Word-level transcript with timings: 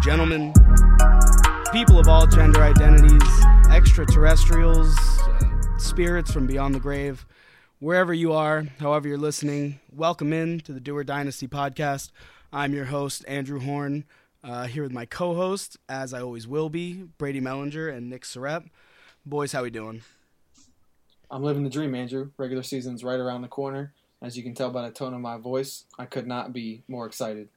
and 0.00 0.04
gentlemen, 0.04 0.52
people 1.72 1.98
of 1.98 2.08
all 2.08 2.26
gender 2.26 2.62
identities, 2.62 3.22
extraterrestrials, 3.70 4.96
uh, 5.20 5.78
spirits 5.78 6.32
from 6.32 6.46
beyond 6.46 6.74
the 6.74 6.80
grave, 6.80 7.26
wherever 7.80 8.14
you 8.14 8.32
are, 8.32 8.64
however 8.78 9.08
you're 9.08 9.18
listening, 9.18 9.78
welcome 9.92 10.32
in 10.32 10.60
to 10.60 10.72
the 10.72 10.80
Doer 10.80 11.04
Dynasty 11.04 11.46
podcast. 11.46 12.12
I'm 12.52 12.72
your 12.72 12.86
host, 12.86 13.24
Andrew 13.28 13.60
Horn, 13.60 14.04
uh, 14.42 14.66
here 14.66 14.82
with 14.82 14.92
my 14.92 15.04
co-host, 15.04 15.76
as 15.88 16.14
I 16.14 16.22
always 16.22 16.48
will 16.48 16.70
be, 16.70 17.04
Brady 17.18 17.40
Mellinger 17.40 17.94
and 17.94 18.08
Nick 18.08 18.22
Surrep. 18.22 18.68
Boys, 19.26 19.52
how 19.52 19.62
we 19.62 19.70
doing? 19.70 20.02
I'm 21.30 21.42
living 21.42 21.62
the 21.62 21.70
dream, 21.70 21.94
Andrew. 21.94 22.30
Regular 22.38 22.62
season's 22.62 23.04
right 23.04 23.20
around 23.20 23.42
the 23.42 23.48
corner. 23.48 23.92
As 24.22 24.36
you 24.36 24.42
can 24.42 24.54
tell 24.54 24.70
by 24.70 24.88
the 24.88 24.94
tone 24.94 25.12
of 25.12 25.20
my 25.20 25.36
voice, 25.36 25.84
I 25.98 26.06
could 26.06 26.26
not 26.26 26.52
be 26.52 26.84
more 26.88 27.06
excited. 27.06 27.48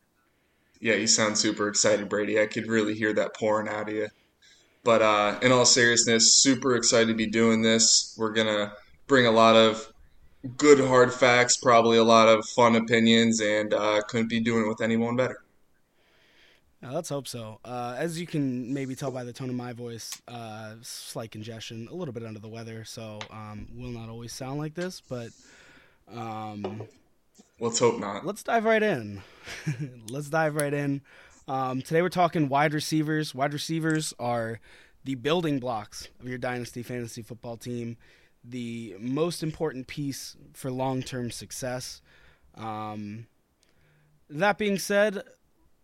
Yeah, 0.83 0.95
you 0.95 1.07
sound 1.07 1.37
super 1.37 1.69
excited, 1.69 2.09
Brady. 2.09 2.41
I 2.41 2.45
could 2.45 2.67
really 2.67 2.93
hear 2.93 3.13
that 3.13 3.37
pouring 3.37 3.69
out 3.69 3.87
of 3.87 3.95
you. 3.95 4.09
But 4.83 5.01
uh, 5.01 5.39
in 5.41 5.53
all 5.53 5.63
seriousness, 5.63 6.41
super 6.41 6.75
excited 6.75 7.07
to 7.07 7.13
be 7.13 7.25
doing 7.25 7.61
this. 7.61 8.13
We're 8.19 8.33
gonna 8.33 8.73
bring 9.07 9.25
a 9.25 9.31
lot 9.31 9.55
of 9.55 9.93
good 10.57 10.85
hard 10.85 11.13
facts, 11.13 11.55
probably 11.55 11.97
a 11.97 12.03
lot 12.03 12.27
of 12.27 12.45
fun 12.49 12.75
opinions, 12.75 13.39
and 13.39 13.73
uh, 13.73 14.01
couldn't 14.09 14.27
be 14.27 14.41
doing 14.41 14.65
it 14.65 14.67
with 14.67 14.81
anyone 14.81 15.15
better. 15.15 15.41
Uh, 16.85 16.91
let's 16.91 17.07
hope 17.07 17.29
so. 17.29 17.61
Uh, 17.63 17.95
as 17.97 18.19
you 18.19 18.27
can 18.27 18.73
maybe 18.73 18.93
tell 18.93 19.09
by 19.09 19.23
the 19.23 19.31
tone 19.31 19.49
of 19.49 19.55
my 19.55 19.71
voice, 19.71 20.21
uh, 20.27 20.73
slight 20.81 21.31
congestion, 21.31 21.87
a 21.91 21.95
little 21.95 22.13
bit 22.13 22.25
under 22.25 22.41
the 22.41 22.49
weather, 22.49 22.83
so 22.83 23.19
um, 23.31 23.69
will 23.73 23.91
not 23.91 24.09
always 24.09 24.33
sound 24.33 24.59
like 24.59 24.73
this, 24.73 25.01
but 25.07 25.29
um, 26.13 26.85
let's 27.59 27.79
hope 27.79 27.99
not. 27.99 28.25
Let's 28.25 28.43
dive 28.43 28.65
right 28.65 28.83
in. 28.83 29.21
let's 30.09 30.29
dive 30.29 30.55
right 30.55 30.73
in. 30.73 31.01
Um, 31.47 31.81
today 31.81 32.01
we're 32.01 32.09
talking 32.09 32.49
wide 32.49 32.73
receivers. 32.73 33.35
Wide 33.35 33.53
receivers 33.53 34.13
are 34.19 34.59
the 35.03 35.15
building 35.15 35.59
blocks 35.59 36.07
of 36.19 36.27
your 36.27 36.37
dynasty 36.37 36.83
fantasy 36.83 37.21
football 37.21 37.57
team, 37.57 37.97
the 38.43 38.95
most 38.99 39.43
important 39.43 39.87
piece 39.87 40.37
for 40.53 40.71
long-term 40.71 41.31
success. 41.31 42.01
Um, 42.55 43.27
that 44.29 44.57
being 44.57 44.77
said, 44.77 45.21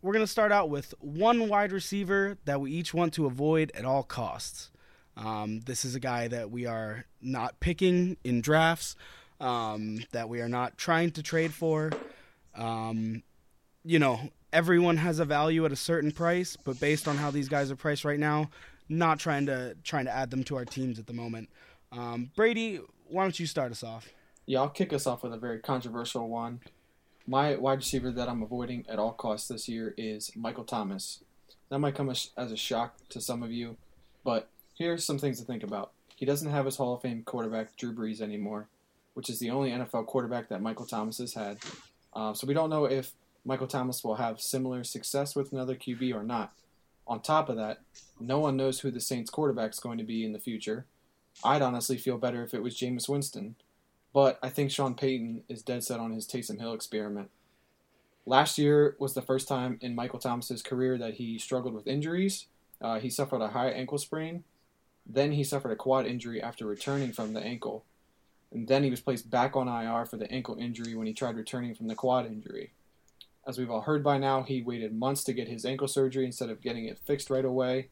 we're 0.02 0.14
going 0.14 0.24
to 0.24 0.32
start 0.32 0.52
out 0.52 0.70
with 0.70 0.94
one 1.00 1.50
wide 1.50 1.72
receiver 1.72 2.38
that 2.46 2.62
we 2.62 2.72
each 2.72 2.94
want 2.94 3.14
to 3.16 3.26
avoid 3.26 3.72
at 3.76 3.86
all 3.86 4.04
costs. 4.04 4.72
Um, 5.18 5.60
this 5.62 5.84
is 5.84 5.96
a 5.96 6.00
guy 6.00 6.30
that 6.30 6.50
we 6.50 6.66
are 6.66 7.06
not 7.22 7.60
picking 7.60 8.16
in 8.24 8.40
drafts, 8.40 8.96
um, 9.40 10.04
that 10.12 10.30
we 10.30 10.42
are 10.42 10.50
not 10.50 10.78
trying 10.78 11.12
to 11.12 11.24
trade 11.24 11.54
for. 11.54 11.92
Um, 12.56 13.24
you 13.84 14.00
know, 14.00 14.20
everyone 14.52 14.98
has 14.98 15.20
a 15.20 15.26
value 15.26 15.66
at 15.66 15.72
a 15.72 15.76
certain 15.76 16.12
price, 16.12 16.58
but 16.58 16.80
based 16.80 17.08
on 17.08 17.18
how 17.18 17.32
these 17.32 17.50
guys 17.50 17.72
are 17.72 17.76
priced 17.76 18.06
right 18.06 18.20
now, 18.20 18.50
not 18.90 19.20
trying 19.20 19.46
to 19.46 19.76
trying 19.84 20.06
to 20.06 20.12
add 20.12 20.32
them 20.32 20.44
to 20.46 20.56
our 20.56 20.66
teams 20.66 21.00
at 21.00 21.08
the 21.08 21.14
moment. 21.14 21.50
Um, 21.92 22.32
Brady, 22.36 22.80
why 23.08 23.24
don't 23.24 23.40
you 23.40 23.46
start 23.46 23.72
us 23.72 23.84
off? 23.84 24.10
Yeah, 24.46 24.60
I'll 24.62 24.70
kick 24.70 24.94
us 24.94 25.06
off 25.06 25.24
with 25.24 25.34
a 25.34 25.38
very 25.38 25.60
controversial 25.60 26.28
one. 26.28 26.62
My 27.28 27.56
wide 27.56 27.80
receiver 27.80 28.12
that 28.12 28.28
I'm 28.28 28.42
avoiding 28.42 28.86
at 28.90 28.98
all 28.98 29.14
costs 29.14 29.48
this 29.48 29.70
year 29.70 29.94
is 29.98 30.32
Michael 30.36 30.64
Thomas. 30.64 31.24
That 31.70 31.78
might 31.80 31.94
come 31.94 32.10
as 32.10 32.32
a 32.36 32.58
shock 32.58 32.96
to 33.10 33.22
some 33.22 33.44
of 33.44 33.52
you, 33.52 33.78
but 34.24 34.50
here's 34.74 35.06
some 35.06 35.20
things 35.20 35.40
to 35.40 35.46
think 35.46 35.62
about. 35.62 35.92
He 36.16 36.26
doesn't 36.26 36.50
have 36.50 36.66
his 36.66 36.78
Hall 36.78 36.96
of 36.96 37.04
Fame 37.04 37.22
quarterback, 37.24 37.78
Drew 37.78 37.94
Brees, 37.94 38.22
anymore, 38.22 38.68
which 39.14 39.30
is 39.30 39.40
the 39.40 39.50
only 39.50 39.72
NFL 39.72 40.06
quarterback 40.06 40.50
that 40.50 40.62
Michael 40.62 40.86
Thomas 40.86 41.18
has 41.18 41.34
had. 41.34 41.58
Uh, 42.14 42.34
so 42.34 42.48
we 42.48 42.54
don't 42.54 42.70
know 42.70 42.86
if 42.86 43.12
Michael 43.46 43.68
Thomas 43.68 44.04
will 44.04 44.16
have 44.16 44.42
similar 44.42 44.84
success 44.84 45.36
with 45.36 45.52
another 45.52 45.76
QB 45.76 46.14
or 46.14 46.24
not. 46.24 46.54
On 47.08 47.22
top 47.22 47.50
of 47.50 47.56
that, 47.58 47.80
no 48.20 48.40
one 48.40 48.56
knows 48.56 48.82
who 48.82 48.92
the 48.92 49.02
Saints 49.02 49.30
quarterback 49.30 49.72
is 49.72 49.80
going 49.80 49.98
to 49.98 50.04
be 50.04 50.24
in 50.24 50.34
the 50.34 50.40
future. 50.40 50.86
I'd 51.44 51.62
honestly 51.62 51.98
feel 51.98 52.18
better 52.18 52.44
if 52.44 52.54
it 52.54 52.62
was 52.62 52.78
Jameis 52.78 53.10
Winston. 53.10 53.56
But 54.14 54.40
I 54.42 54.50
think 54.50 54.72
Sean 54.72 54.96
Payton 54.96 55.44
is 55.50 55.62
dead 55.62 55.84
set 55.84 56.00
on 56.00 56.12
his 56.12 56.28
Taysom 56.28 56.60
Hill 56.60 56.74
experiment. 56.74 57.30
Last 58.26 58.58
year 58.58 58.96
was 59.00 59.14
the 59.14 59.22
first 59.22 59.48
time 59.48 59.78
in 59.82 59.96
Michael 59.96 60.20
Thomas's 60.20 60.62
career 60.62 60.98
that 60.98 61.16
he 61.16 61.40
struggled 61.40 61.74
with 61.74 61.88
injuries. 61.88 62.46
Uh, 62.82 63.00
he 63.00 63.10
suffered 63.10 63.42
a 63.42 63.50
high 63.50 63.70
ankle 63.70 63.98
sprain. 63.98 64.44
Then 65.06 65.32
he 65.32 65.44
suffered 65.44 65.72
a 65.72 65.76
quad 65.76 66.06
injury 66.06 66.42
after 66.42 66.66
returning 66.66 67.12
from 67.12 67.34
the 67.34 67.42
ankle. 67.42 67.86
And 68.52 68.68
then 68.68 68.84
he 68.84 68.90
was 68.90 69.02
placed 69.02 69.30
back 69.30 69.56
on 69.56 69.68
IR 69.68 70.06
for 70.06 70.18
the 70.18 70.32
ankle 70.32 70.58
injury 70.60 70.96
when 70.96 71.08
he 71.08 71.14
tried 71.14 71.36
returning 71.36 71.76
from 71.76 71.88
the 71.88 71.96
quad 71.96 72.26
injury. 72.26 72.72
As 73.48 73.58
we've 73.58 73.70
all 73.70 73.82
heard 73.82 74.04
by 74.04 74.18
now, 74.18 74.44
he 74.44 74.62
waited 74.62 74.94
months 74.94 75.24
to 75.26 75.34
get 75.34 75.48
his 75.48 75.66
ankle 75.66 75.88
surgery 75.88 76.26
instead 76.26 76.50
of 76.50 76.62
getting 76.62 76.86
it 76.86 77.00
fixed 77.00 77.30
right 77.30 77.46
away. 77.46 77.90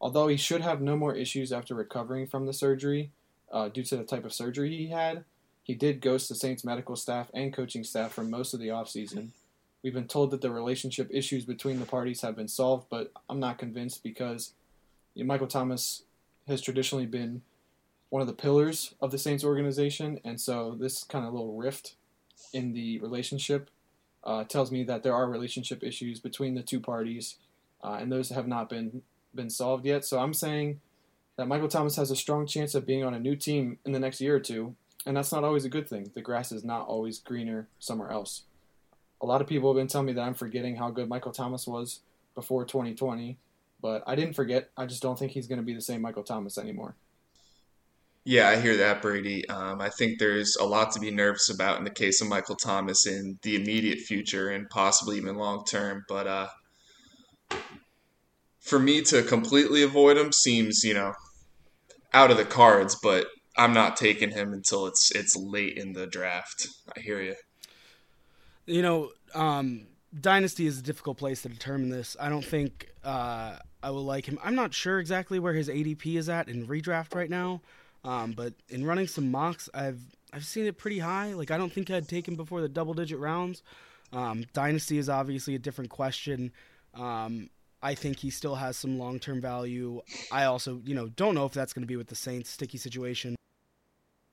Although 0.00 0.28
he 0.28 0.36
should 0.36 0.60
have 0.60 0.80
no 0.80 0.96
more 0.96 1.14
issues 1.14 1.52
after 1.52 1.74
recovering 1.74 2.26
from 2.26 2.46
the 2.46 2.52
surgery 2.52 3.12
uh, 3.52 3.68
due 3.68 3.84
to 3.84 3.96
the 3.96 4.04
type 4.04 4.24
of 4.24 4.34
surgery 4.34 4.76
he 4.76 4.88
had, 4.88 5.24
he 5.62 5.74
did 5.74 6.00
ghost 6.00 6.28
the 6.28 6.34
Saints 6.34 6.64
medical 6.64 6.94
staff 6.94 7.30
and 7.32 7.52
coaching 7.52 7.84
staff 7.84 8.12
for 8.12 8.22
most 8.22 8.52
of 8.52 8.60
the 8.60 8.68
offseason. 8.68 9.30
We've 9.82 9.94
been 9.94 10.08
told 10.08 10.30
that 10.30 10.40
the 10.40 10.50
relationship 10.50 11.08
issues 11.10 11.44
between 11.44 11.80
the 11.80 11.86
parties 11.86 12.20
have 12.20 12.36
been 12.36 12.48
solved, 12.48 12.86
but 12.90 13.12
I'm 13.28 13.40
not 13.40 13.58
convinced 13.58 14.02
because 14.02 14.52
you 15.14 15.24
know, 15.24 15.28
Michael 15.28 15.46
Thomas 15.46 16.02
has 16.46 16.60
traditionally 16.60 17.06
been 17.06 17.42
one 18.14 18.20
of 18.20 18.28
the 18.28 18.32
pillars 18.32 18.94
of 19.00 19.10
the 19.10 19.18
Saints 19.18 19.42
organization, 19.42 20.20
and 20.22 20.40
so 20.40 20.76
this 20.78 21.02
kind 21.02 21.26
of 21.26 21.32
little 21.32 21.56
rift 21.56 21.96
in 22.52 22.72
the 22.72 23.00
relationship 23.00 23.70
uh, 24.22 24.44
tells 24.44 24.70
me 24.70 24.84
that 24.84 25.02
there 25.02 25.12
are 25.12 25.28
relationship 25.28 25.82
issues 25.82 26.20
between 26.20 26.54
the 26.54 26.62
two 26.62 26.78
parties, 26.78 27.38
uh, 27.82 27.98
and 28.00 28.12
those 28.12 28.28
have 28.28 28.46
not 28.46 28.68
been 28.68 29.02
been 29.34 29.50
solved 29.50 29.84
yet. 29.84 30.04
So 30.04 30.20
I'm 30.20 30.32
saying 30.32 30.80
that 31.34 31.48
Michael 31.48 31.66
Thomas 31.66 31.96
has 31.96 32.12
a 32.12 32.14
strong 32.14 32.46
chance 32.46 32.76
of 32.76 32.86
being 32.86 33.02
on 33.02 33.14
a 33.14 33.18
new 33.18 33.34
team 33.34 33.78
in 33.84 33.90
the 33.90 33.98
next 33.98 34.20
year 34.20 34.36
or 34.36 34.40
two, 34.40 34.76
and 35.04 35.16
that's 35.16 35.32
not 35.32 35.42
always 35.42 35.64
a 35.64 35.68
good 35.68 35.88
thing. 35.88 36.12
The 36.14 36.22
grass 36.22 36.52
is 36.52 36.62
not 36.62 36.86
always 36.86 37.18
greener 37.18 37.66
somewhere 37.80 38.12
else. 38.12 38.42
A 39.22 39.26
lot 39.26 39.40
of 39.40 39.48
people 39.48 39.70
have 39.70 39.80
been 39.80 39.88
telling 39.88 40.06
me 40.06 40.12
that 40.12 40.22
I'm 40.22 40.34
forgetting 40.34 40.76
how 40.76 40.90
good 40.90 41.08
Michael 41.08 41.32
Thomas 41.32 41.66
was 41.66 41.98
before 42.36 42.64
2020, 42.64 43.38
but 43.82 44.04
I 44.06 44.14
didn't 44.14 44.36
forget. 44.36 44.70
I 44.76 44.86
just 44.86 45.02
don't 45.02 45.18
think 45.18 45.32
he's 45.32 45.48
going 45.48 45.58
to 45.60 45.66
be 45.66 45.74
the 45.74 45.80
same 45.80 46.00
Michael 46.00 46.22
Thomas 46.22 46.58
anymore. 46.58 46.94
Yeah, 48.26 48.48
I 48.48 48.56
hear 48.56 48.78
that, 48.78 49.02
Brady. 49.02 49.46
Um, 49.48 49.82
I 49.82 49.90
think 49.90 50.18
there's 50.18 50.56
a 50.56 50.64
lot 50.64 50.92
to 50.92 51.00
be 51.00 51.10
nervous 51.10 51.50
about 51.50 51.76
in 51.78 51.84
the 51.84 51.90
case 51.90 52.22
of 52.22 52.28
Michael 52.28 52.56
Thomas 52.56 53.06
in 53.06 53.38
the 53.42 53.54
immediate 53.54 53.98
future 53.98 54.48
and 54.48 54.68
possibly 54.70 55.18
even 55.18 55.36
long 55.36 55.64
term. 55.66 56.04
But 56.08 56.26
uh, 56.26 56.48
for 58.60 58.78
me 58.78 59.02
to 59.02 59.22
completely 59.22 59.82
avoid 59.82 60.16
him 60.16 60.32
seems, 60.32 60.82
you 60.84 60.94
know, 60.94 61.12
out 62.14 62.30
of 62.30 62.38
the 62.38 62.46
cards. 62.46 62.96
But 63.02 63.26
I'm 63.58 63.74
not 63.74 63.96
taking 63.96 64.30
him 64.30 64.54
until 64.54 64.86
it's 64.86 65.12
it's 65.12 65.36
late 65.36 65.76
in 65.76 65.92
the 65.92 66.06
draft. 66.06 66.66
I 66.96 67.00
hear 67.00 67.20
you. 67.20 67.34
You 68.64 68.80
know, 68.80 69.10
um, 69.34 69.86
dynasty 70.18 70.66
is 70.66 70.78
a 70.78 70.82
difficult 70.82 71.18
place 71.18 71.42
to 71.42 71.50
determine 71.50 71.90
this. 71.90 72.16
I 72.18 72.30
don't 72.30 72.44
think 72.44 72.88
uh, 73.04 73.56
I 73.82 73.90
will 73.90 74.04
like 74.04 74.26
him. 74.26 74.38
I'm 74.42 74.54
not 74.54 74.72
sure 74.72 74.98
exactly 74.98 75.38
where 75.38 75.52
his 75.52 75.68
ADP 75.68 76.16
is 76.16 76.30
at 76.30 76.48
in 76.48 76.66
redraft 76.66 77.14
right 77.14 77.28
now, 77.28 77.60
um, 78.04 78.32
but 78.32 78.54
in 78.68 78.84
running 78.84 79.06
some 79.06 79.30
mocks, 79.30 79.68
I've 79.74 80.00
I've 80.32 80.44
seen 80.44 80.66
it 80.66 80.78
pretty 80.78 80.98
high. 80.98 81.32
Like 81.32 81.50
I 81.50 81.58
don't 81.58 81.72
think 81.72 81.90
I'd 81.90 82.08
take 82.08 82.28
him 82.28 82.36
before 82.36 82.60
the 82.60 82.68
double 82.68 82.94
digit 82.94 83.18
rounds. 83.18 83.62
Um, 84.12 84.44
dynasty 84.52 84.98
is 84.98 85.08
obviously 85.08 85.54
a 85.54 85.58
different 85.58 85.90
question. 85.90 86.52
Um, 86.94 87.50
I 87.82 87.94
think 87.94 88.18
he 88.18 88.30
still 88.30 88.54
has 88.54 88.76
some 88.76 88.98
long 88.98 89.18
term 89.18 89.40
value. 89.40 90.00
I 90.32 90.44
also, 90.44 90.80
you 90.84 90.94
know, 90.94 91.08
don't 91.08 91.34
know 91.34 91.44
if 91.44 91.52
that's 91.52 91.72
going 91.72 91.82
to 91.82 91.86
be 91.86 91.96
with 91.96 92.08
the 92.08 92.14
Saints 92.14 92.50
sticky 92.50 92.78
situation. 92.78 93.36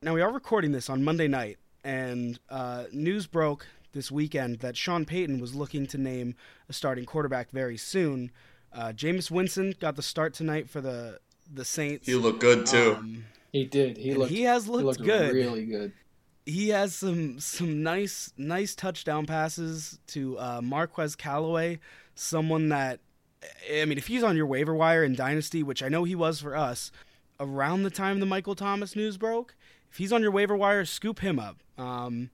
Now, 0.01 0.13
we 0.13 0.21
are 0.21 0.31
recording 0.31 0.71
this 0.71 0.89
on 0.89 1.03
Monday 1.03 1.27
night, 1.27 1.57
and 1.83 2.39
uh, 2.49 2.85
news 2.91 3.27
broke 3.27 3.67
this 3.91 4.09
weekend 4.09 4.59
that 4.59 4.77
Sean 4.77 5.05
Payton 5.05 5.39
was 5.39 5.53
looking 5.53 5.85
to 5.87 5.97
name 5.97 6.35
a 6.69 6.73
starting 6.73 7.05
quarterback 7.05 7.51
very 7.51 7.77
soon. 7.77 8.31
Uh, 8.73 8.93
Jameis 8.95 9.29
Winston 9.29 9.75
got 9.79 9.95
the 9.95 10.01
start 10.01 10.33
tonight 10.33 10.69
for 10.69 10.81
the 10.81 11.19
the 11.53 11.65
Saints. 11.65 12.07
He 12.07 12.15
looked 12.15 12.39
good 12.39 12.65
too. 12.65 12.95
Um, 12.97 13.25
he 13.51 13.65
did. 13.65 13.97
He 13.97 14.13
looked. 14.13 14.31
He 14.31 14.43
has 14.43 14.67
looked, 14.67 14.81
he 14.81 14.85
looked 14.85 15.03
good. 15.03 15.33
Really 15.33 15.65
good. 15.65 15.93
He 16.45 16.69
has 16.69 16.95
some 16.95 17.39
some 17.39 17.83
nice 17.83 18.33
nice 18.37 18.75
touchdown 18.75 19.25
passes 19.25 19.99
to 20.07 20.39
uh, 20.39 20.61
Marquez 20.61 21.15
Callaway, 21.15 21.79
someone 22.15 22.69
that 22.69 22.99
I 23.71 23.85
mean, 23.85 23.97
if 23.97 24.07
he's 24.07 24.23
on 24.23 24.35
your 24.35 24.45
waiver 24.45 24.73
wire 24.73 25.03
in 25.03 25.15
Dynasty, 25.15 25.63
which 25.63 25.81
I 25.81 25.89
know 25.89 26.03
he 26.03 26.15
was 26.15 26.41
for 26.41 26.55
us, 26.55 26.91
around 27.39 27.83
the 27.83 27.89
time 27.89 28.19
the 28.19 28.25
Michael 28.25 28.55
Thomas 28.55 28.95
news 28.95 29.17
broke, 29.17 29.55
if 29.89 29.97
he's 29.97 30.13
on 30.13 30.21
your 30.21 30.31
waiver 30.31 30.55
wire, 30.55 30.85
scoop 30.85 31.19
him 31.19 31.39
up. 31.39 31.57
Um, 31.77 32.29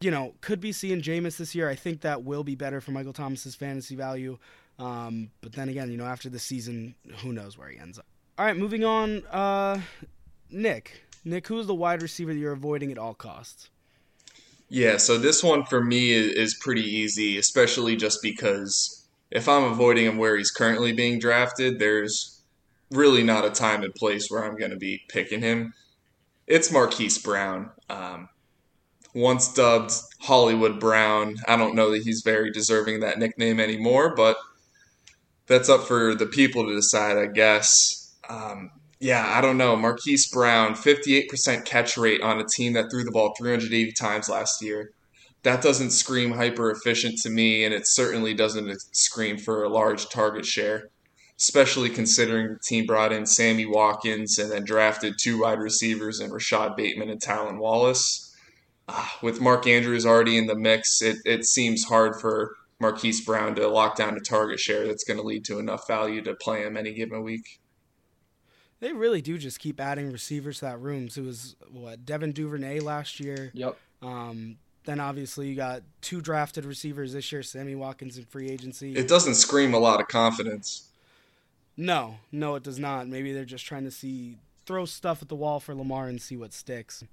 you 0.00 0.10
know, 0.10 0.34
could 0.40 0.60
be 0.60 0.72
seeing 0.72 1.02
Jameis 1.02 1.36
this 1.36 1.54
year. 1.54 1.68
I 1.68 1.74
think 1.74 2.00
that 2.00 2.24
will 2.24 2.42
be 2.42 2.54
better 2.54 2.80
for 2.80 2.90
Michael 2.90 3.12
Thomas's 3.12 3.54
fantasy 3.54 3.94
value. 3.94 4.38
Um, 4.78 5.30
but 5.42 5.52
then 5.52 5.68
again, 5.68 5.90
you 5.90 5.98
know, 5.98 6.06
after 6.06 6.30
the 6.30 6.38
season, 6.38 6.94
who 7.18 7.32
knows 7.32 7.58
where 7.58 7.68
he 7.68 7.78
ends 7.78 7.98
up. 7.98 8.06
All 8.38 8.46
right, 8.46 8.56
moving 8.56 8.82
on. 8.82 9.22
Uh, 9.26 9.80
Nick, 10.52 11.04
Nick, 11.24 11.46
who's 11.46 11.66
the 11.66 11.74
wide 11.74 12.02
receiver 12.02 12.32
that 12.32 12.38
you're 12.38 12.52
avoiding 12.52 12.90
at 12.90 12.98
all 12.98 13.14
costs? 13.14 13.68
Yeah, 14.68 14.98
so 14.98 15.18
this 15.18 15.42
one 15.42 15.64
for 15.64 15.82
me 15.82 16.12
is 16.12 16.54
pretty 16.54 16.84
easy, 16.84 17.38
especially 17.38 17.96
just 17.96 18.22
because 18.22 19.06
if 19.30 19.48
I'm 19.48 19.64
avoiding 19.64 20.06
him 20.06 20.18
where 20.18 20.36
he's 20.36 20.50
currently 20.50 20.92
being 20.92 21.18
drafted, 21.18 21.78
there's 21.78 22.40
really 22.90 23.22
not 23.22 23.44
a 23.44 23.50
time 23.50 23.82
and 23.82 23.94
place 23.94 24.30
where 24.30 24.44
I'm 24.44 24.56
going 24.56 24.70
to 24.70 24.76
be 24.76 25.02
picking 25.08 25.40
him. 25.40 25.74
It's 26.46 26.72
Marquise 26.72 27.18
Brown. 27.18 27.70
Um, 27.88 28.28
once 29.14 29.52
dubbed 29.52 29.92
Hollywood 30.20 30.78
Brown. 30.78 31.36
I 31.46 31.56
don't 31.56 31.74
know 31.74 31.90
that 31.90 32.02
he's 32.02 32.22
very 32.24 32.50
deserving 32.50 33.00
that 33.00 33.18
nickname 33.18 33.60
anymore, 33.60 34.14
but 34.14 34.36
that's 35.46 35.68
up 35.68 35.84
for 35.84 36.14
the 36.14 36.26
people 36.26 36.66
to 36.66 36.74
decide, 36.74 37.16
I 37.16 37.26
guess. 37.26 38.14
Um, 38.28 38.70
yeah, 39.00 39.32
I 39.34 39.40
don't 39.40 39.56
know. 39.56 39.76
Marquise 39.76 40.28
Brown, 40.30 40.74
58% 40.74 41.64
catch 41.64 41.96
rate 41.96 42.20
on 42.20 42.38
a 42.38 42.44
team 42.44 42.74
that 42.74 42.90
threw 42.90 43.02
the 43.02 43.10
ball 43.10 43.34
380 43.36 43.92
times 43.92 44.28
last 44.28 44.62
year. 44.62 44.92
That 45.42 45.62
doesn't 45.62 45.92
scream 45.92 46.32
hyper 46.32 46.70
efficient 46.70 47.18
to 47.22 47.30
me, 47.30 47.64
and 47.64 47.72
it 47.72 47.86
certainly 47.86 48.34
doesn't 48.34 48.70
scream 48.92 49.38
for 49.38 49.64
a 49.64 49.70
large 49.70 50.10
target 50.10 50.44
share, 50.44 50.90
especially 51.38 51.88
considering 51.88 52.48
the 52.48 52.58
team 52.58 52.84
brought 52.84 53.10
in 53.10 53.24
Sammy 53.24 53.64
Watkins 53.64 54.38
and 54.38 54.52
then 54.52 54.64
drafted 54.64 55.14
two 55.18 55.40
wide 55.40 55.60
receivers 55.60 56.20
in 56.20 56.30
Rashod 56.30 56.76
Bateman 56.76 57.08
and 57.08 57.22
Tylan 57.22 57.58
Wallace. 57.58 58.36
Uh, 58.86 59.06
with 59.22 59.40
Mark 59.40 59.66
Andrews 59.66 60.04
already 60.04 60.36
in 60.36 60.46
the 60.46 60.54
mix, 60.54 61.00
it, 61.00 61.16
it 61.24 61.46
seems 61.46 61.84
hard 61.84 62.20
for 62.20 62.54
Marquise 62.78 63.24
Brown 63.24 63.54
to 63.54 63.66
lock 63.66 63.96
down 63.96 64.14
a 64.16 64.20
target 64.20 64.60
share 64.60 64.86
that's 64.86 65.04
going 65.04 65.18
to 65.18 65.24
lead 65.24 65.46
to 65.46 65.58
enough 65.58 65.86
value 65.86 66.20
to 66.22 66.34
play 66.34 66.64
him 66.64 66.76
any 66.76 66.92
given 66.92 67.22
week. 67.22 67.59
They 68.80 68.92
really 68.92 69.20
do 69.20 69.38
just 69.38 69.60
keep 69.60 69.78
adding 69.80 70.10
receivers 70.10 70.60
to 70.60 70.66
that 70.66 70.80
room. 70.80 71.08
So 71.08 71.22
it 71.22 71.26
was 71.26 71.56
what 71.70 72.04
Devin 72.06 72.32
Duvernay 72.32 72.80
last 72.80 73.20
year. 73.20 73.50
Yep. 73.54 73.76
Um, 74.02 74.56
then 74.84 75.00
obviously 75.00 75.48
you 75.48 75.54
got 75.54 75.82
two 76.00 76.20
drafted 76.20 76.64
receivers 76.64 77.12
this 77.12 77.30
year, 77.30 77.42
Sammy 77.42 77.74
Watkins 77.74 78.16
in 78.16 78.24
free 78.24 78.48
agency. 78.48 78.94
It 78.94 79.08
doesn't 79.08 79.34
scream 79.34 79.74
a 79.74 79.78
lot 79.78 80.00
of 80.00 80.08
confidence. 80.08 80.88
No, 81.76 82.16
no, 82.32 82.56
it 82.56 82.62
does 82.62 82.78
not. 82.78 83.06
Maybe 83.06 83.32
they're 83.32 83.44
just 83.44 83.66
trying 83.66 83.84
to 83.84 83.90
see 83.90 84.38
throw 84.66 84.84
stuff 84.84 85.22
at 85.22 85.28
the 85.28 85.34
wall 85.34 85.60
for 85.60 85.74
Lamar 85.74 86.06
and 86.06 86.20
see 86.20 86.36
what 86.36 86.52
sticks. 86.52 87.04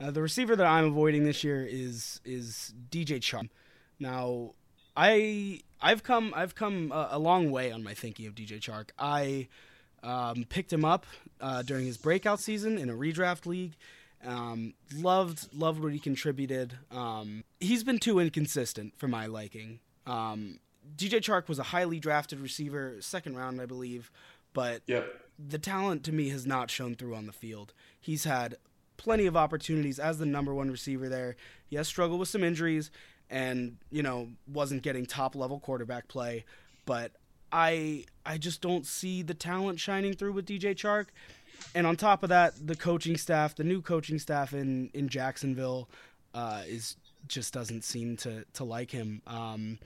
Uh, 0.00 0.10
the 0.10 0.22
receiver 0.22 0.56
that 0.56 0.66
I'm 0.66 0.86
avoiding 0.86 1.24
this 1.24 1.44
year 1.44 1.66
is 1.68 2.20
is 2.24 2.72
DJ 2.90 3.18
Chark. 3.20 3.48
Now, 3.98 4.54
I 4.96 5.60
I've 5.80 6.02
come 6.02 6.32
I've 6.34 6.54
come 6.54 6.90
a, 6.92 7.10
a 7.12 7.18
long 7.18 7.50
way 7.50 7.70
on 7.70 7.82
my 7.82 7.94
thinking 7.94 8.26
of 8.26 8.34
DJ 8.34 8.60
Chark. 8.60 8.90
I 8.98 9.48
um, 10.02 10.44
picked 10.48 10.72
him 10.72 10.84
up 10.84 11.06
uh, 11.40 11.62
during 11.62 11.86
his 11.86 11.96
breakout 11.96 12.40
season 12.40 12.78
in 12.78 12.90
a 12.90 12.94
redraft 12.94 13.46
league. 13.46 13.76
Um, 14.24 14.74
loved 14.94 15.48
loved 15.54 15.82
what 15.82 15.92
he 15.92 15.98
contributed. 15.98 16.76
Um, 16.90 17.44
he's 17.58 17.84
been 17.84 17.98
too 17.98 18.18
inconsistent 18.18 18.94
for 18.98 19.08
my 19.08 19.26
liking. 19.26 19.80
Um, 20.06 20.58
DJ 20.96 21.20
Chark 21.20 21.48
was 21.48 21.58
a 21.58 21.64
highly 21.64 21.98
drafted 21.98 22.40
receiver, 22.40 22.96
second 23.00 23.36
round, 23.36 23.60
I 23.60 23.66
believe, 23.66 24.10
but 24.52 24.82
yep. 24.86 25.06
the 25.38 25.58
talent 25.58 26.04
to 26.04 26.12
me 26.12 26.28
has 26.30 26.46
not 26.46 26.70
shown 26.70 26.94
through 26.94 27.14
on 27.14 27.26
the 27.26 27.32
field. 27.32 27.72
He's 27.98 28.24
had 28.24 28.56
plenty 28.96 29.26
of 29.26 29.36
opportunities 29.36 29.98
as 29.98 30.18
the 30.18 30.26
number 30.26 30.52
one 30.52 30.70
receiver 30.70 31.08
there. 31.08 31.36
He 31.68 31.76
has 31.76 31.88
struggled 31.88 32.20
with 32.20 32.28
some 32.28 32.44
injuries 32.44 32.90
and, 33.30 33.76
you 33.90 34.02
know, 34.02 34.28
wasn't 34.46 34.82
getting 34.82 35.06
top 35.06 35.34
level 35.34 35.60
quarterback 35.60 36.08
play, 36.08 36.44
but 36.84 37.12
I 37.52 38.04
I 38.30 38.38
just 38.38 38.60
don't 38.60 38.86
see 38.86 39.22
the 39.22 39.34
talent 39.34 39.80
shining 39.80 40.14
through 40.14 40.32
with 40.34 40.46
DJ 40.46 40.76
Chark. 40.76 41.06
And 41.74 41.84
on 41.84 41.96
top 41.96 42.22
of 42.22 42.28
that, 42.28 42.54
the 42.64 42.76
coaching 42.76 43.16
staff, 43.16 43.56
the 43.56 43.64
new 43.64 43.82
coaching 43.82 44.20
staff 44.20 44.54
in 44.54 44.88
in 44.94 45.08
Jacksonville, 45.08 45.88
uh, 46.32 46.62
is 46.66 46.96
just 47.26 47.52
doesn't 47.52 47.82
seem 47.82 48.16
to 48.18 48.44
to 48.54 48.64
like 48.64 48.92
him. 48.92 49.20
Um, 49.26 49.78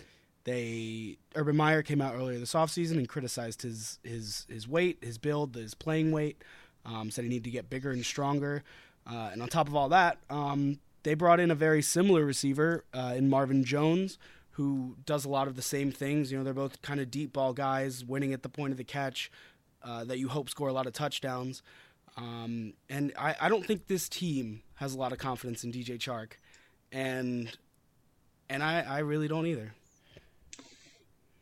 they 0.44 1.16
Urban 1.34 1.56
Meyer 1.56 1.82
came 1.82 2.02
out 2.02 2.14
earlier 2.14 2.38
this 2.38 2.52
offseason 2.52 2.98
and 2.98 3.08
criticized 3.08 3.62
his 3.62 3.98
his 4.04 4.46
his 4.50 4.68
weight, 4.68 4.98
his 5.02 5.16
build, 5.16 5.54
his 5.54 5.72
playing 5.72 6.12
weight. 6.12 6.42
Um, 6.84 7.10
said 7.10 7.24
he 7.24 7.30
needed 7.30 7.44
to 7.44 7.50
get 7.50 7.70
bigger 7.70 7.92
and 7.92 8.04
stronger. 8.04 8.62
Uh, 9.10 9.30
and 9.32 9.40
on 9.40 9.48
top 9.48 9.68
of 9.68 9.74
all 9.74 9.88
that, 9.88 10.18
um, 10.28 10.80
they 11.02 11.14
brought 11.14 11.40
in 11.40 11.50
a 11.50 11.54
very 11.54 11.80
similar 11.80 12.26
receiver 12.26 12.84
uh, 12.92 13.14
in 13.16 13.30
Marvin 13.30 13.64
Jones, 13.64 14.18
who 14.54 14.96
does 15.04 15.24
a 15.24 15.28
lot 15.28 15.48
of 15.48 15.56
the 15.56 15.62
same 15.62 15.90
things. 15.90 16.30
You 16.30 16.38
know, 16.38 16.44
they're 16.44 16.54
both 16.54 16.80
kind 16.80 17.00
of 17.00 17.10
deep 17.10 17.32
ball 17.32 17.52
guys, 17.52 18.04
winning 18.04 18.32
at 18.32 18.42
the 18.42 18.48
point 18.48 18.70
of 18.70 18.76
the 18.76 18.84
catch, 18.84 19.30
uh, 19.82 20.04
that 20.04 20.18
you 20.18 20.28
hope 20.28 20.48
score 20.48 20.68
a 20.68 20.72
lot 20.72 20.86
of 20.86 20.92
touchdowns. 20.92 21.62
Um, 22.16 22.74
and 22.88 23.12
I, 23.18 23.34
I 23.40 23.48
don't 23.48 23.66
think 23.66 23.88
this 23.88 24.08
team 24.08 24.62
has 24.76 24.94
a 24.94 24.98
lot 24.98 25.12
of 25.12 25.18
confidence 25.18 25.64
in 25.64 25.72
DJ 25.72 25.98
Chark, 25.98 26.34
and 26.92 27.50
and 28.48 28.62
I, 28.62 28.82
I 28.82 28.98
really 29.00 29.26
don't 29.26 29.46
either. 29.46 29.74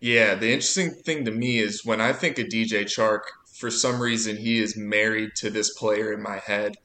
Yeah, 0.01 0.35
the 0.35 0.51
interesting 0.51 0.91
thing 0.91 1.27
to 1.27 1.31
me 1.31 1.59
is 1.59 1.85
when 1.85 2.01
I 2.01 2.15
think 2.15 2.39
of 2.39 2.47
DJ 2.47 2.85
Chark, 2.85 3.21
for 3.53 3.71
some 3.71 4.01
reason 4.01 4.37
he 4.37 4.59
is 4.59 4.77
married 4.77 5.35
to 5.37 5.51
this 5.51 5.75
player 5.75 6.13
in 6.13 6.23
my 6.23 6.39
head. 6.39 6.77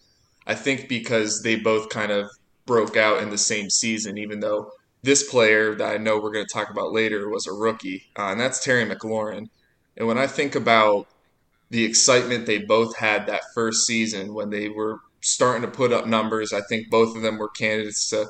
I 0.45 0.55
think 0.55 0.89
because 0.89 1.41
they 1.41 1.55
both 1.55 1.89
kind 1.89 2.11
of 2.11 2.29
broke 2.65 2.97
out 2.97 3.23
in 3.23 3.29
the 3.29 3.37
same 3.37 3.69
season, 3.69 4.17
even 4.17 4.41
though 4.41 4.71
this 5.03 5.29
player 5.29 5.75
that 5.75 5.93
I 5.93 5.97
know 5.97 6.19
we're 6.19 6.31
going 6.31 6.45
to 6.45 6.53
talk 6.53 6.69
about 6.69 6.91
later 6.91 7.29
was 7.29 7.47
a 7.47 7.53
rookie, 7.53 8.03
uh, 8.17 8.27
and 8.27 8.39
that's 8.39 8.63
Terry 8.63 8.85
McLaurin. 8.85 9.49
And 9.95 10.07
when 10.07 10.17
I 10.17 10.27
think 10.27 10.55
about 10.55 11.07
the 11.69 11.83
excitement 11.83 12.45
they 12.45 12.59
both 12.59 12.97
had 12.97 13.27
that 13.27 13.41
first 13.53 13.85
season 13.85 14.33
when 14.33 14.49
they 14.49 14.69
were 14.69 14.99
starting 15.21 15.63
to 15.63 15.67
put 15.67 15.91
up 15.91 16.07
numbers, 16.07 16.53
I 16.53 16.61
think 16.61 16.89
both 16.89 17.15
of 17.15 17.21
them 17.21 17.37
were 17.37 17.49
candidates 17.49 18.09
to 18.09 18.27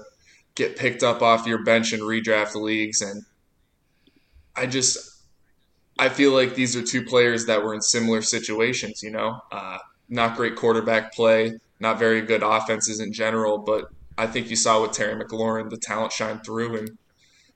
get 0.55 0.75
picked 0.75 1.03
up 1.03 1.21
off 1.21 1.45
your 1.45 1.63
bench 1.63 1.93
in 1.93 1.99
redraft 1.99 2.55
leagues. 2.55 3.01
And 3.01 3.23
I 4.55 4.65
just, 4.65 5.21
I 5.99 6.09
feel 6.09 6.31
like 6.31 6.55
these 6.55 6.75
are 6.75 6.81
two 6.81 7.03
players 7.03 7.45
that 7.45 7.63
were 7.63 7.73
in 7.73 7.81
similar 7.81 8.21
situations, 8.21 9.03
you 9.03 9.11
know, 9.11 9.39
uh, 9.51 9.77
not 10.09 10.35
great 10.35 10.55
quarterback 10.55 11.13
play, 11.13 11.53
not 11.79 11.99
very 11.99 12.21
good 12.21 12.41
offenses 12.43 12.99
in 12.99 13.13
general, 13.13 13.59
but 13.59 13.85
I 14.17 14.27
think 14.27 14.49
you 14.49 14.55
saw 14.55 14.81
with 14.81 14.93
Terry 14.93 15.15
McLaurin 15.21 15.69
the 15.69 15.77
talent 15.77 16.11
shine 16.11 16.39
through, 16.39 16.77
and 16.77 16.97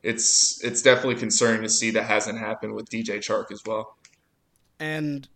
it's 0.03 0.63
it's 0.63 0.81
definitely 0.81 1.15
concerning 1.15 1.63
to 1.63 1.69
see 1.69 1.91
that 1.91 2.03
hasn't 2.03 2.37
happened 2.37 2.73
with 2.73 2.89
DJ 2.89 3.17
Chark 3.17 3.51
as 3.51 3.61
well. 3.65 3.97
And 4.79 5.27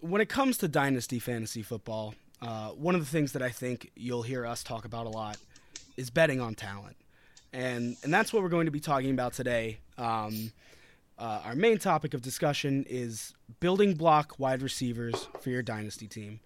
when 0.00 0.20
it 0.20 0.28
comes 0.28 0.58
to 0.58 0.68
dynasty 0.68 1.18
fantasy 1.18 1.62
football, 1.62 2.14
uh, 2.40 2.70
one 2.70 2.94
of 2.94 3.00
the 3.00 3.10
things 3.10 3.32
that 3.32 3.42
I 3.42 3.50
think 3.50 3.90
you'll 3.96 4.22
hear 4.22 4.46
us 4.46 4.62
talk 4.62 4.84
about 4.84 5.06
a 5.06 5.10
lot 5.10 5.38
is 5.96 6.10
betting 6.10 6.40
on 6.40 6.54
talent, 6.54 6.96
and 7.52 7.96
and 8.02 8.12
that's 8.12 8.32
what 8.32 8.42
we're 8.42 8.48
going 8.48 8.66
to 8.66 8.72
be 8.72 8.80
talking 8.80 9.10
about 9.10 9.32
today. 9.32 9.78
Um, 9.96 10.52
uh, 11.18 11.40
our 11.44 11.56
main 11.56 11.78
topic 11.78 12.14
of 12.14 12.22
discussion 12.22 12.84
is 12.88 13.34
building 13.58 13.94
block 13.94 14.38
wide 14.38 14.62
receivers 14.62 15.28
for 15.40 15.50
your 15.50 15.62
dynasty 15.62 16.06
team. 16.06 16.38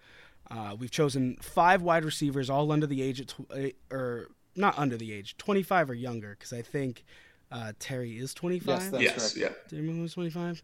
Uh, 0.54 0.76
we've 0.78 0.90
chosen 0.90 1.36
five 1.40 1.80
wide 1.80 2.04
receivers, 2.04 2.50
all 2.50 2.70
under 2.72 2.86
the 2.86 3.00
age 3.00 3.20
of, 3.20 3.26
tw- 3.28 3.50
uh, 3.50 3.94
or 3.94 4.28
not 4.54 4.78
under 4.78 4.98
the 4.98 5.12
age, 5.12 5.36
25 5.38 5.90
or 5.90 5.94
younger, 5.94 6.36
because 6.38 6.52
I 6.52 6.60
think 6.60 7.04
uh, 7.50 7.72
Terry 7.78 8.18
is 8.18 8.34
25. 8.34 8.66
Yes, 8.66 8.90
that's 8.90 9.02
yes, 9.02 9.34
correct. 9.34 9.36
yeah. 9.36 9.78
Terry 9.78 10.00
was 10.00 10.12
25. 10.12 10.62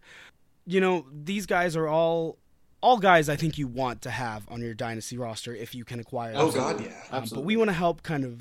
You 0.67 0.81
know, 0.83 1.07
these 1.11 1.47
guys 1.47 1.75
are 1.75 1.89
all 1.89 2.37
all 2.81 2.99
guys 2.99 3.29
I 3.29 3.37
think 3.37 3.59
you 3.59 3.67
want 3.67 4.03
to 4.03 4.11
have 4.11 4.47
on 4.49 4.61
your 4.61 4.75
dynasty 4.75 5.19
roster 5.19 5.55
if 5.55 5.75
you 5.75 5.85
can 5.85 5.99
acquire. 6.01 6.35
Oh 6.37 6.51
them. 6.51 6.61
God, 6.61 6.85
yeah. 6.85 6.93
Um, 7.11 7.25
but 7.33 7.45
we 7.45 7.57
want 7.57 7.71
to 7.71 7.75
help 7.75 8.03
kind 8.03 8.25
of 8.25 8.41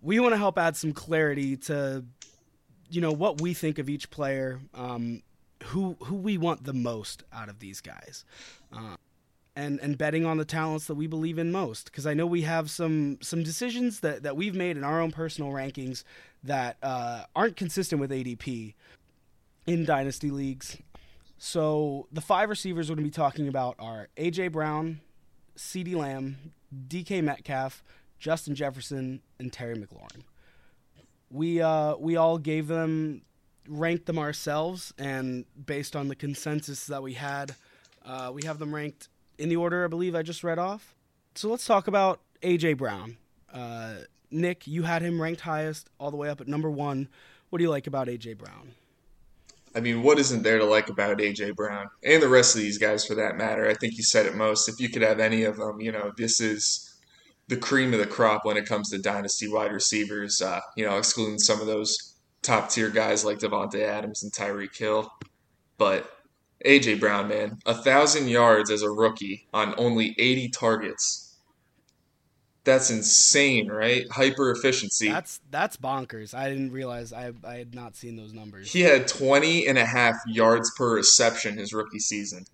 we 0.00 0.20
want 0.20 0.32
to 0.32 0.38
help 0.38 0.58
add 0.58 0.76
some 0.76 0.92
clarity 0.92 1.56
to 1.56 2.04
you 2.90 3.00
know 3.00 3.12
what 3.12 3.40
we 3.40 3.54
think 3.54 3.78
of 3.78 3.88
each 3.88 4.10
player 4.10 4.60
um, 4.74 5.22
who 5.64 5.96
who 6.04 6.14
we 6.14 6.38
want 6.38 6.64
the 6.64 6.72
most 6.72 7.22
out 7.32 7.48
of 7.48 7.58
these 7.58 7.80
guys 7.80 8.24
uh, 8.72 8.96
and 9.56 9.78
and 9.80 9.96
betting 9.96 10.26
on 10.26 10.36
the 10.36 10.44
talents 10.44 10.86
that 10.86 10.94
we 10.94 11.06
believe 11.06 11.38
in 11.38 11.52
most 11.52 11.86
because 11.86 12.06
I 12.06 12.14
know 12.14 12.26
we 12.26 12.42
have 12.42 12.70
some 12.70 13.18
some 13.22 13.42
decisions 13.42 14.00
that 14.00 14.22
that 14.22 14.36
we've 14.36 14.54
made 14.54 14.76
in 14.76 14.84
our 14.84 15.00
own 15.00 15.12
personal 15.12 15.50
rankings 15.52 16.04
that 16.42 16.76
uh, 16.82 17.24
aren't 17.36 17.56
consistent 17.56 18.00
with 18.00 18.10
ADP 18.10 18.74
in 19.66 19.84
dynasty 19.84 20.30
leagues 20.30 20.78
so 21.38 22.06
the 22.10 22.22
five 22.22 22.48
receivers 22.48 22.88
we're 22.88 22.96
going 22.96 23.04
to 23.04 23.10
be 23.10 23.14
talking 23.14 23.48
about 23.48 23.76
are 23.78 24.08
AJ 24.16 24.52
Brown, 24.52 25.00
CeeDee 25.58 25.94
Lamb, 25.94 26.38
DK 26.88 27.22
Metcalf, 27.22 27.84
Justin 28.18 28.54
Jefferson, 28.54 29.20
and 29.38 29.52
Terry 29.52 29.76
McLaurin. 29.76 30.22
We 31.30 31.60
uh, 31.60 31.96
we 31.96 32.16
all 32.16 32.38
gave 32.38 32.66
them 32.68 33.22
ranked 33.68 34.06
them 34.06 34.18
ourselves, 34.18 34.94
and 34.98 35.44
based 35.66 35.94
on 35.94 36.08
the 36.08 36.14
consensus 36.14 36.86
that 36.86 37.02
we 37.02 37.12
had, 37.12 37.54
uh, 38.06 38.30
we 38.32 38.44
have 38.44 38.58
them 38.58 38.74
ranked 38.74 39.08
in 39.38 39.48
the 39.48 39.56
order 39.56 39.84
I 39.84 39.88
believe 39.88 40.14
I 40.14 40.22
just 40.22 40.44
read 40.44 40.58
off. 40.58 40.94
So 41.34 41.48
let's 41.48 41.66
talk 41.66 41.88
about 41.88 42.20
AJ 42.42 42.78
Brown. 42.78 43.16
Uh, 43.52 43.94
Nick, 44.30 44.66
you 44.66 44.82
had 44.82 45.02
him 45.02 45.20
ranked 45.20 45.42
highest, 45.42 45.90
all 45.98 46.10
the 46.10 46.16
way 46.16 46.28
up 46.28 46.40
at 46.40 46.48
number 46.48 46.70
one. 46.70 47.08
What 47.50 47.58
do 47.58 47.64
you 47.64 47.70
like 47.70 47.86
about 47.86 48.08
AJ 48.08 48.38
Brown? 48.38 48.72
I 49.76 49.80
mean, 49.80 50.02
what 50.02 50.18
isn't 50.18 50.42
there 50.42 50.58
to 50.58 50.64
like 50.64 50.88
about 50.88 51.18
AJ 51.18 51.56
Brown 51.56 51.88
and 52.04 52.22
the 52.22 52.28
rest 52.28 52.54
of 52.54 52.62
these 52.62 52.78
guys 52.78 53.04
for 53.04 53.16
that 53.16 53.36
matter? 53.36 53.68
I 53.68 53.74
think 53.74 53.96
you 53.96 54.04
said 54.04 54.26
it 54.26 54.36
most. 54.36 54.68
If 54.68 54.80
you 54.80 54.88
could 54.88 55.02
have 55.02 55.18
any 55.18 55.42
of 55.42 55.56
them, 55.56 55.80
you 55.80 55.90
know, 55.90 56.12
this 56.16 56.40
is 56.40 56.94
the 57.48 57.56
cream 57.56 57.92
of 57.92 57.98
the 57.98 58.06
crop 58.06 58.44
when 58.44 58.56
it 58.56 58.66
comes 58.66 58.90
to 58.90 58.98
dynasty 58.98 59.48
wide 59.48 59.72
receivers. 59.72 60.40
Uh, 60.40 60.60
you 60.76 60.84
know, 60.84 60.96
excluding 60.96 61.38
some 61.38 61.60
of 61.60 61.66
those 61.66 62.14
top 62.42 62.70
tier 62.70 62.88
guys 62.88 63.24
like 63.24 63.38
Davante 63.38 63.82
Adams 63.82 64.22
and 64.22 64.32
Tyreek 64.32 64.76
Hill. 64.76 65.12
But 65.76 66.08
AJ 66.64 67.00
Brown, 67.00 67.28
man, 67.28 67.58
a 67.66 67.74
thousand 67.74 68.28
yards 68.28 68.70
as 68.70 68.82
a 68.82 68.90
rookie 68.90 69.46
on 69.52 69.74
only 69.76 70.14
80 70.18 70.48
targets. 70.50 71.36
That's 72.64 72.90
insane, 72.90 73.68
right? 73.70 74.10
Hyper 74.10 74.50
efficiency. 74.50 75.08
That's 75.10 75.40
that's 75.50 75.76
bonkers. 75.76 76.32
I 76.34 76.48
didn't 76.48 76.72
realize 76.72 77.12
I 77.12 77.32
I 77.44 77.56
had 77.56 77.74
not 77.74 77.94
seen 77.94 78.16
those 78.16 78.32
numbers. 78.32 78.72
He 78.72 78.80
had 78.80 79.06
20 79.06 79.66
and 79.66 79.76
a 79.76 79.84
half 79.84 80.16
yards 80.26 80.72
per 80.74 80.94
reception 80.94 81.58
his 81.58 81.74
rookie 81.74 81.98
season. 81.98 82.46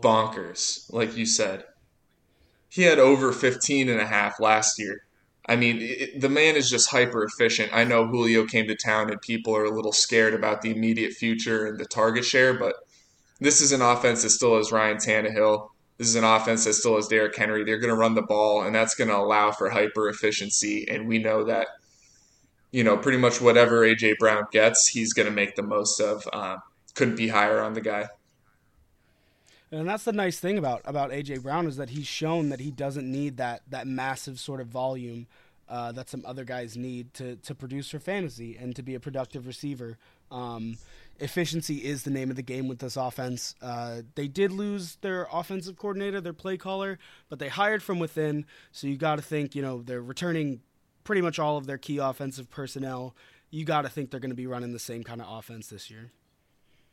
Bonkers, 0.00 0.92
like 0.92 1.16
you 1.16 1.26
said. 1.26 1.64
He 2.68 2.82
had 2.82 3.00
over 3.00 3.32
15 3.32 3.88
and 3.88 4.00
a 4.00 4.06
half 4.06 4.38
last 4.38 4.78
year. 4.78 5.07
I 5.48 5.56
mean, 5.56 5.78
it, 5.80 6.20
the 6.20 6.28
man 6.28 6.56
is 6.56 6.68
just 6.68 6.90
hyper 6.90 7.24
efficient. 7.24 7.70
I 7.72 7.84
know 7.84 8.06
Julio 8.06 8.44
came 8.44 8.68
to 8.68 8.76
town 8.76 9.10
and 9.10 9.20
people 9.20 9.56
are 9.56 9.64
a 9.64 9.74
little 9.74 9.92
scared 9.92 10.34
about 10.34 10.60
the 10.60 10.70
immediate 10.70 11.14
future 11.14 11.66
and 11.66 11.78
the 11.78 11.86
target 11.86 12.24
share, 12.24 12.52
but 12.52 12.74
this 13.40 13.60
is 13.60 13.72
an 13.72 13.80
offense 13.80 14.22
that 14.22 14.30
still 14.30 14.56
has 14.56 14.72
Ryan 14.72 14.98
Tannehill. 14.98 15.70
This 15.96 16.08
is 16.08 16.16
an 16.16 16.24
offense 16.24 16.64
that 16.64 16.74
still 16.74 16.96
has 16.96 17.08
Derrick 17.08 17.36
Henry. 17.36 17.64
They're 17.64 17.78
going 17.78 17.92
to 17.92 17.98
run 17.98 18.14
the 18.14 18.22
ball, 18.22 18.62
and 18.62 18.74
that's 18.74 18.94
going 18.94 19.08
to 19.08 19.16
allow 19.16 19.50
for 19.50 19.70
hyper 19.70 20.08
efficiency. 20.08 20.86
And 20.88 21.08
we 21.08 21.18
know 21.18 21.44
that, 21.44 21.68
you 22.70 22.84
know, 22.84 22.96
pretty 22.96 23.18
much 23.18 23.40
whatever 23.40 23.84
A.J. 23.84 24.16
Brown 24.18 24.44
gets, 24.52 24.86
he's 24.88 25.12
going 25.12 25.26
to 25.26 25.34
make 25.34 25.56
the 25.56 25.62
most 25.62 25.98
of. 25.98 26.28
Uh, 26.32 26.58
couldn't 26.94 27.16
be 27.16 27.28
higher 27.28 27.60
on 27.60 27.74
the 27.74 27.80
guy. 27.80 28.08
And 29.70 29.88
that's 29.88 30.04
the 30.04 30.12
nice 30.12 30.38
thing 30.38 30.56
about 30.56 30.82
about 30.84 31.10
AJ 31.10 31.42
Brown 31.42 31.66
is 31.66 31.76
that 31.76 31.90
he's 31.90 32.06
shown 32.06 32.48
that 32.48 32.60
he 32.60 32.70
doesn't 32.70 33.10
need 33.10 33.36
that 33.36 33.62
that 33.68 33.86
massive 33.86 34.40
sort 34.40 34.60
of 34.60 34.68
volume 34.68 35.26
uh, 35.68 35.92
that 35.92 36.08
some 36.08 36.22
other 36.24 36.44
guys 36.44 36.76
need 36.76 37.12
to 37.14 37.36
to 37.36 37.54
produce 37.54 37.90
for 37.90 37.98
fantasy 37.98 38.56
and 38.56 38.74
to 38.76 38.82
be 38.82 38.94
a 38.94 39.00
productive 39.00 39.46
receiver. 39.46 39.98
Um, 40.30 40.78
efficiency 41.20 41.84
is 41.84 42.02
the 42.02 42.10
name 42.10 42.30
of 42.30 42.36
the 42.36 42.42
game 42.42 42.68
with 42.68 42.78
this 42.78 42.96
offense. 42.96 43.54
Uh, 43.60 44.02
they 44.14 44.28
did 44.28 44.52
lose 44.52 44.96
their 44.96 45.26
offensive 45.32 45.76
coordinator, 45.76 46.20
their 46.20 46.32
play 46.32 46.56
caller, 46.56 46.98
but 47.28 47.38
they 47.38 47.48
hired 47.48 47.82
from 47.82 47.98
within. 47.98 48.46
So 48.72 48.86
you 48.86 48.96
got 48.96 49.16
to 49.16 49.22
think, 49.22 49.54
you 49.54 49.62
know, 49.62 49.82
they're 49.82 50.02
returning 50.02 50.60
pretty 51.04 51.22
much 51.22 51.38
all 51.38 51.56
of 51.56 51.66
their 51.66 51.78
key 51.78 51.98
offensive 51.98 52.50
personnel. 52.50 53.14
You 53.50 53.64
got 53.64 53.82
to 53.82 53.88
think 53.88 54.10
they're 54.10 54.20
going 54.20 54.30
to 54.30 54.36
be 54.36 54.46
running 54.46 54.72
the 54.72 54.78
same 54.78 55.02
kind 55.02 55.20
of 55.20 55.26
offense 55.30 55.68
this 55.68 55.90
year. 55.90 56.12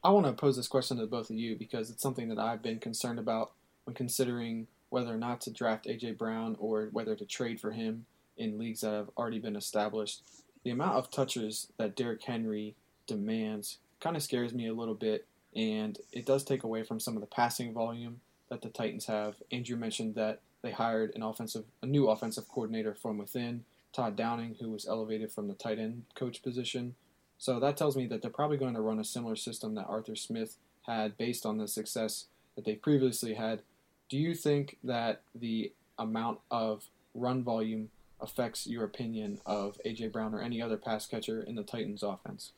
I 0.06 0.10
want 0.10 0.28
to 0.28 0.34
pose 0.34 0.56
this 0.56 0.68
question 0.68 0.98
to 0.98 1.08
both 1.08 1.32
of 1.32 1.36
you 1.36 1.56
because 1.56 1.90
it's 1.90 2.04
something 2.04 2.30
that 2.30 2.38
I've 2.38 2.62
been 2.62 2.78
concerned 2.78 3.18
about 3.18 3.54
when 3.86 3.96
considering 3.96 4.68
whether 4.90 5.12
or 5.12 5.18
not 5.18 5.42
to 5.42 5.52
draft 5.52 5.88
AJ 5.88 6.20
Brown 6.20 6.56
or 6.60 6.90
whether 6.92 7.16
to 7.16 7.26
trade 7.26 7.60
for 7.60 7.72
him 7.72 8.06
in 8.38 8.60
leagues 8.60 8.82
that 8.82 8.92
have 8.92 9.10
already 9.18 9.40
been 9.40 9.56
established. 9.56 10.22
The 10.64 10.70
amount 10.70 10.98
of 10.98 11.10
touches 11.10 11.72
that 11.80 11.96
Derrick 11.96 12.22
Henry 12.22 12.76
demands 13.08 13.80
kind 14.00 14.16
of 14.16 14.22
scares 14.22 14.54
me 14.54 14.68
a 14.68 14.76
little 14.76 14.94
bit, 14.94 15.26
and 15.56 15.98
it 16.12 16.28
does 16.28 16.44
take 16.44 16.64
away 16.64 16.84
from 16.84 17.00
some 17.00 17.16
of 17.16 17.22
the 17.22 17.28
passing 17.28 17.74
volume 17.74 18.22
that 18.52 18.62
the 18.62 18.70
Titans 18.70 19.08
have. 19.08 19.38
Andrew 19.52 19.76
mentioned 19.76 20.14
that 20.14 20.42
they 20.62 20.70
hired 20.70 21.14
an 21.16 21.24
offensive, 21.24 21.64
a 21.82 21.88
new 21.88 22.10
offensive 22.10 22.48
coordinator 22.48 22.94
from 22.94 23.18
within, 23.18 23.66
Todd 23.92 24.16
Downing, 24.16 24.58
who 24.60 24.70
was 24.70 24.88
elevated 24.88 25.32
from 25.32 25.48
the 25.48 25.56
tight 25.56 25.80
end 25.80 26.04
coach 26.14 26.44
position. 26.44 26.94
So 27.38 27.60
that 27.60 27.78
tells 27.78 27.98
me 27.98 28.08
that 28.08 28.22
they're 28.22 28.32
probably 28.32 28.58
going 28.58 28.74
to 28.76 28.82
run 28.82 29.00
a 29.00 29.04
similar 29.04 29.36
system 29.36 29.76
that 29.76 29.86
Arthur 29.88 30.16
Smith 30.16 30.58
had 30.88 31.18
based 31.18 31.46
on 31.46 31.58
the 31.58 31.68
success 31.68 32.26
that 32.56 32.66
they 32.66 32.76
previously 32.76 33.34
had. 33.34 33.62
Do 34.10 34.18
you 34.18 34.34
think 34.34 34.78
that 34.84 35.22
the 35.34 35.72
amount 35.98 36.40
of 36.52 36.86
run 37.14 37.44
volume 37.44 37.90
affects 38.22 38.68
your 38.68 38.84
opinion 38.84 39.40
of 39.46 39.80
AJ 39.86 40.12
Brown 40.12 40.34
or 40.34 40.42
any 40.42 40.62
other 40.62 40.78
pass 40.78 41.06
catcher 41.06 41.42
in 41.42 41.56
the 41.56 41.64
Titans 41.64 42.04
offense? 42.04 42.52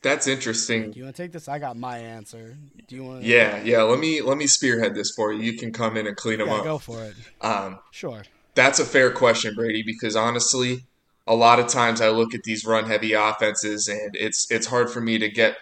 That's 0.00 0.28
interesting. 0.28 0.92
Do 0.92 0.98
you 0.98 1.04
want 1.04 1.16
to 1.16 1.22
take 1.22 1.32
this? 1.32 1.48
I 1.48 1.58
got 1.58 1.76
my 1.76 1.98
answer. 1.98 2.56
Do 2.86 2.94
you 2.94 3.04
want? 3.04 3.22
To... 3.22 3.28
Yeah, 3.28 3.60
yeah. 3.64 3.82
Let 3.82 3.98
me 3.98 4.20
let 4.20 4.38
me 4.38 4.46
spearhead 4.46 4.94
this 4.94 5.12
for 5.16 5.32
you. 5.32 5.42
You 5.42 5.58
can 5.58 5.72
come 5.72 5.96
in 5.96 6.06
and 6.06 6.16
clean 6.16 6.38
them 6.38 6.48
yeah, 6.48 6.54
up. 6.54 6.64
Go 6.64 6.78
for 6.78 7.02
it. 7.02 7.14
Um, 7.40 7.80
sure. 7.90 8.22
That's 8.54 8.78
a 8.78 8.84
fair 8.84 9.10
question, 9.10 9.54
Brady, 9.54 9.82
because 9.82 10.14
honestly, 10.14 10.84
a 11.28 11.34
lot 11.34 11.60
of 11.60 11.68
times 11.68 12.00
I 12.00 12.08
look 12.08 12.34
at 12.34 12.42
these 12.42 12.64
run 12.64 12.86
heavy 12.86 13.12
offenses 13.12 13.86
and 13.88 14.10
it's 14.14 14.50
it's 14.50 14.66
hard 14.66 14.90
for 14.90 15.00
me 15.00 15.18
to 15.18 15.28
get 15.28 15.56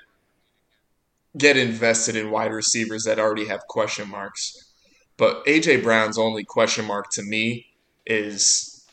get 1.37 1.56
invested 1.56 2.16
in 2.16 2.30
wide 2.30 2.52
receivers 2.52 3.02
that 3.04 3.18
already 3.18 3.46
have 3.46 3.61
question 3.68 4.08
marks. 4.08 4.73
But 5.16 5.44
AJ 5.46 5.82
Brown's 5.82 6.18
only 6.18 6.44
question 6.44 6.87
mark 6.87 7.11
to 7.12 7.23
me 7.23 7.66
is 8.06 8.87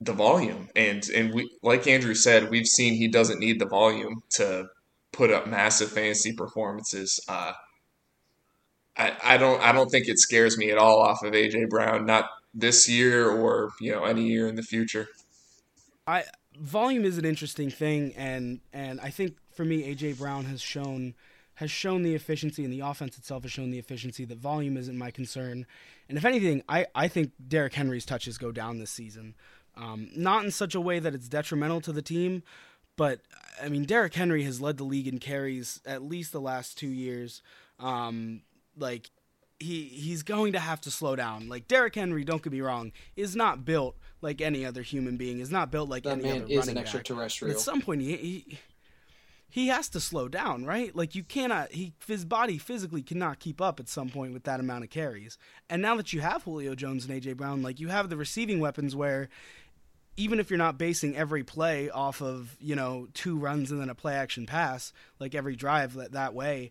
the 0.00 0.12
volume. 0.12 0.68
And 0.74 1.08
and 1.10 1.32
we 1.32 1.50
like 1.62 1.86
Andrew 1.86 2.14
said, 2.14 2.50
we've 2.50 2.66
seen 2.66 2.94
he 2.94 3.08
doesn't 3.08 3.38
need 3.40 3.60
the 3.60 3.66
volume 3.66 4.22
to 4.30 4.66
put 5.12 5.30
up 5.30 5.46
massive 5.46 5.92
fantasy 5.92 6.32
performances. 6.32 7.20
Uh, 7.28 7.52
I, 8.96 9.16
I 9.22 9.36
don't 9.36 9.60
I 9.62 9.72
don't 9.72 9.88
think 9.88 10.08
it 10.08 10.18
scares 10.18 10.58
me 10.58 10.70
at 10.70 10.78
all 10.78 11.00
off 11.00 11.22
of 11.22 11.32
AJ 11.32 11.68
Brown, 11.68 12.06
not 12.06 12.28
this 12.54 12.88
year 12.88 13.30
or 13.30 13.70
you 13.80 13.92
know 13.92 14.04
any 14.04 14.26
year 14.26 14.48
in 14.48 14.56
the 14.56 14.62
future. 14.62 15.08
I 16.06 16.24
volume 16.58 17.04
is 17.04 17.18
an 17.18 17.24
interesting 17.24 17.70
thing, 17.70 18.14
and 18.16 18.60
and 18.72 19.00
I 19.00 19.10
think 19.10 19.36
for 19.52 19.64
me, 19.64 19.94
AJ 19.94 20.18
Brown 20.18 20.44
has 20.44 20.60
shown 20.60 21.14
has 21.54 21.70
shown 21.70 22.02
the 22.02 22.14
efficiency, 22.14 22.64
and 22.64 22.72
the 22.72 22.80
offense 22.80 23.16
itself 23.18 23.42
has 23.42 23.52
shown 23.52 23.70
the 23.70 23.78
efficiency 23.78 24.24
that 24.26 24.38
volume 24.38 24.76
isn't 24.76 24.96
my 24.96 25.10
concern. 25.10 25.66
And 26.08 26.18
if 26.18 26.24
anything, 26.24 26.62
I 26.68 26.86
I 26.94 27.08
think 27.08 27.32
Derrick 27.46 27.74
Henry's 27.74 28.06
touches 28.06 28.38
go 28.38 28.52
down 28.52 28.78
this 28.78 28.90
season, 28.90 29.34
um, 29.76 30.08
not 30.14 30.44
in 30.44 30.50
such 30.50 30.74
a 30.74 30.80
way 30.80 30.98
that 30.98 31.14
it's 31.14 31.28
detrimental 31.28 31.80
to 31.82 31.92
the 31.92 32.02
team. 32.02 32.42
But 32.96 33.20
I 33.62 33.68
mean, 33.68 33.84
Derrick 33.84 34.14
Henry 34.14 34.44
has 34.44 34.60
led 34.60 34.76
the 34.76 34.84
league 34.84 35.08
in 35.08 35.18
carries 35.18 35.80
at 35.84 36.02
least 36.02 36.32
the 36.32 36.40
last 36.40 36.78
two 36.78 36.88
years. 36.88 37.42
Um, 37.78 38.42
like 38.76 39.10
he 39.58 39.84
he's 39.84 40.22
going 40.22 40.52
to 40.52 40.58
have 40.58 40.80
to 40.82 40.90
slow 40.90 41.16
down. 41.16 41.48
Like 41.48 41.68
Derrick 41.68 41.94
Henry, 41.94 42.24
don't 42.24 42.42
get 42.42 42.52
me 42.52 42.60
wrong, 42.60 42.92
is 43.16 43.34
not 43.34 43.64
built 43.64 43.96
like 44.26 44.40
any 44.40 44.66
other 44.66 44.82
human 44.82 45.16
being. 45.16 45.38
Is 45.38 45.52
not 45.52 45.70
built 45.70 45.88
like 45.88 46.02
that 46.02 46.14
any 46.18 46.24
man 46.24 46.42
other 46.42 46.52
is 46.52 46.58
running 46.58 46.76
an 46.76 46.78
extraterrestrial. 46.78 47.54
At 47.54 47.60
some 47.60 47.80
point, 47.80 48.02
he, 48.02 48.16
he 48.16 48.58
he 49.48 49.68
has 49.68 49.88
to 49.90 50.00
slow 50.00 50.28
down, 50.28 50.64
right? 50.64 50.94
Like 50.94 51.14
you 51.14 51.22
cannot. 51.22 51.70
He 51.70 51.94
his 52.06 52.24
body 52.24 52.58
physically 52.58 53.02
cannot 53.02 53.38
keep 53.38 53.60
up 53.60 53.78
at 53.78 53.88
some 53.88 54.10
point 54.10 54.32
with 54.32 54.42
that 54.42 54.58
amount 54.58 54.82
of 54.84 54.90
carries. 54.90 55.38
And 55.70 55.80
now 55.80 55.96
that 55.96 56.12
you 56.12 56.20
have 56.20 56.42
Julio 56.42 56.74
Jones 56.74 57.06
and 57.06 57.22
AJ 57.22 57.36
Brown, 57.36 57.62
like 57.62 57.78
you 57.78 57.88
have 57.88 58.10
the 58.10 58.16
receiving 58.16 58.60
weapons 58.60 58.94
where. 58.94 59.28
Even 60.18 60.40
if 60.40 60.48
you're 60.48 60.56
not 60.56 60.78
basing 60.78 61.14
every 61.14 61.44
play 61.44 61.90
off 61.90 62.22
of 62.22 62.56
you 62.58 62.74
know 62.74 63.06
two 63.12 63.36
runs 63.36 63.70
and 63.70 63.78
then 63.78 63.90
a 63.90 63.94
play 63.94 64.14
action 64.14 64.46
pass, 64.46 64.94
like 65.20 65.34
every 65.34 65.54
drive 65.54 65.92
that, 65.92 66.12
that 66.12 66.32
way, 66.32 66.70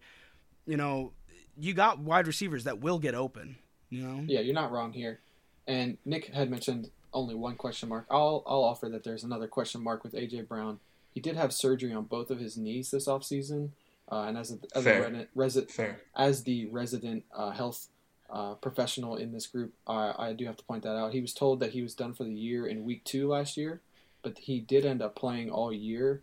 you 0.65 0.75
know 0.75 1.13
you 1.55 1.75
got 1.75 1.99
wide 1.99 2.25
receivers 2.25 2.63
that 2.63 2.79
will 2.79 2.97
get 2.97 3.13
open. 3.13 3.55
You 3.91 4.01
know. 4.01 4.23
Yeah, 4.25 4.39
you're 4.39 4.55
not 4.55 4.71
wrong 4.71 4.93
here. 4.93 5.19
And 5.67 5.99
Nick 6.05 6.33
had 6.33 6.49
mentioned 6.49 6.89
only 7.15 7.33
one 7.33 7.55
question 7.55 7.89
mark. 7.89 8.05
I'll 8.11 8.43
I'll 8.45 8.63
offer 8.63 8.89
that 8.89 9.03
there's 9.03 9.23
another 9.23 9.47
question 9.47 9.81
mark 9.81 10.03
with 10.03 10.13
AJ 10.13 10.47
Brown. 10.47 10.79
He 11.13 11.21
did 11.21 11.35
have 11.35 11.53
surgery 11.53 11.93
on 11.93 12.03
both 12.03 12.29
of 12.29 12.39
his 12.39 12.57
knees 12.57 12.91
this 12.91 13.07
offseason. 13.07 13.69
Uh, 14.11 14.25
and 14.27 14.37
as 14.37 14.51
a, 14.51 14.59
as, 14.77 14.85
a 14.85 15.27
resi- 15.35 15.71
Fair. 15.71 16.01
as 16.15 16.43
the 16.43 16.67
resident 16.67 17.23
uh, 17.33 17.49
health 17.49 17.87
uh, 18.29 18.53
professional 18.55 19.15
in 19.15 19.31
this 19.31 19.47
group, 19.47 19.73
I, 19.87 20.13
I 20.17 20.33
do 20.33 20.45
have 20.45 20.57
to 20.57 20.63
point 20.63 20.83
that 20.83 20.95
out. 20.95 21.13
He 21.13 21.21
was 21.21 21.33
told 21.33 21.59
that 21.61 21.71
he 21.71 21.81
was 21.81 21.95
done 21.95 22.13
for 22.13 22.23
the 22.23 22.33
year 22.33 22.67
in 22.67 22.85
week 22.85 23.03
two 23.03 23.27
last 23.27 23.57
year, 23.57 23.81
but 24.21 24.37
he 24.37 24.59
did 24.59 24.85
end 24.85 25.01
up 25.01 25.15
playing 25.15 25.49
all 25.49 25.73
year 25.73 26.21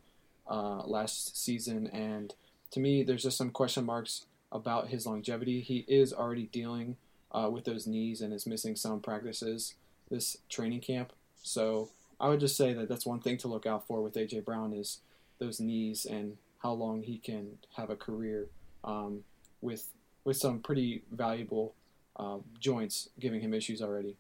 uh, 0.49 0.83
last 0.85 1.43
season. 1.43 1.89
And 1.89 2.35
to 2.71 2.79
me, 2.79 3.03
there's 3.03 3.25
just 3.25 3.39
some 3.39 3.51
question 3.51 3.85
marks 3.85 4.27
about 4.53 4.89
his 4.89 5.05
longevity. 5.05 5.61
He 5.61 5.85
is 5.89 6.13
already 6.13 6.45
dealing 6.53 6.97
uh, 7.33 7.49
with 7.51 7.65
those 7.65 7.87
knees 7.87 8.21
and 8.21 8.33
is 8.33 8.47
missing 8.47 8.77
some 8.77 9.01
practices 9.01 9.75
this 10.13 10.37
training 10.49 10.81
camp. 10.81 11.13
So 11.43 11.91
I 12.21 12.29
would 12.29 12.39
just 12.39 12.57
say 12.57 12.73
that 12.75 12.89
that's 12.89 13.07
one 13.07 13.19
thing 13.19 13.39
to 13.39 13.49
look 13.49 13.67
out 13.67 13.87
for 13.87 14.01
with 14.01 14.15
AJ 14.15 14.45
Brown 14.45 14.73
is 14.73 15.01
those 15.41 15.59
knees 15.59 16.07
and 16.07 16.37
how 16.59 16.73
long 16.73 17.03
he 17.03 17.19
can 17.19 17.59
have 17.77 17.91
a 17.91 17.97
career 17.97 18.49
um, 18.85 19.25
with 19.61 19.89
with 20.25 20.37
some 20.37 20.61
pretty 20.61 21.03
valuable 21.11 21.75
uh, 22.15 22.39
joints 22.61 23.09
giving 23.19 23.41
him 23.41 23.53
issues 23.53 23.83
already. 23.83 24.17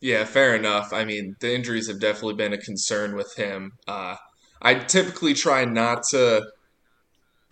Yeah, 0.00 0.24
fair 0.24 0.54
enough. 0.56 0.92
I 0.92 1.04
mean, 1.04 1.36
the 1.40 1.54
injuries 1.54 1.88
have 1.88 2.00
definitely 2.00 2.34
been 2.34 2.52
a 2.52 2.58
concern 2.58 3.14
with 3.14 3.34
him. 3.36 3.72
Uh, 3.86 4.16
I 4.60 4.74
typically 4.74 5.32
try 5.32 5.64
not 5.64 6.02
to 6.10 6.42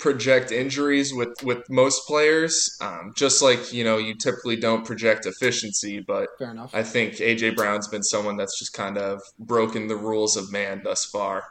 project 0.01 0.51
injuries 0.51 1.15
with 1.15 1.31
with 1.45 1.69
most 1.71 2.07
players. 2.07 2.77
Um, 2.81 3.13
just 3.17 3.43
like 3.43 3.73
you 3.73 3.85
know, 3.85 3.99
you 3.99 4.15
typically 4.15 4.57
don't 4.57 4.85
project 4.85 5.27
efficiency, 5.27 6.01
but 6.01 6.29
Fair 6.39 6.51
enough. 6.51 6.75
I 6.75 6.83
think 6.83 7.15
AJ 7.15 7.57
Brown's 7.57 7.89
been 7.89 8.03
someone 8.03 8.37
that's 8.37 8.59
just 8.59 8.73
kind 8.73 8.99
of 8.99 9.23
broken 9.39 9.87
the 9.87 9.97
rules 9.97 10.37
of 10.37 10.51
man 10.51 10.83
thus 10.83 11.05
far. 11.05 11.45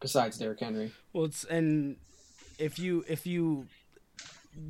Besides 0.00 0.38
Derrick 0.38 0.60
Henry. 0.60 0.92
Well, 1.12 1.24
it's 1.26 1.44
and 1.44 1.96
if 2.58 2.78
you 2.78 3.04
if 3.08 3.26
you 3.26 3.66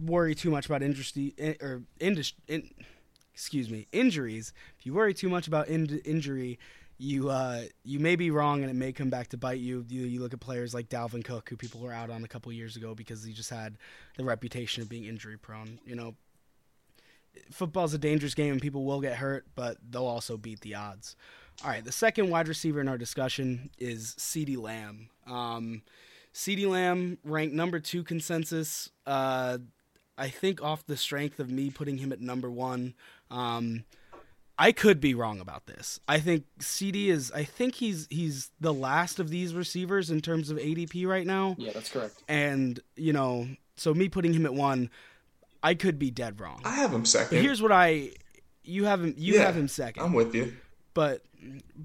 worry 0.02 0.34
too 0.34 0.50
much 0.50 0.66
about 0.66 0.82
industry 0.82 1.34
or 1.60 1.82
industry, 2.00 2.42
in, 2.48 2.70
excuse 3.32 3.68
me, 3.68 3.86
injuries, 3.92 4.52
if 4.78 4.86
you 4.86 4.94
worry 4.94 5.12
too 5.12 5.28
much 5.28 5.46
about 5.46 5.68
in, 5.68 6.00
injury, 6.04 6.58
you 6.98 7.30
uh, 7.30 7.62
you 7.82 7.98
may 7.98 8.16
be 8.16 8.30
wrong, 8.30 8.62
and 8.62 8.70
it 8.70 8.74
may 8.74 8.92
come 8.92 9.10
back 9.10 9.28
to 9.28 9.36
bite 9.36 9.60
you. 9.60 9.84
You, 9.88 10.02
you 10.02 10.20
look 10.20 10.32
at 10.32 10.40
players 10.40 10.74
like 10.74 10.88
Dalvin 10.88 11.24
Cook, 11.24 11.48
who 11.48 11.56
people 11.56 11.80
were 11.80 11.92
out 11.92 12.10
on 12.10 12.24
a 12.24 12.28
couple 12.28 12.52
years 12.52 12.76
ago 12.76 12.94
because 12.94 13.24
he 13.24 13.32
just 13.32 13.50
had 13.50 13.76
the 14.16 14.24
reputation 14.24 14.82
of 14.82 14.88
being 14.88 15.04
injury 15.04 15.36
prone. 15.36 15.80
You 15.84 15.96
know, 15.96 16.14
football's 17.50 17.94
a 17.94 17.98
dangerous 17.98 18.34
game, 18.34 18.52
and 18.52 18.62
people 18.62 18.84
will 18.84 19.00
get 19.00 19.16
hurt, 19.16 19.46
but 19.54 19.78
they'll 19.90 20.06
also 20.06 20.36
beat 20.36 20.60
the 20.60 20.74
odds. 20.74 21.16
All 21.62 21.70
right, 21.70 21.84
the 21.84 21.92
second 21.92 22.30
wide 22.30 22.48
receiver 22.48 22.80
in 22.80 22.88
our 22.88 22.98
discussion 22.98 23.70
is 23.78 24.14
CeeDee 24.18 24.60
Lamb. 24.60 25.08
Um, 25.26 25.82
CeeDee 26.32 26.68
Lamb 26.68 27.18
ranked 27.24 27.54
number 27.54 27.78
two 27.78 28.02
consensus. 28.02 28.90
Uh, 29.06 29.58
I 30.18 30.28
think 30.28 30.62
off 30.62 30.86
the 30.86 30.96
strength 30.96 31.40
of 31.40 31.50
me 31.50 31.70
putting 31.70 31.98
him 31.98 32.12
at 32.12 32.20
number 32.20 32.50
one. 32.50 32.94
Um, 33.30 33.84
I 34.58 34.70
could 34.72 35.00
be 35.00 35.14
wrong 35.14 35.40
about 35.40 35.66
this. 35.66 35.98
I 36.06 36.20
think 36.20 36.44
CeeDee 36.60 37.08
is. 37.08 37.32
I 37.32 37.42
think 37.44 37.74
he's 37.74 38.06
he's 38.10 38.50
the 38.60 38.72
last 38.72 39.18
of 39.18 39.28
these 39.30 39.52
receivers 39.54 40.10
in 40.10 40.20
terms 40.20 40.50
of 40.50 40.58
ADP 40.58 41.06
right 41.08 41.26
now. 41.26 41.56
Yeah, 41.58 41.72
that's 41.72 41.90
correct. 41.90 42.22
And 42.28 42.78
you 42.96 43.12
know, 43.12 43.48
so 43.76 43.92
me 43.94 44.08
putting 44.08 44.32
him 44.32 44.46
at 44.46 44.54
one, 44.54 44.90
I 45.62 45.74
could 45.74 45.98
be 45.98 46.10
dead 46.10 46.40
wrong. 46.40 46.60
I 46.64 46.76
have 46.76 46.92
him 46.92 47.04
second. 47.04 47.36
But 47.38 47.42
here's 47.42 47.60
what 47.60 47.72
I, 47.72 48.10
you 48.62 48.84
have 48.84 49.02
him. 49.02 49.14
You 49.18 49.34
Yeah, 49.34 49.42
have 49.42 49.56
him 49.56 49.66
second. 49.66 50.02
I'm 50.04 50.12
with 50.12 50.34
you. 50.34 50.52
but 50.94 51.22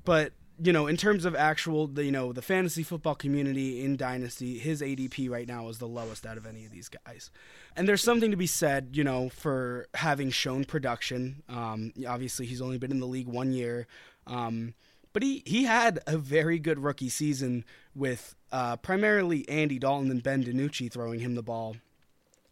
but 0.05 0.33
you 0.61 0.73
know 0.73 0.87
in 0.87 0.97
terms 0.97 1.25
of 1.25 1.35
actual 1.35 1.87
the 1.87 2.03
you 2.05 2.11
know 2.11 2.33
the 2.33 2.41
fantasy 2.41 2.83
football 2.83 3.15
community 3.15 3.83
in 3.83 3.95
dynasty 3.95 4.57
his 4.57 4.81
adp 4.81 5.29
right 5.29 5.47
now 5.47 5.67
is 5.69 5.77
the 5.77 5.87
lowest 5.87 6.25
out 6.25 6.37
of 6.37 6.45
any 6.45 6.65
of 6.65 6.71
these 6.71 6.89
guys 6.89 7.31
and 7.75 7.87
there's 7.87 8.03
something 8.03 8.31
to 8.31 8.37
be 8.37 8.47
said 8.47 8.89
you 8.93 9.03
know 9.03 9.29
for 9.29 9.87
having 9.93 10.29
shown 10.29 10.65
production 10.65 11.43
um, 11.49 11.93
obviously 12.07 12.45
he's 12.45 12.61
only 12.61 12.77
been 12.77 12.91
in 12.91 12.99
the 12.99 13.07
league 13.07 13.27
one 13.27 13.51
year 13.51 13.87
um, 14.27 14.73
but 15.13 15.23
he, 15.23 15.43
he 15.45 15.63
had 15.63 15.99
a 16.07 16.17
very 16.17 16.59
good 16.59 16.79
rookie 16.79 17.09
season 17.09 17.65
with 17.95 18.35
uh, 18.51 18.77
primarily 18.77 19.47
Andy 19.49 19.79
Dalton 19.79 20.11
and 20.11 20.21
Ben 20.21 20.43
DiNucci 20.43 20.91
throwing 20.91 21.19
him 21.19 21.35
the 21.35 21.43
ball. 21.43 21.75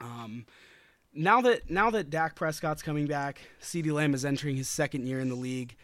Um, 0.01 0.45
now 1.13 1.41
that 1.41 1.69
now 1.69 1.89
that 1.91 2.09
Dak 2.09 2.35
Prescott's 2.35 2.81
coming 2.81 3.07
back, 3.07 3.41
CeeDee 3.61 3.91
Lamb 3.91 4.13
is 4.13 4.25
entering 4.25 4.55
his 4.55 4.67
second 4.67 5.07
year 5.07 5.19
in 5.19 5.29
the 5.29 5.35
league. 5.35 5.75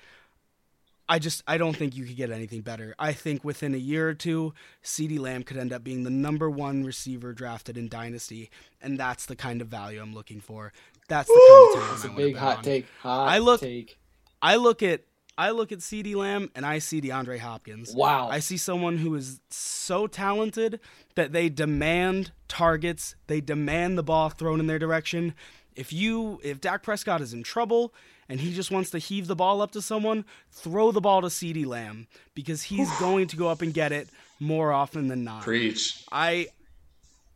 I 1.09 1.19
just 1.19 1.43
I 1.47 1.57
don't 1.57 1.75
think 1.75 1.95
you 1.95 2.05
could 2.05 2.15
get 2.15 2.31
anything 2.31 2.61
better. 2.61 2.95
I 2.97 3.11
think 3.13 3.43
within 3.43 3.73
a 3.73 3.77
year 3.77 4.07
or 4.09 4.13
two, 4.13 4.53
CeeDee 4.83 5.19
Lamb 5.19 5.43
could 5.43 5.57
end 5.57 5.73
up 5.73 5.83
being 5.83 6.03
the 6.03 6.09
number 6.09 6.49
one 6.49 6.83
receiver 6.85 7.33
drafted 7.33 7.77
in 7.77 7.89
Dynasty, 7.89 8.49
and 8.81 8.97
that's 8.99 9.25
the 9.25 9.35
kind 9.35 9.61
of 9.61 9.67
value 9.67 10.01
I'm 10.01 10.13
looking 10.13 10.39
for. 10.39 10.71
That's 11.09 11.27
the 11.27 11.73
kind 11.75 11.83
of 11.83 11.95
It's 11.95 12.05
I 12.05 12.07
a 12.13 12.15
big 12.15 12.35
hot 12.37 12.57
on. 12.59 12.63
take. 12.63 12.85
Hot 13.01 13.27
I 13.27 13.37
look- 13.39 13.59
take. 13.61 13.97
I 14.41 14.55
look 14.55 14.81
at 14.83 15.01
I 15.37 15.49
look 15.49 15.71
at 15.71 15.79
CeeDee 15.79 16.15
Lamb 16.15 16.51
and 16.55 16.63
I 16.65 16.77
see 16.79 17.01
DeAndre 17.01 17.39
Hopkins. 17.39 17.93
Wow. 17.95 18.29
I 18.29 18.39
see 18.39 18.55
someone 18.57 18.97
who 18.99 19.15
is 19.15 19.41
so 19.49 20.05
talented 20.05 20.79
that 21.15 21.31
they 21.33 21.49
demand 21.49 22.31
targets, 22.47 23.15
they 23.27 23.41
demand 23.41 23.97
the 23.97 24.03
ball 24.03 24.29
thrown 24.29 24.59
in 24.59 24.67
their 24.67 24.77
direction. 24.79 25.33
If 25.75 25.91
you 25.91 26.39
if 26.43 26.61
Dak 26.61 26.83
Prescott 26.83 27.19
is 27.19 27.33
in 27.33 27.41
trouble 27.41 27.93
and 28.29 28.39
he 28.39 28.53
just 28.53 28.71
wants 28.71 28.89
to 28.91 28.97
heave 28.97 29.27
the 29.27 29.35
ball 29.35 29.61
up 29.61 29.71
to 29.71 29.81
someone, 29.81 30.25
throw 30.51 30.91
the 30.91 31.01
ball 31.01 31.21
to 31.21 31.27
CeeDee 31.27 31.65
Lamb 31.65 32.07
because 32.33 32.63
he's 32.63 32.89
going 32.99 33.27
to 33.27 33.35
go 33.35 33.47
up 33.47 33.61
and 33.61 33.73
get 33.73 33.91
it 33.91 34.07
more 34.39 34.71
often 34.71 35.07
than 35.07 35.23
not. 35.23 35.43
Preach. 35.43 36.03
I 36.11 36.47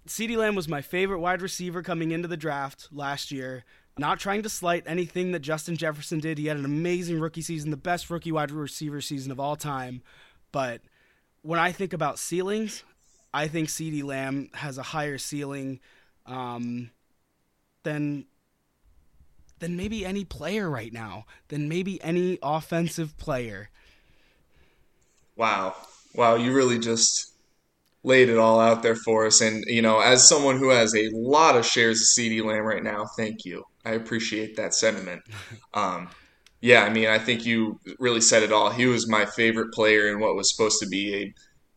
CeeDee 0.08 0.38
Lamb 0.38 0.56
was 0.56 0.68
my 0.68 0.82
favorite 0.82 1.20
wide 1.20 1.42
receiver 1.42 1.84
coming 1.84 2.12
into 2.12 2.28
the 2.28 2.38
draft 2.38 2.88
last 2.92 3.32
year. 3.32 3.66
Not 4.00 4.20
trying 4.20 4.44
to 4.44 4.50
slight 4.50 4.84
anything 4.86 5.32
that 5.32 5.40
Justin 5.40 5.76
Jefferson 5.76 6.20
did. 6.20 6.38
He 6.38 6.46
had 6.46 6.58
an 6.58 6.66
amazing 6.66 7.20
rookie 7.20 7.42
season, 7.42 7.72
the 7.72 7.78
best 7.78 8.10
rookie 8.10 8.32
wide 8.32 8.52
receiver 8.52 9.02
season 9.02 9.32
of 9.32 9.40
all 9.40 9.56
time. 9.56 10.04
But 10.52 10.82
when 11.42 11.60
I 11.60 11.72
think 11.72 11.94
about 11.94 12.20
ceilings, 12.20 12.84
I 13.34 13.48
think 13.48 13.70
CeeDee 13.70 14.04
Lamb 14.04 14.50
has 14.54 14.78
a 14.78 14.84
higher 14.84 15.18
ceiling 15.18 15.80
um, 16.28 16.92
than 17.84 18.26
than 19.60 19.76
maybe 19.76 20.06
any 20.06 20.24
player 20.24 20.70
right 20.70 20.94
now, 20.94 21.26
than 21.48 21.68
maybe 21.70 22.02
any 22.04 22.40
offensive 22.42 23.18
player. 23.18 23.70
Wow. 25.36 25.76
Wow, 26.16 26.36
you 26.36 26.54
really 26.54 26.80
just 26.80 27.34
laid 28.04 28.30
it 28.30 28.38
all 28.38 28.60
out 28.60 28.84
there 28.84 28.96
for 28.96 29.26
us. 29.26 29.42
And, 29.42 29.64
you 29.68 29.82
know, 29.82 30.00
as 30.00 30.28
someone 30.28 30.58
who 30.58 30.70
has 30.70 30.96
a 30.96 31.10
lot 31.14 31.56
of 31.56 31.66
shares 31.66 32.02
of 32.02 32.08
CeeDee 32.08 32.44
Lamb 32.44 32.64
right 32.64 32.84
now, 32.84 33.06
thank 33.18 33.46
you. 33.46 33.66
I 33.86 33.92
appreciate 33.92 34.56
that 34.56 34.74
sentiment. 34.74 35.22
Um, 35.74 36.10
yeah, 36.60 36.84
I 36.84 36.90
mean, 36.90 37.08
I 37.08 37.20
think 37.20 37.46
you 37.46 37.80
really 38.00 38.22
said 38.22 38.42
it 38.42 38.52
all. 38.52 38.72
He 38.72 38.88
was 38.88 39.08
my 39.08 39.26
favorite 39.26 39.72
player 39.74 40.12
in 40.12 40.20
what 40.20 40.36
was 40.36 40.52
supposed 40.52 40.80
to 40.82 40.88
be 40.88 41.16
a 41.16 41.34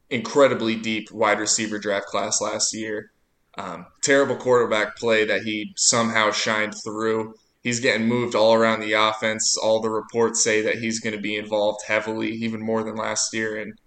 incredibly 0.08 0.74
deep 0.74 1.10
wide 1.12 1.38
receiver 1.38 1.78
draft 1.78 2.06
class 2.06 2.40
last 2.40 2.74
year. 2.74 3.10
Um, 3.58 3.86
terrible 4.02 4.36
quarterback 4.36 4.96
play 4.96 5.26
that 5.26 5.42
he 5.42 5.72
somehow 5.76 6.30
shined 6.30 6.74
through. 6.82 7.34
He's 7.62 7.81
getting 7.81 8.07
moved 8.07 8.35
all 8.35 8.55
around 8.55 8.81
the 8.81 8.94
offense. 8.94 9.57
All 9.57 9.81
the 9.81 9.90
reports 9.90 10.42
say 10.42 10.62
that 10.62 10.79
he's 10.79 11.01
going 11.01 11.14
to 11.14 11.20
be 11.20 11.37
involved 11.37 11.81
heavily, 11.87 12.31
even 12.31 12.61
more 12.61 12.83
than 12.83 12.96
last 12.96 13.35
year. 13.35 13.61
And, 13.61 13.79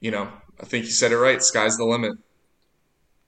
you 0.00 0.10
know, 0.10 0.30
I 0.60 0.64
think 0.64 0.84
you 0.84 0.90
said 0.90 1.12
it 1.12 1.18
right. 1.18 1.42
Sky's 1.42 1.78
the 1.78 1.84
limit. 1.84 2.18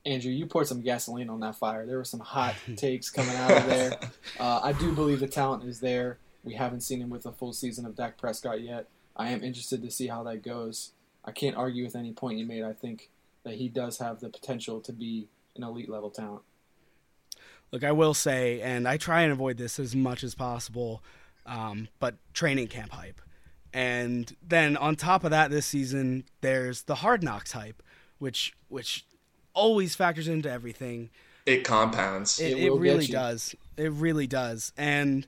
Andrew, 0.04 0.30
you 0.30 0.46
poured 0.46 0.68
some 0.68 0.82
gasoline 0.82 1.30
on 1.30 1.40
that 1.40 1.56
fire. 1.56 1.86
There 1.86 1.96
were 1.96 2.04
some 2.04 2.20
hot 2.20 2.54
takes 2.76 3.10
coming 3.10 3.34
out 3.36 3.50
of 3.50 3.66
there. 3.66 3.98
Uh, 4.38 4.60
I 4.62 4.72
do 4.72 4.92
believe 4.92 5.20
the 5.20 5.28
talent 5.28 5.64
is 5.64 5.80
there. 5.80 6.18
We 6.44 6.54
haven't 6.54 6.82
seen 6.82 7.00
him 7.00 7.08
with 7.08 7.24
a 7.24 7.32
full 7.32 7.54
season 7.54 7.86
of 7.86 7.96
Dak 7.96 8.18
Prescott 8.18 8.60
yet. 8.60 8.86
I 9.16 9.30
am 9.30 9.42
interested 9.42 9.82
to 9.82 9.90
see 9.90 10.08
how 10.08 10.22
that 10.24 10.42
goes. 10.42 10.92
I 11.24 11.32
can't 11.32 11.56
argue 11.56 11.84
with 11.84 11.96
any 11.96 12.12
point 12.12 12.38
you 12.38 12.44
made. 12.44 12.62
I 12.62 12.74
think 12.74 13.08
that 13.44 13.54
he 13.54 13.68
does 13.68 13.98
have 13.98 14.20
the 14.20 14.28
potential 14.28 14.80
to 14.82 14.92
be 14.92 15.28
an 15.56 15.62
elite 15.62 15.88
level 15.88 16.10
talent. 16.10 16.42
Look, 17.76 17.84
I 17.84 17.92
will 17.92 18.14
say, 18.14 18.62
and 18.62 18.88
I 18.88 18.96
try 18.96 19.20
and 19.20 19.30
avoid 19.30 19.58
this 19.58 19.78
as 19.78 19.94
much 19.94 20.24
as 20.24 20.34
possible, 20.34 21.02
um, 21.44 21.88
but 22.00 22.14
training 22.32 22.68
camp 22.68 22.90
hype. 22.90 23.20
And 23.74 24.34
then 24.42 24.78
on 24.78 24.96
top 24.96 25.24
of 25.24 25.30
that, 25.32 25.50
this 25.50 25.66
season 25.66 26.24
there's 26.40 26.84
the 26.84 26.94
hard 26.94 27.22
knocks 27.22 27.52
hype, 27.52 27.82
which 28.18 28.54
which 28.68 29.04
always 29.52 29.94
factors 29.94 30.26
into 30.26 30.50
everything. 30.50 31.10
It 31.44 31.64
compounds. 31.64 32.40
It, 32.40 32.52
It 32.52 32.64
it 32.68 32.72
really 32.72 33.06
does. 33.08 33.54
It 33.76 33.92
really 33.92 34.26
does. 34.26 34.72
And 34.78 35.26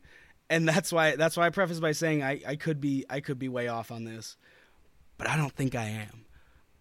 and 0.49 0.67
that's 0.67 0.91
why 0.91 1.17
that's 1.17 1.37
why 1.37 1.45
I 1.45 1.51
preface 1.51 1.81
by 1.81 1.93
saying 1.93 2.23
I, 2.23 2.41
I 2.49 2.57
could 2.57 2.81
be 2.81 3.05
I 3.11 3.21
could 3.21 3.39
be 3.39 3.51
way 3.51 3.69
off 3.69 3.93
on 3.93 4.05
this, 4.05 4.39
but 5.19 5.29
I 5.29 5.37
don't 5.37 5.53
think 5.53 5.75
I 5.75 5.85
am. 5.85 6.25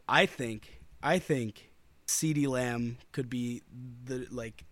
I 0.07 0.27
think 0.27 0.81
I 1.03 1.19
think 1.19 1.71
CeeDee 2.07 2.47
Lamb 2.47 2.99
could 3.11 3.29
be 3.29 3.63
the 4.05 4.27
like. 4.31 4.63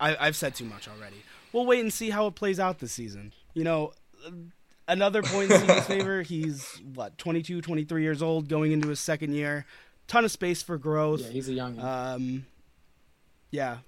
I, 0.00 0.16
I've 0.18 0.36
said 0.36 0.54
too 0.54 0.64
much 0.64 0.88
already. 0.88 1.16
We'll 1.52 1.66
wait 1.66 1.80
and 1.80 1.92
see 1.92 2.10
how 2.10 2.26
it 2.26 2.34
plays 2.34 2.58
out 2.58 2.78
this 2.78 2.92
season. 2.92 3.32
You 3.54 3.64
know, 3.64 3.92
another 4.88 5.22
point 5.22 5.50
in 5.50 5.60
his 5.68 5.84
favor. 5.86 6.22
He's 6.22 6.80
what 6.94 7.18
22, 7.18 7.60
23 7.60 8.02
years 8.02 8.22
old, 8.22 8.48
going 8.48 8.72
into 8.72 8.88
his 8.88 9.00
second 9.00 9.34
year. 9.34 9.66
Ton 10.06 10.24
of 10.24 10.30
space 10.30 10.62
for 10.62 10.78
growth. 10.78 11.20
Yeah, 11.20 11.30
he's 11.30 11.48
a 11.48 11.52
young. 11.52 11.78
Um, 11.78 12.46
yeah. 13.50 13.78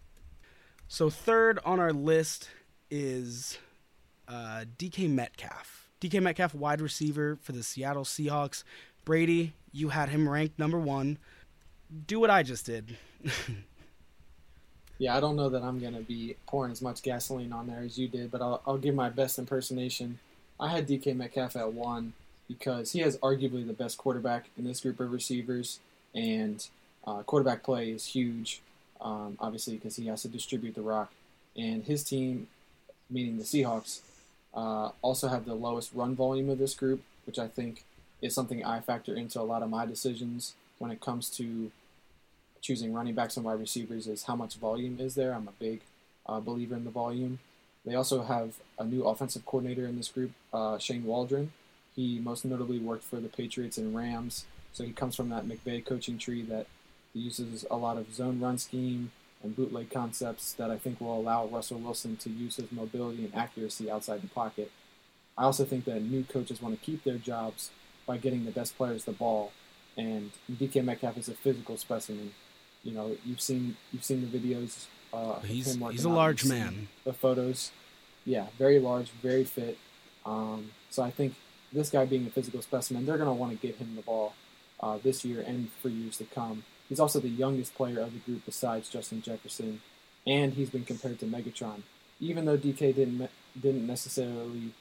So 0.89 1.11
third 1.11 1.59
on 1.65 1.81
our 1.81 1.93
list 1.93 2.49
is 2.91 3.59
uh, 4.29 4.65
DK 4.79 5.09
Metcalf. 5.09 5.89
DK 6.01 6.21
Metcalf, 6.23 6.55
wide 6.55 6.81
receiver 6.81 7.39
for 7.41 7.53
the 7.53 7.63
Seattle 7.63 8.05
Seahawks. 8.05 8.65
Brady, 9.05 9.55
you 9.73 9.89
had 9.89 10.11
him 10.11 10.29
ranked 10.29 10.59
number 10.59 10.79
one. 10.79 11.19
Do 12.07 12.21
what 12.21 12.31
I 12.31 12.43
just 12.43 12.67
did. 12.67 12.97
Yeah, 15.03 15.17
I 15.17 15.21
don't 15.21 15.35
know 15.35 15.49
that 15.49 15.65
I'm 15.65 15.81
going 15.81 15.95
to 15.95 16.03
be 16.03 16.37
pouring 16.47 16.71
as 16.71 16.81
much 16.81 17.03
gasoline 17.03 17.53
on 17.53 17.67
there 17.67 17.81
as 17.81 17.99
you 17.99 18.07
did, 18.07 18.31
but 18.31 18.41
I'll, 18.41 18.63
I'll 18.65 18.79
give 18.79 18.95
my 18.95 19.09
best 19.11 19.37
impersonation. 19.37 20.21
I 20.61 20.69
had 20.69 20.87
DK 20.87 21.17
Metcalf 21.17 21.57
at 21.57 21.73
one 21.73 22.13
because 22.47 22.93
he 22.93 23.01
has 23.01 23.17
arguably 23.19 23.67
the 23.67 23.73
best 23.73 23.99
quarterback 23.99 24.51
in 24.57 24.63
this 24.63 24.79
group 24.81 25.01
of 25.01 25.11
receivers, 25.11 25.81
and 26.15 26.65
uh, 27.05 27.25
quarterback 27.25 27.65
play 27.65 27.91
is 27.91 28.07
huge, 28.07 28.63
um, 29.01 29.37
obviously, 29.41 29.75
because 29.75 29.97
he 29.97 30.07
has 30.07 30.23
to 30.23 30.29
distribute 30.29 30.77
the 30.77 30.83
rock. 30.83 31.11
And 31.57 31.83
his 31.83 32.05
team, 32.05 32.47
meaning 33.11 33.39
the 33.39 33.45
Seahawks, 33.45 34.03
uh, 34.55 34.91
also 35.03 35.27
have 35.27 35.47
the 35.47 35.55
lowest 35.55 35.91
run 35.93 36.15
volume 36.15 36.49
of 36.49 36.59
this 36.59 36.75
group, 36.75 37.03
which 37.27 37.41
I 37.41 37.49
think 37.49 37.83
is 38.21 38.37
something 38.37 38.65
I 38.65 38.79
factor 38.79 39.17
into 39.17 39.41
a 39.41 39.43
lot 39.43 39.65
of 39.65 39.69
my 39.69 39.85
decisions 39.85 40.55
when 40.79 40.93
it 40.93 41.01
comes 41.01 41.29
to 41.31 41.73
choosing 42.63 42.95
running 42.95 43.15
backs 43.15 43.37
and 43.37 43.45
wide 43.45 43.61
receivers 43.61 44.07
is 44.07 44.23
how 44.25 44.37
much 44.37 44.55
volume 44.55 44.99
is 44.99 45.17
there. 45.17 45.35
I'm 45.35 45.49
a 45.49 45.53
big 45.59 45.81
uh, 46.27 46.41
believer 46.41 46.77
in 46.77 46.85
the 46.85 46.91
volume. 46.91 47.41
They 47.85 47.97
also 47.97 48.23
have 48.23 48.55
a 48.79 48.85
new 48.85 49.03
offensive 49.03 49.45
coordinator 49.45 49.87
in 49.87 49.97
this 49.97 50.09
group, 50.09 50.31
uh, 50.53 50.79
Shane 50.79 51.05
Waldron. 51.05 51.53
He 51.95 52.21
most 52.21 52.45
notably 52.45 52.79
worked 52.79 53.05
for 53.05 53.17
the 53.17 53.29
Patriots 53.29 53.77
and 53.77 53.95
Rams, 53.95 54.47
so 54.73 54.85
he 54.85 54.93
comes 54.93 55.17
from 55.17 55.29
that 55.31 55.47
McVay 55.47 55.85
coaching 55.85 56.17
tree 56.17 56.43
that 56.43 56.67
uses 57.13 57.67
a 57.71 57.77
lot 57.77 57.99
of 57.99 58.15
zone 58.15 58.41
run 58.41 58.57
scheme 58.57 59.11
and 59.43 59.57
bootleg 59.57 59.91
concepts 59.91 60.53
that 60.55 60.71
I 60.71 60.79
think 60.79 61.01
will 61.01 61.19
allow 61.19 61.47
Russell 61.47 61.81
Wilson 61.81 62.17
to 62.19 62.31
use 62.31 62.57
his 62.57 62.71
mobility 62.71 63.25
and 63.25 63.35
accuracy 63.35 63.91
outside 63.91 64.23
the 64.23 64.29
pocket. 64.29 64.71
I 65.37 65.45
also 65.45 65.65
think 65.65 65.85
that 65.87 66.03
new 66.03 66.25
coaches 66.25 66.63
want 66.63 66.79
to 66.79 66.87
keep 66.87 67.03
their 67.03 67.19
jobs 67.19 67.71
by 68.07 68.19
getting 68.19 68.45
the 68.45 68.51
best 68.51 68.77
players 68.77 69.05
the 69.05 69.13
ball, 69.13 69.53
and 69.97 70.31
DK 70.51 70.85
Metcalf 70.85 71.19
is 71.19 71.29
a 71.29 71.35
physical 71.35 71.77
specimen. 71.77 72.33
You 72.85 72.93
know, 72.93 73.17
you've 73.25 73.41
seen 73.41 73.77
you've 73.93 74.05
seen 74.05 74.29
the 74.29 74.39
videos. 74.39 74.87
Uh, 75.13 75.41
He's 75.41 75.77
he's 75.91 76.05
a 76.05 76.09
large 76.09 76.45
man. 76.45 76.89
The 77.05 77.13
photos, 77.13 77.71
yeah, 78.25 78.47
very 78.59 78.79
large, 78.79 79.11
very 79.11 79.45
fit. 79.45 79.79
Um, 80.25 80.71
so 80.91 81.03
I 81.03 81.11
think 81.11 81.35
this 81.73 81.91
guy 81.91 82.07
being 82.07 82.27
a 82.27 82.31
physical 82.31 82.63
specimen, 82.63 83.07
they're 83.07 83.19
going 83.19 83.29
to 83.29 83.35
want 83.35 83.53
to 83.53 83.67
get 83.67 83.77
him 83.77 83.95
the 83.95 84.03
ball 84.03 84.35
uh, 84.81 84.99
this 85.03 85.25
year 85.25 85.43
and 85.43 85.71
for 85.81 85.89
years 85.89 86.17
to 86.19 86.25
come. 86.25 86.65
He's 86.89 87.01
also 87.01 87.21
the 87.21 87.29
youngest 87.29 87.75
player 87.75 88.01
of 88.01 88.13
the 88.13 88.19
group 88.21 88.45
besides 88.45 88.89
Justin 88.89 89.23
Jefferson, 89.23 89.81
and 90.27 90.55
he's 90.55 90.71
been 90.71 90.85
compared 90.85 91.21
to 91.21 91.27
Megatron. 91.27 91.83
Even 92.21 92.45
though 92.45 92.59
DK 92.59 92.95
didn't 92.95 93.31
didn't 93.61 93.87
necessarily 93.87 94.73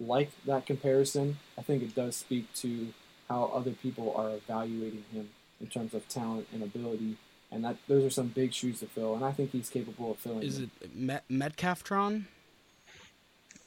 like 0.00 0.30
that 0.44 0.66
comparison, 0.66 1.38
I 1.56 1.62
think 1.62 1.82
it 1.82 1.94
does 1.94 2.16
speak 2.16 2.52
to 2.54 2.92
how 3.28 3.50
other 3.54 3.70
people 3.70 4.12
are 4.16 4.30
evaluating 4.30 5.04
him 5.12 5.30
in 5.62 5.68
terms 5.68 5.94
of 5.94 6.06
talent 6.08 6.46
and 6.52 6.62
ability, 6.62 7.16
and 7.50 7.64
that 7.64 7.76
those 7.88 8.04
are 8.04 8.10
some 8.10 8.28
big 8.28 8.52
shoes 8.52 8.80
to 8.80 8.86
fill, 8.86 9.14
and 9.14 9.24
I 9.24 9.32
think 9.32 9.52
he's 9.52 9.70
capable 9.70 10.10
of 10.10 10.18
filling. 10.18 10.42
Is 10.42 10.58
them. 10.58 10.70
it 10.82 10.94
Met- 10.94 11.24
Metcalftron? 11.30 12.24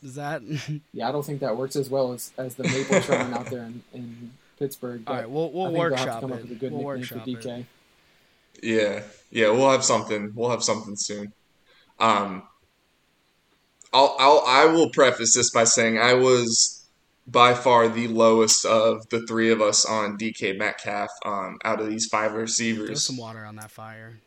Is 0.04 0.16
that 0.16 0.42
Yeah, 0.94 1.10
I 1.10 1.12
don't 1.12 1.26
think 1.26 1.40
that 1.40 1.58
works 1.58 1.76
as 1.76 1.90
well 1.90 2.14
as, 2.14 2.32
as 2.38 2.56
the 2.56 2.64
Mapletron 2.64 3.34
out 3.38 3.48
there 3.48 3.64
in, 3.64 3.82
in 3.94 4.32
Pittsburgh. 4.60 5.02
All 5.08 5.16
right. 5.16 5.30
We'll 5.30 5.52
we'll 5.52 5.72
think 5.72 5.78
have 5.78 5.90
to 5.90 5.96
workshop 5.96 6.22
come 6.22 6.32
it. 6.32 6.36
up 6.36 6.42
with 6.44 6.52
a 6.52 6.56
good 6.56 6.72
we'll 6.74 6.98
nickname 6.98 7.06
for 7.06 7.16
workshop 7.16 7.28
DK. 7.28 7.60
it. 7.60 7.66
Yeah, 8.64 9.04
yeah, 9.32 9.50
we'll 9.50 9.70
have 9.72 9.84
something. 9.84 10.32
We'll 10.34 10.50
have 10.50 10.64
something 10.64 10.96
soon. 10.96 11.34
Um, 12.00 12.44
I'll, 13.94 14.16
I'll, 14.20 14.44
I 14.46 14.66
will 14.66 14.90
preface 14.90 15.34
this 15.36 15.52
by 15.52 15.64
saying 15.66 15.98
I 15.98 16.14
was 16.14 16.75
by 17.28 17.54
far 17.54 17.88
the 17.90 18.08
lowest 18.08 18.66
of 18.66 19.08
the 19.10 19.26
three 19.26 19.50
of 19.52 19.62
us 19.62 19.86
on 19.86 20.18
DK 20.18 20.58
Metcalf. 20.58 21.10
Um, 21.26 21.58
out 21.64 21.82
of 21.82 21.90
these 21.90 22.06
five 22.06 22.32
Throw 22.32 22.42
receivers, 22.42 23.04
some 23.04 23.18
water 23.18 23.44
on 23.46 23.56
that 23.56 23.72
fire. 23.72 24.20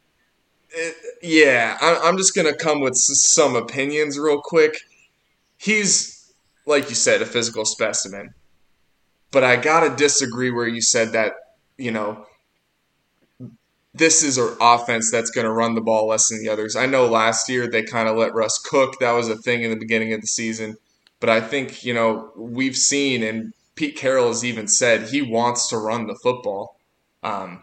It- 0.71 0.97
yeah, 1.23 1.79
I, 1.81 2.01
I'm 2.05 2.17
just 2.17 2.35
gonna 2.35 2.55
come 2.57 2.81
with 2.81 2.95
some 2.97 3.57
opinions 3.57 4.19
real 4.19 4.41
quick. 4.41 4.77
He's 5.57 6.33
like 6.67 6.89
you 6.91 6.95
said, 6.95 7.23
a 7.23 7.27
physical 7.27 7.65
specimen, 7.65 8.35
but 9.31 9.43
I 9.45 9.57
gotta 9.57 9.95
disagree 9.95 10.51
where 10.51 10.69
you 10.69 10.83
said 10.83 11.13
that. 11.13 11.33
You 11.79 11.93
know, 11.93 12.27
this 13.95 14.23
is 14.23 14.37
an 14.37 14.57
offense 14.61 15.11
that's 15.11 15.31
gonna 15.31 15.53
run 15.53 15.75
the 15.75 15.81
ball 15.81 16.09
less 16.09 16.29
than 16.29 16.43
the 16.43 16.49
others. 16.49 16.77
I 16.77 16.87
know 16.87 17.07
last 17.07 17.49
year 17.49 17.69
they 17.69 17.83
kind 17.85 18.09
of 18.09 18.17
let 18.17 18.35
Russ 18.35 18.59
cook. 18.59 18.99
That 19.01 19.13
was 19.13 19.29
a 19.29 19.37
thing 19.37 19.63
in 19.63 19.71
the 19.71 19.77
beginning 19.77 20.13
of 20.13 20.21
the 20.21 20.27
season, 20.27 20.77
but 21.21 21.29
I 21.29 21.41
think 21.41 21.85
you 21.85 21.95
know 21.95 22.33
we've 22.37 22.77
seen 22.77 23.23
and 23.23 23.53
Pete 23.79 23.97
Carroll 23.97 24.29
has 24.29 24.45
even 24.45 24.67
said 24.67 25.09
he 25.09 25.23
wants 25.23 25.69
to 25.69 25.79
run 25.79 26.09
the 26.09 26.19
football. 26.21 26.81
Um, 27.23 27.63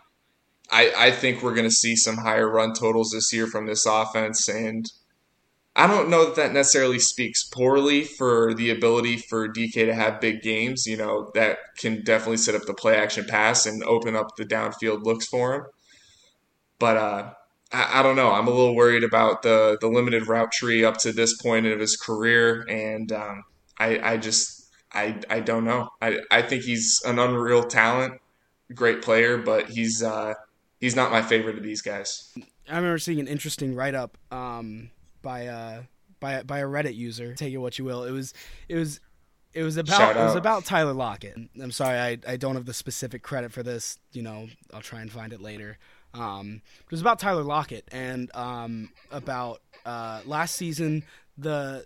I, 0.71 0.93
I 0.97 1.11
think 1.11 1.43
we're 1.43 1.53
going 1.53 1.67
to 1.67 1.75
see 1.75 1.97
some 1.97 2.15
higher 2.15 2.49
run 2.49 2.73
totals 2.73 3.11
this 3.11 3.33
year 3.33 3.47
from 3.47 3.65
this 3.65 3.85
offense. 3.85 4.47
And 4.47 4.89
I 5.75 5.87
don't 5.87 6.09
know 6.09 6.25
that 6.25 6.37
that 6.37 6.53
necessarily 6.53 6.99
speaks 6.99 7.43
poorly 7.43 8.05
for 8.05 8.53
the 8.53 8.69
ability 8.69 9.17
for 9.17 9.49
DK 9.49 9.73
to 9.73 9.93
have 9.93 10.21
big 10.21 10.41
games. 10.41 10.85
You 10.87 10.95
know, 10.95 11.31
that 11.35 11.57
can 11.77 12.01
definitely 12.01 12.37
set 12.37 12.55
up 12.55 12.63
the 12.65 12.73
play 12.73 12.95
action 12.95 13.25
pass 13.27 13.65
and 13.65 13.83
open 13.83 14.15
up 14.15 14.37
the 14.37 14.45
downfield 14.45 15.03
looks 15.03 15.27
for 15.27 15.53
him. 15.53 15.63
But 16.79 16.97
uh, 16.97 17.33
I, 17.71 17.99
I 17.99 18.03
don't 18.03 18.15
know. 18.15 18.31
I'm 18.31 18.47
a 18.47 18.51
little 18.51 18.75
worried 18.75 19.03
about 19.03 19.41
the, 19.41 19.77
the 19.81 19.87
limited 19.87 20.27
route 20.27 20.51
tree 20.51 20.83
up 20.83 20.97
to 20.99 21.11
this 21.11 21.41
point 21.41 21.65
of 21.65 21.79
his 21.79 21.97
career. 21.97 22.65
And 22.69 23.11
um, 23.11 23.43
I, 23.79 23.99
I 24.13 24.17
just, 24.17 24.71
I, 24.93 25.19
I 25.29 25.39
don't 25.39 25.65
know. 25.65 25.89
I, 26.01 26.19
I 26.31 26.41
think 26.41 26.63
he's 26.63 27.01
an 27.05 27.19
unreal 27.19 27.63
talent, 27.63 28.21
great 28.73 29.01
player, 29.01 29.37
but 29.37 29.69
he's, 29.69 30.01
uh, 30.03 30.33
he's 30.79 30.95
not 30.95 31.11
my 31.11 31.21
favorite 31.21 31.57
of 31.57 31.63
these 31.63 31.81
guys. 31.81 32.33
I 32.69 32.75
remember 32.77 32.97
seeing 32.97 33.19
an 33.19 33.27
interesting 33.27 33.75
write 33.75 33.95
up 33.95 34.17
um, 34.31 34.89
by 35.21 35.47
uh, 35.47 35.83
by 36.19 36.43
by 36.43 36.59
a 36.59 36.65
Reddit 36.65 36.95
user. 36.95 37.35
Take 37.35 37.53
it 37.53 37.57
what 37.57 37.77
you 37.77 37.85
will. 37.85 38.03
It 38.03 38.11
was 38.11 38.33
it 38.67 38.75
was 38.75 38.99
it 39.53 39.63
was 39.63 39.77
about 39.77 40.15
it 40.15 40.19
was 40.19 40.35
about 40.35 40.65
Tyler 40.65 40.93
Lockett. 40.93 41.37
I'm 41.61 41.71
sorry, 41.71 41.97
I 41.97 42.17
I 42.27 42.37
don't 42.37 42.55
have 42.55 42.65
the 42.65 42.73
specific 42.73 43.21
credit 43.21 43.51
for 43.51 43.63
this. 43.63 43.99
You 44.13 44.23
know, 44.23 44.47
I'll 44.73 44.81
try 44.81 45.01
and 45.01 45.11
find 45.11 45.31
it 45.31 45.41
later. 45.41 45.77
Um, 46.17 46.61
it 46.79 46.91
was 46.91 47.01
about 47.01 47.19
Tyler 47.19 47.43
Lockett 47.43 47.87
and 47.91 48.33
um, 48.35 48.89
about 49.11 49.61
uh, 49.85 50.21
last 50.25 50.55
season 50.55 51.03
the 51.37 51.85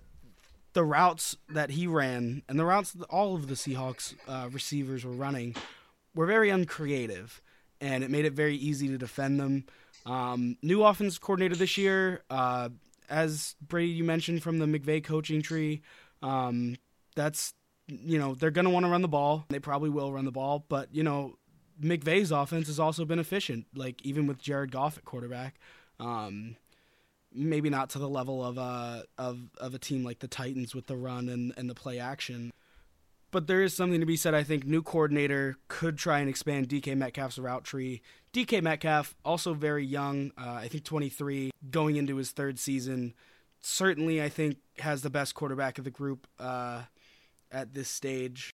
the 0.73 0.83
routes 0.83 1.35
that 1.49 1.71
he 1.71 1.87
ran 1.87 2.43
and 2.47 2.59
the 2.59 2.65
routes 2.65 2.91
that 2.91 3.09
all 3.09 3.35
of 3.35 3.47
the 3.47 3.55
Seahawks 3.55 4.13
uh, 4.27 4.49
receivers 4.51 5.03
were 5.03 5.13
running 5.13 5.55
were 6.13 6.27
very 6.27 6.49
uncreative, 6.49 7.41
and 7.81 8.03
it 8.03 8.11
made 8.11 8.25
it 8.25 8.33
very 8.33 8.55
easy 8.55 8.87
to 8.87 8.97
defend 8.97 9.39
them. 9.39 9.65
Um, 10.05 10.57
new 10.61 10.83
offense 10.83 11.17
coordinator 11.17 11.55
this 11.55 11.77
year, 11.77 12.21
uh, 12.29 12.69
as 13.09 13.55
Brady 13.61 13.91
you 13.91 14.03
mentioned 14.03 14.43
from 14.43 14.59
the 14.59 14.65
McVay 14.65 15.03
coaching 15.03 15.41
tree. 15.41 15.81
Um, 16.21 16.75
that's 17.15 17.53
you 17.87 18.19
know 18.19 18.35
they're 18.35 18.51
going 18.51 18.65
to 18.65 18.71
want 18.71 18.85
to 18.85 18.91
run 18.91 19.01
the 19.01 19.07
ball. 19.07 19.45
They 19.49 19.59
probably 19.59 19.89
will 19.89 20.13
run 20.13 20.25
the 20.25 20.31
ball, 20.31 20.65
but 20.69 20.93
you 20.93 21.03
know 21.03 21.37
McVay's 21.81 22.31
offense 22.31 22.67
has 22.67 22.79
also 22.79 23.05
been 23.05 23.19
efficient. 23.19 23.67
Like 23.75 24.03
even 24.05 24.27
with 24.27 24.41
Jared 24.41 24.71
Goff 24.71 24.97
at 24.97 25.05
quarterback, 25.05 25.59
um, 25.99 26.55
maybe 27.33 27.69
not 27.69 27.89
to 27.91 27.99
the 27.99 28.09
level 28.09 28.43
of 28.43 28.57
a 28.57 29.03
of 29.17 29.39
of 29.57 29.73
a 29.73 29.79
team 29.79 30.03
like 30.03 30.19
the 30.19 30.27
Titans 30.27 30.75
with 30.75 30.87
the 30.87 30.97
run 30.97 31.29
and 31.29 31.53
and 31.57 31.69
the 31.69 31.75
play 31.75 31.99
action. 31.99 32.51
But 33.31 33.45
there 33.45 33.61
is 33.61 33.75
something 33.75 33.99
to 33.99 34.05
be 34.07 34.17
said. 34.17 34.33
I 34.33 34.43
think 34.43 34.65
new 34.65 34.81
coordinator 34.81 35.57
could 35.67 35.97
try 35.97 36.19
and 36.19 36.27
expand 36.27 36.67
DK 36.67 36.97
Metcalf's 36.97 37.37
route 37.37 37.63
tree. 37.63 38.01
DK 38.33 38.63
Metcalf, 38.63 39.15
also 39.23 39.53
very 39.53 39.85
young, 39.85 40.31
uh, 40.35 40.53
I 40.53 40.67
think 40.67 40.83
23, 40.83 41.51
going 41.69 41.95
into 41.95 42.15
his 42.15 42.31
third 42.31 42.57
season. 42.57 43.13
Certainly, 43.61 44.21
I 44.21 44.29
think 44.29 44.57
has 44.79 45.03
the 45.03 45.11
best 45.11 45.35
quarterback 45.35 45.77
of 45.77 45.83
the 45.83 45.91
group 45.91 46.25
uh, 46.39 46.83
at 47.51 47.73
this 47.73 47.89
stage. 47.89 48.51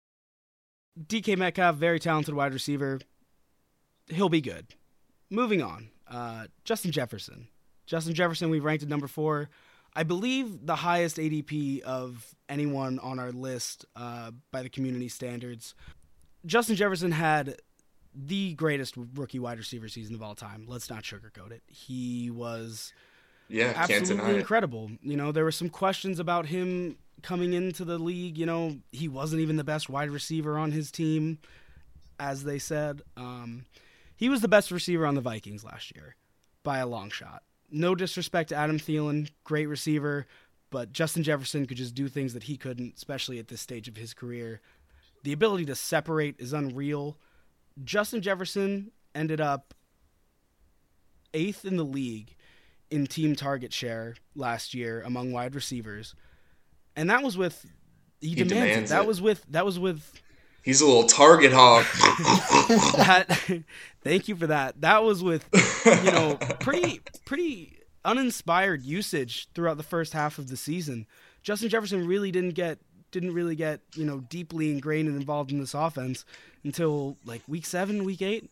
DK 0.99 1.37
Metcalf, 1.37 1.75
very 1.75 1.99
talented 1.99 2.33
wide 2.33 2.53
receiver. 2.53 2.99
He'll 4.07 4.29
be 4.29 4.41
good. 4.41 4.67
Moving 5.29 5.61
on, 5.61 5.89
uh, 6.07 6.47
Justin 6.65 6.91
Jefferson. 6.91 7.47
Justin 7.85 8.13
Jefferson, 8.13 8.49
we 8.49 8.59
ranked 8.59 8.83
at 8.83 8.89
number 8.89 9.07
four. 9.07 9.49
I 9.93 10.03
believe 10.03 10.65
the 10.65 10.75
highest 10.75 11.17
ADP 11.17 11.81
of 11.81 12.33
anyone 12.47 12.99
on 12.99 13.19
our 13.19 13.31
list 13.31 13.85
uh, 13.95 14.31
by 14.51 14.63
the 14.63 14.69
community 14.69 15.09
standards. 15.09 15.75
Justin 16.45 16.75
Jefferson 16.75 17.11
had 17.11 17.57
the 18.13 18.53
greatest 18.53 18.95
rookie 19.15 19.39
wide 19.39 19.57
receiver 19.57 19.87
season 19.87 20.15
of 20.15 20.21
all 20.21 20.35
time. 20.35 20.65
Let's 20.67 20.89
not 20.89 21.03
sugarcoat 21.03 21.51
it. 21.51 21.61
He 21.67 22.29
was 22.29 22.93
Yeah, 23.47 23.73
absolutely 23.75 24.35
incredible. 24.35 24.91
You 25.01 25.15
know, 25.17 25.31
there 25.31 25.43
were 25.43 25.51
some 25.51 25.69
questions 25.69 26.19
about 26.19 26.47
him 26.47 26.97
coming 27.21 27.53
into 27.53 27.85
the 27.85 27.97
league. 27.97 28.37
You 28.37 28.45
know, 28.45 28.77
he 28.91 29.07
wasn't 29.07 29.41
even 29.41 29.57
the 29.57 29.63
best 29.63 29.89
wide 29.89 30.09
receiver 30.09 30.57
on 30.57 30.71
his 30.71 30.91
team, 30.91 31.39
as 32.19 32.43
they 32.43 32.59
said. 32.59 33.01
Um, 33.17 33.65
he 34.15 34.29
was 34.29 34.41
the 34.41 34.47
best 34.47 34.71
receiver 34.71 35.05
on 35.05 35.15
the 35.15 35.21
Vikings 35.21 35.63
last 35.63 35.95
year 35.95 36.15
by 36.63 36.79
a 36.79 36.87
long 36.87 37.09
shot. 37.09 37.43
No 37.71 37.95
disrespect 37.95 38.49
to 38.49 38.55
Adam 38.55 38.79
Thielen, 38.79 39.29
great 39.43 39.67
receiver, 39.67 40.27
but 40.69 40.93
Justin 40.93 41.23
Jefferson 41.23 41.65
could 41.65 41.77
just 41.77 41.95
do 41.95 42.07
things 42.07 42.33
that 42.33 42.43
he 42.43 42.57
couldn't, 42.57 42.95
especially 42.95 43.39
at 43.39 43.47
this 43.47 43.61
stage 43.61 43.87
of 43.87 43.97
his 43.97 44.13
career. 44.13 44.61
The 45.23 45.33
ability 45.33 45.65
to 45.65 45.75
separate 45.75 46.35
is 46.39 46.53
unreal. 46.53 47.17
Justin 47.83 48.21
Jefferson 48.21 48.91
ended 49.15 49.39
up 49.39 49.73
eighth 51.33 51.65
in 51.65 51.77
the 51.77 51.83
league 51.83 52.35
in 52.89 53.07
team 53.07 53.35
target 53.35 53.73
share 53.73 54.15
last 54.35 54.73
year 54.73 55.01
among 55.01 55.31
wide 55.31 55.55
receivers, 55.55 56.13
and 56.95 57.09
that 57.09 57.23
was 57.23 57.37
with 57.37 57.65
he, 58.19 58.29
He 58.29 58.35
demands, 58.35 58.51
demands 58.51 58.91
it. 58.91 58.93
That 58.93 59.07
was 59.07 59.21
with 59.21 59.45
that 59.49 59.65
was 59.65 59.79
with 59.79 60.21
He's 60.63 60.81
a 60.81 60.85
little 60.85 61.05
target 61.05 61.51
hog. 61.51 61.85
that. 62.97 63.63
thank 64.03 64.27
you 64.27 64.35
for 64.35 64.47
that. 64.47 64.79
That 64.81 65.03
was 65.03 65.23
with 65.23 65.47
you 65.85 66.11
know 66.11 66.37
pretty 66.59 67.01
pretty 67.25 67.79
uninspired 68.05 68.83
usage 68.83 69.47
throughout 69.53 69.77
the 69.77 69.83
first 69.83 70.13
half 70.13 70.37
of 70.37 70.49
the 70.49 70.57
season. 70.57 71.07
Justin 71.41 71.69
Jefferson 71.69 72.05
really 72.07 72.31
didn't 72.31 72.53
get 72.53 72.77
didn't 73.11 73.33
really 73.33 73.55
get 73.55 73.81
you 73.95 74.05
know 74.05 74.19
deeply 74.29 74.69
ingrained 74.71 75.07
and 75.07 75.17
involved 75.17 75.51
in 75.51 75.59
this 75.59 75.73
offense 75.73 76.25
until 76.63 77.17
like 77.25 77.41
week 77.47 77.65
seven, 77.65 78.03
week 78.03 78.21
eight, 78.21 78.49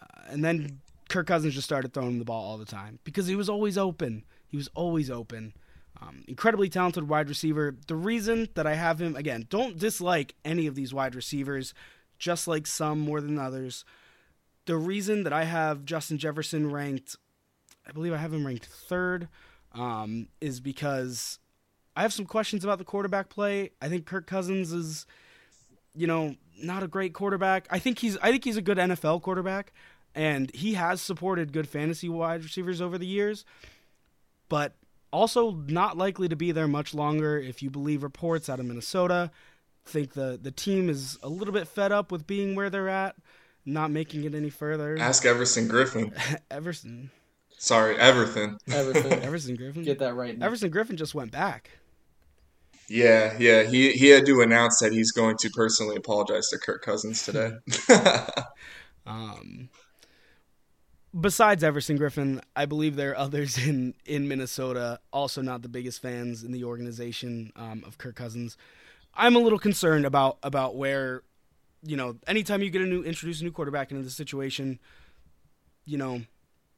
uh, 0.00 0.22
and 0.28 0.44
then 0.44 0.80
Kirk 1.08 1.26
Cousins 1.26 1.54
just 1.54 1.66
started 1.66 1.92
throwing 1.92 2.20
the 2.20 2.24
ball 2.24 2.44
all 2.44 2.56
the 2.56 2.64
time 2.64 3.00
because 3.02 3.26
he 3.26 3.34
was 3.34 3.48
always 3.48 3.76
open. 3.76 4.24
He 4.48 4.56
was 4.56 4.68
always 4.74 5.10
open. 5.10 5.54
Um, 6.02 6.24
incredibly 6.26 6.68
talented 6.68 7.08
wide 7.08 7.28
receiver. 7.28 7.76
The 7.86 7.96
reason 7.96 8.48
that 8.54 8.66
I 8.66 8.74
have 8.74 9.00
him 9.00 9.14
again, 9.14 9.46
don't 9.48 9.78
dislike 9.78 10.34
any 10.44 10.66
of 10.66 10.74
these 10.74 10.92
wide 10.92 11.14
receivers, 11.14 11.74
just 12.18 12.48
like 12.48 12.66
some 12.66 12.98
more 12.98 13.20
than 13.20 13.38
others. 13.38 13.84
The 14.64 14.76
reason 14.76 15.24
that 15.24 15.32
I 15.32 15.44
have 15.44 15.84
Justin 15.84 16.18
Jefferson 16.18 16.70
ranked, 16.70 17.16
I 17.86 17.92
believe 17.92 18.12
I 18.12 18.16
have 18.16 18.32
him 18.32 18.46
ranked 18.46 18.66
third, 18.66 19.28
um, 19.72 20.28
is 20.40 20.60
because 20.60 21.38
I 21.94 22.02
have 22.02 22.12
some 22.12 22.26
questions 22.26 22.64
about 22.64 22.78
the 22.78 22.84
quarterback 22.84 23.28
play. 23.28 23.70
I 23.80 23.88
think 23.88 24.06
Kirk 24.06 24.26
Cousins 24.26 24.72
is, 24.72 25.06
you 25.94 26.06
know, 26.06 26.36
not 26.60 26.82
a 26.82 26.88
great 26.88 27.12
quarterback. 27.12 27.66
I 27.70 27.78
think 27.78 27.98
he's 27.98 28.16
I 28.18 28.30
think 28.30 28.44
he's 28.44 28.56
a 28.56 28.62
good 28.62 28.78
NFL 28.78 29.22
quarterback, 29.22 29.72
and 30.14 30.52
he 30.54 30.74
has 30.74 31.00
supported 31.02 31.52
good 31.52 31.68
fantasy 31.68 32.08
wide 32.08 32.42
receivers 32.42 32.80
over 32.80 32.98
the 32.98 33.06
years, 33.06 33.44
but 34.48 34.74
also 35.12 35.52
not 35.68 35.96
likely 35.96 36.28
to 36.28 36.36
be 36.36 36.52
there 36.52 36.68
much 36.68 36.94
longer 36.94 37.38
if 37.38 37.62
you 37.62 37.70
believe 37.70 38.02
reports 38.02 38.48
out 38.48 38.60
of 38.60 38.66
Minnesota. 38.66 39.30
Think 39.84 40.12
the 40.12 40.38
the 40.40 40.50
team 40.50 40.88
is 40.88 41.18
a 41.22 41.28
little 41.28 41.52
bit 41.52 41.66
fed 41.66 41.92
up 41.92 42.12
with 42.12 42.26
being 42.26 42.54
where 42.54 42.70
they're 42.70 42.88
at, 42.88 43.16
not 43.64 43.90
making 43.90 44.24
it 44.24 44.34
any 44.34 44.50
further. 44.50 44.96
Ask 44.98 45.24
Everson 45.24 45.68
Griffen. 45.68 46.16
Everson. 46.50 47.10
Sorry, 47.58 47.96
Everton. 47.96 48.58
Everton. 48.70 49.12
Everson 49.22 49.56
Griffen. 49.56 49.84
Get 49.84 49.98
that 49.98 50.14
right. 50.14 50.36
Nick. 50.36 50.44
Everson 50.44 50.70
Griffen 50.70 50.96
just 50.96 51.14
went 51.14 51.30
back. 51.30 51.70
Yeah, 52.88 53.36
yeah. 53.38 53.62
He 53.62 53.92
he 53.92 54.08
had 54.08 54.26
to 54.26 54.40
announce 54.42 54.80
that 54.80 54.92
he's 54.92 55.12
going 55.12 55.36
to 55.38 55.50
personally 55.50 55.96
apologize 55.96 56.48
to 56.48 56.58
Kirk 56.58 56.82
Cousins 56.82 57.24
today. 57.24 57.52
Um, 59.06 59.68
besides 61.18 61.62
Everson 61.62 61.98
Griffen, 61.98 62.40
I 62.56 62.66
believe 62.66 62.96
there 62.96 63.12
are 63.12 63.18
others 63.18 63.58
in, 63.66 63.94
in 64.04 64.28
Minnesota 64.28 65.00
also 65.12 65.42
not 65.42 65.62
the 65.62 65.68
biggest 65.68 66.00
fans 66.00 66.42
in 66.42 66.52
the 66.52 66.64
organization 66.64 67.52
um, 67.56 67.82
of 67.86 67.98
Kirk 67.98 68.16
Cousins. 68.16 68.56
I'm 69.14 69.36
a 69.36 69.38
little 69.38 69.58
concerned 69.58 70.06
about 70.06 70.38
about 70.42 70.74
where, 70.74 71.22
you 71.82 71.96
know, 71.96 72.16
anytime 72.26 72.62
you 72.62 72.70
get 72.70 72.80
a 72.80 72.86
new 72.86 73.02
introduce 73.02 73.40
a 73.42 73.44
new 73.44 73.52
quarterback 73.52 73.90
into 73.90 74.02
the 74.02 74.10
situation, 74.10 74.78
you 75.84 75.98
know, 75.98 76.22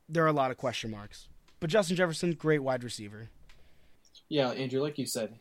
there 0.09 0.25
are 0.25 0.29
a 0.29 0.33
lot 0.33 0.51
of 0.51 0.57
question 0.57 0.90
marks. 0.90 1.29
But 1.61 1.70
Justin 1.70 1.97
Jefferson, 1.97 2.33
great 2.33 2.59
wide 2.59 2.83
receiver. 2.83 3.29
Yeah, 4.29 4.49
Andrew, 4.51 4.83
like 4.83 4.99
you 4.99 5.07
said, 5.07 5.35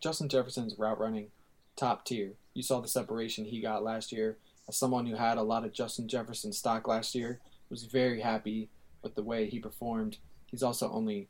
Justin 0.00 0.28
Jefferson's 0.28 0.78
route 0.78 1.00
running 1.00 1.28
top 1.76 2.04
tier. 2.04 2.32
You 2.52 2.62
saw 2.62 2.80
the 2.80 2.88
separation 2.88 3.46
he 3.46 3.60
got 3.60 3.82
last 3.82 4.12
year. 4.12 4.36
As 4.68 4.76
someone 4.76 5.06
who 5.06 5.16
had 5.16 5.38
a 5.38 5.42
lot 5.42 5.64
of 5.64 5.72
Justin 5.72 6.08
Jefferson 6.08 6.52
stock 6.52 6.86
last 6.86 7.14
year, 7.14 7.40
was 7.74 7.86
very 7.86 8.20
happy 8.20 8.68
with 9.02 9.16
the 9.16 9.22
way 9.24 9.50
he 9.50 9.58
performed. 9.58 10.18
He's 10.46 10.62
also 10.62 10.92
only, 10.92 11.26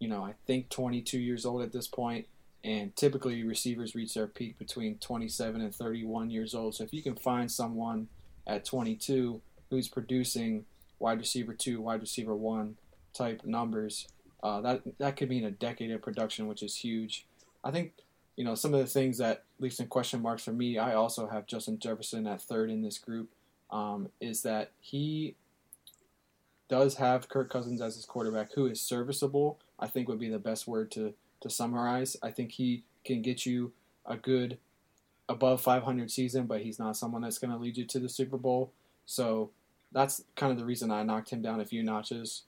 you 0.00 0.08
know, 0.08 0.24
I 0.24 0.34
think 0.44 0.68
22 0.68 1.16
years 1.16 1.46
old 1.46 1.62
at 1.62 1.72
this 1.72 1.86
point, 1.86 2.26
and 2.64 2.94
typically 2.96 3.44
receivers 3.44 3.94
reach 3.94 4.14
their 4.14 4.26
peak 4.26 4.58
between 4.58 4.98
27 4.98 5.60
and 5.60 5.72
31 5.72 6.30
years 6.30 6.56
old. 6.56 6.74
So 6.74 6.82
if 6.82 6.92
you 6.92 7.04
can 7.04 7.14
find 7.14 7.48
someone 7.48 8.08
at 8.48 8.64
22 8.64 9.40
who's 9.70 9.86
producing 9.86 10.64
wide 10.98 11.18
receiver 11.18 11.54
two, 11.54 11.80
wide 11.80 12.00
receiver 12.00 12.34
one 12.34 12.76
type 13.14 13.42
numbers, 13.44 14.08
uh, 14.42 14.60
that 14.62 14.82
that 14.98 15.16
could 15.16 15.28
mean 15.28 15.44
a 15.44 15.52
decade 15.52 15.92
of 15.92 16.02
production, 16.02 16.48
which 16.48 16.64
is 16.64 16.74
huge. 16.74 17.26
I 17.62 17.70
think 17.70 17.92
you 18.36 18.44
know 18.44 18.56
some 18.56 18.74
of 18.74 18.80
the 18.80 18.86
things 18.86 19.18
that 19.18 19.44
leaves 19.60 19.76
some 19.76 19.86
question 19.86 20.20
marks 20.20 20.42
for 20.42 20.52
me. 20.52 20.78
I 20.78 20.94
also 20.94 21.28
have 21.28 21.46
Justin 21.46 21.78
Jefferson 21.78 22.26
at 22.26 22.42
third 22.42 22.70
in 22.70 22.82
this 22.82 22.98
group. 22.98 23.30
Um, 23.70 24.10
is 24.20 24.42
that 24.42 24.72
he 24.80 25.34
does 26.68 26.96
have 26.96 27.28
Kirk 27.28 27.50
Cousins 27.50 27.80
as 27.80 27.96
his 27.96 28.04
quarterback, 28.04 28.52
who 28.54 28.66
is 28.66 28.80
serviceable. 28.80 29.58
I 29.78 29.86
think 29.86 30.08
would 30.08 30.18
be 30.18 30.28
the 30.28 30.38
best 30.38 30.66
word 30.66 30.90
to 30.92 31.14
to 31.42 31.50
summarize. 31.50 32.16
I 32.22 32.30
think 32.30 32.52
he 32.52 32.84
can 33.04 33.22
get 33.22 33.46
you 33.46 33.72
a 34.04 34.16
good 34.16 34.58
above 35.28 35.60
500 35.60 36.10
season, 36.10 36.46
but 36.46 36.62
he's 36.62 36.78
not 36.78 36.96
someone 36.96 37.22
that's 37.22 37.38
going 37.38 37.50
to 37.50 37.58
lead 37.58 37.76
you 37.76 37.84
to 37.84 37.98
the 37.98 38.08
Super 38.08 38.36
Bowl. 38.36 38.72
So 39.04 39.50
that's 39.92 40.22
kind 40.34 40.52
of 40.52 40.58
the 40.58 40.64
reason 40.64 40.90
I 40.90 41.02
knocked 41.02 41.30
him 41.30 41.42
down 41.42 41.60
a 41.60 41.64
few 41.64 41.82
notches. 41.82 42.42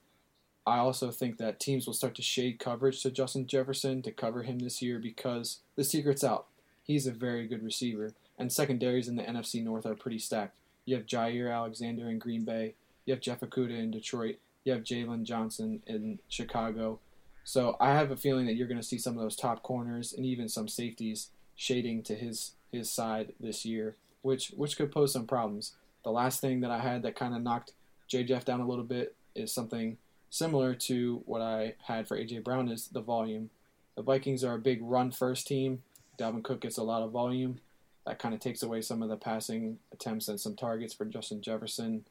I 0.67 0.79
also 0.79 1.11
think 1.11 1.39
that 1.39 1.61
teams 1.61 1.87
will 1.87 1.95
start 1.95 2.15
to 2.17 2.23
shade 2.23 2.59
coverage 2.59 3.03
to 3.03 3.11
Justin 3.11 3.47
Jefferson 3.47 4.03
to 4.03 4.13
cover 4.13 4.43
him 4.43 4.59
this 4.59 4.83
year 4.83 4.99
because 4.99 5.61
the 5.77 5.85
secret's 5.85 6.25
out. 6.25 6.47
He's 6.83 7.07
a 7.07 7.13
very 7.13 7.47
good 7.47 7.63
receiver, 7.63 8.13
and 8.39 8.53
secondaries 8.53 9.09
in 9.09 9.17
the 9.17 9.23
NFC 9.23 9.63
North 9.63 9.87
are 9.87 9.95
pretty 9.95 10.19
stacked. 10.19 10.57
You 10.85 10.97
have 10.97 11.07
Jaire 11.07 11.55
Alexander 11.55 12.09
in 12.09 12.19
Green 12.19 12.45
Bay, 12.45 12.75
you 13.09 13.15
have 13.15 13.23
Jeff 13.23 13.41
Okudah 13.41 13.79
in 13.79 13.91
Detroit, 13.91 14.37
you 14.65 14.73
have 14.75 14.83
Jaylon 14.83 15.23
Johnson 15.23 15.83
in 15.87 16.19
Chicago. 16.29 16.99
So 17.43 17.75
I 17.81 17.95
have 17.95 18.11
a 18.11 18.17
feeling 18.19 18.45
that 18.45 18.55
you're 18.55 18.69
going 18.69 18.81
to 18.81 18.87
see 18.87 18.99
some 18.99 19.17
of 19.17 19.23
those 19.23 19.35
top 19.35 19.63
corners 19.63 20.13
and 20.13 20.27
even 20.27 20.47
some 20.47 20.69
safeties 20.69 21.31
shading 21.57 22.03
to 22.03 22.15
his 22.15 22.53
his 22.71 22.91
side 22.91 23.33
this 23.41 23.65
year, 23.65 23.97
which 24.21 24.51
which 24.51 24.77
could 24.77 24.93
pose 24.93 25.15
some 25.15 25.27
problems. 25.27 25.73
The 26.05 26.11
last 26.11 26.43
thing 26.43 26.61
that 26.61 26.71
I 26.71 26.81
had 26.81 27.03
that 27.03 27.17
kind 27.17 27.35
of 27.35 27.41
knocked 27.41 27.73
J. 28.09 28.25
Jeff 28.25 28.45
down 28.45 28.61
a 28.61 28.69
little 28.69 28.85
bit 28.85 29.15
is 29.35 29.55
something 29.55 29.97
similar 30.29 30.75
to 30.75 31.23
what 31.25 31.41
I 31.41 31.77
had 31.85 32.07
for 32.07 32.19
AJ 32.19 32.45
Brown 32.45 32.69
is 32.69 32.89
the 32.89 33.01
volume. 33.01 33.49
The 33.97 34.03
Vikings 34.03 34.45
are 34.45 34.55
a 34.55 34.59
big 34.59 34.81
run 34.83 35.13
first 35.13 35.47
team. 35.47 35.83
Dalvin 36.19 36.45
Cook 36.45 36.61
gets 36.61 36.77
a 36.77 36.83
lot 36.83 37.03
of 37.03 37.11
volume. 37.11 37.61
That 38.07 38.19
kind 38.19 38.35
of 38.35 38.41
takes 38.41 38.63
away 38.63 38.83
some 38.83 39.03
of 39.03 39.09
the 39.09 39.17
passing 39.17 39.79
attempts 39.93 40.29
and 40.29 40.39
some 40.39 40.57
targets 40.57 40.93
for 40.93 41.07
Justin 41.07 41.41
Jefferson. 41.41 42.05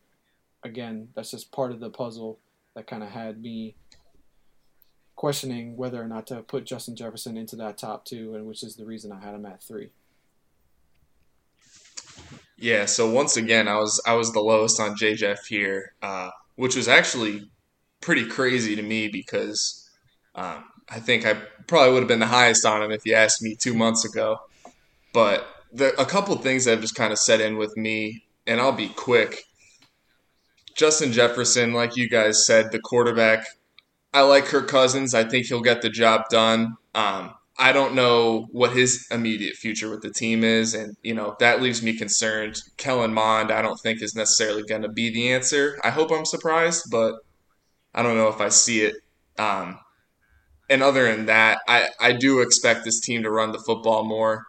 Again, 0.63 1.09
that's 1.15 1.31
just 1.31 1.51
part 1.51 1.71
of 1.71 1.79
the 1.79 1.89
puzzle 1.89 2.39
that 2.75 2.87
kind 2.87 3.03
of 3.03 3.09
had 3.09 3.41
me 3.41 3.75
questioning 5.15 5.75
whether 5.75 6.01
or 6.01 6.07
not 6.07 6.27
to 6.27 6.41
put 6.43 6.65
Justin 6.65 6.95
Jefferson 6.95 7.37
into 7.37 7.55
that 7.57 7.77
top 7.77 8.05
two, 8.05 8.35
and 8.35 8.45
which 8.45 8.63
is 8.63 8.75
the 8.75 8.85
reason 8.85 9.11
I 9.11 9.19
had 9.19 9.33
him 9.33 9.45
at 9.45 9.61
three. 9.61 9.89
Yeah, 12.57 12.85
so 12.85 13.09
once 13.09 13.37
again, 13.37 13.67
I 13.67 13.75
was 13.75 14.01
I 14.05 14.13
was 14.13 14.33
the 14.33 14.39
lowest 14.39 14.79
on 14.79 14.95
JJF 14.95 15.45
here, 15.47 15.93
uh, 16.01 16.31
which 16.55 16.75
was 16.75 16.87
actually 16.87 17.49
pretty 18.01 18.25
crazy 18.25 18.75
to 18.75 18.81
me 18.81 19.07
because 19.07 19.89
um, 20.35 20.63
I 20.89 20.99
think 20.99 21.25
I 21.25 21.33
probably 21.67 21.93
would 21.93 21.99
have 21.99 22.07
been 22.07 22.19
the 22.19 22.25
highest 22.25 22.65
on 22.65 22.81
him 22.81 22.91
if 22.91 23.05
you 23.05 23.13
asked 23.13 23.41
me 23.41 23.55
two 23.55 23.73
months 23.73 24.05
ago. 24.05 24.37
But 25.13 25.47
the, 25.71 25.99
a 25.99 26.05
couple 26.05 26.35
things 26.37 26.65
that 26.65 26.71
have 26.71 26.81
just 26.81 26.95
kind 26.95 27.11
of 27.11 27.19
set 27.19 27.41
in 27.41 27.57
with 27.57 27.75
me, 27.77 28.23
and 28.45 28.61
I'll 28.61 28.71
be 28.71 28.89
quick. 28.89 29.43
Justin 30.77 31.11
Jefferson, 31.11 31.73
like 31.73 31.97
you 31.97 32.07
guys 32.07 32.45
said, 32.45 32.71
the 32.71 32.79
quarterback. 32.79 33.45
I 34.13 34.21
like 34.21 34.45
Kirk 34.45 34.67
Cousins. 34.67 35.13
I 35.13 35.23
think 35.23 35.47
he'll 35.47 35.61
get 35.61 35.81
the 35.81 35.89
job 35.89 36.29
done. 36.29 36.77
Um, 36.93 37.33
I 37.59 37.71
don't 37.71 37.95
know 37.95 38.47
what 38.51 38.73
his 38.73 39.07
immediate 39.09 39.55
future 39.55 39.89
with 39.89 40.03
the 40.03 40.11
team 40.11 40.43
is, 40.43 40.75
and 40.75 40.95
you 41.01 41.15
know 41.15 41.35
that 41.39 41.61
leaves 41.61 41.81
me 41.81 41.97
concerned. 41.97 42.61
Kellen 42.77 43.13
Mond, 43.13 43.51
I 43.51 43.63
don't 43.63 43.79
think 43.79 44.01
is 44.01 44.15
necessarily 44.15 44.63
going 44.63 44.83
to 44.83 44.89
be 44.89 45.09
the 45.11 45.31
answer. 45.33 45.79
I 45.83 45.89
hope 45.89 46.11
I'm 46.11 46.25
surprised, 46.25 46.85
but 46.91 47.15
I 47.95 48.03
don't 48.03 48.15
know 48.15 48.27
if 48.27 48.39
I 48.39 48.49
see 48.49 48.81
it. 48.81 48.95
Um, 49.39 49.79
and 50.69 50.83
other 50.83 51.11
than 51.11 51.25
that, 51.25 51.59
I, 51.67 51.89
I 51.99 52.11
do 52.11 52.41
expect 52.41 52.85
this 52.85 52.99
team 52.99 53.23
to 53.23 53.31
run 53.31 53.51
the 53.51 53.59
football 53.59 54.03
more. 54.03 54.45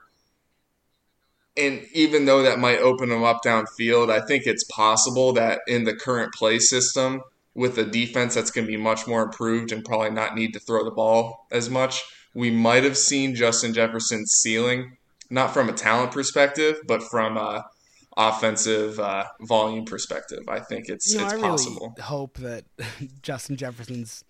And 1.58 1.84
even 1.92 2.24
though 2.24 2.42
that 2.42 2.58
might 2.58 2.78
open 2.78 3.08
them 3.08 3.24
up 3.24 3.42
downfield, 3.44 4.10
I 4.10 4.24
think 4.24 4.46
it's 4.46 4.64
possible 4.64 5.32
that 5.32 5.60
in 5.66 5.84
the 5.84 5.94
current 5.94 6.32
play 6.32 6.58
system, 6.58 7.22
with 7.58 7.76
a 7.76 7.84
defense 7.84 8.36
that's 8.36 8.52
going 8.52 8.64
to 8.66 8.70
be 8.70 8.76
much 8.76 9.08
more 9.08 9.22
improved 9.22 9.72
and 9.72 9.84
probably 9.84 10.10
not 10.10 10.36
need 10.36 10.52
to 10.52 10.60
throw 10.60 10.84
the 10.84 10.92
ball 10.92 11.46
as 11.50 11.68
much, 11.68 12.04
we 12.32 12.52
might 12.52 12.84
have 12.84 12.96
seen 12.96 13.34
Justin 13.34 13.74
Jefferson's 13.74 14.30
ceiling, 14.30 14.96
not 15.28 15.52
from 15.52 15.68
a 15.68 15.72
talent 15.72 16.12
perspective, 16.12 16.78
but 16.86 17.02
from 17.02 17.36
a 17.36 17.66
offensive 18.16 19.00
uh, 19.00 19.24
volume 19.40 19.84
perspective. 19.84 20.44
I 20.48 20.60
think 20.60 20.88
it's 20.88 21.12
You 21.12 21.18
know, 21.18 21.24
it's 21.26 21.34
I 21.34 21.40
possible. 21.40 21.94
really 21.96 22.02
hope 22.02 22.38
that 22.38 22.64
Justin 23.22 23.56
Jefferson's 23.56 24.22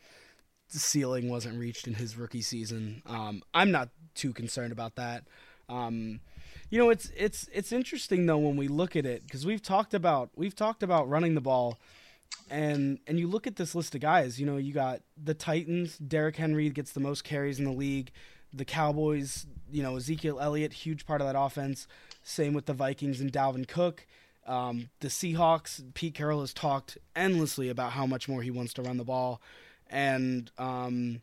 ceiling 0.68 1.28
wasn't 1.28 1.58
reached 1.58 1.86
in 1.86 1.94
his 1.94 2.16
rookie 2.16 2.42
season. 2.42 3.02
Um, 3.06 3.42
I'm 3.52 3.70
not 3.70 3.90
too 4.14 4.32
concerned 4.32 4.72
about 4.72 4.96
that. 4.96 5.24
Um, 5.68 6.20
you 6.70 6.78
know, 6.78 6.90
it's 6.90 7.10
it's 7.16 7.48
it's 7.52 7.72
interesting 7.72 8.26
though 8.26 8.38
when 8.38 8.56
we 8.56 8.68
look 8.68 8.96
at 8.96 9.06
it 9.06 9.22
because 9.24 9.46
we've 9.46 9.62
talked 9.62 9.94
about 9.94 10.30
we've 10.36 10.54
talked 10.54 10.82
about 10.82 11.08
running 11.08 11.34
the 11.34 11.40
ball, 11.40 11.78
and 12.50 12.98
and 13.06 13.18
you 13.18 13.26
look 13.26 13.46
at 13.46 13.56
this 13.56 13.74
list 13.74 13.94
of 13.94 14.00
guys. 14.00 14.38
You 14.38 14.46
know, 14.46 14.56
you 14.56 14.72
got 14.72 15.00
the 15.22 15.34
Titans. 15.34 15.96
Derrick 15.98 16.36
Henry 16.36 16.68
gets 16.70 16.92
the 16.92 17.00
most 17.00 17.24
carries 17.24 17.58
in 17.58 17.64
the 17.64 17.72
league. 17.72 18.10
The 18.52 18.64
Cowboys. 18.64 19.46
You 19.70 19.82
know, 19.82 19.96
Ezekiel 19.96 20.40
Elliott, 20.40 20.72
huge 20.72 21.06
part 21.06 21.20
of 21.20 21.26
that 21.26 21.38
offense. 21.38 21.86
Same 22.22 22.54
with 22.54 22.66
the 22.66 22.74
Vikings 22.74 23.20
and 23.20 23.32
Dalvin 23.32 23.66
Cook. 23.66 24.06
Um, 24.46 24.88
the 25.00 25.08
Seahawks, 25.08 25.82
Pete 25.92 26.14
Carroll 26.14 26.40
has 26.40 26.54
talked 26.54 26.96
endlessly 27.14 27.68
about 27.68 27.92
how 27.92 28.06
much 28.06 28.28
more 28.28 28.40
he 28.40 28.50
wants 28.50 28.72
to 28.74 28.82
run 28.82 28.96
the 28.96 29.04
ball, 29.04 29.42
and 29.90 30.50
um, 30.58 31.20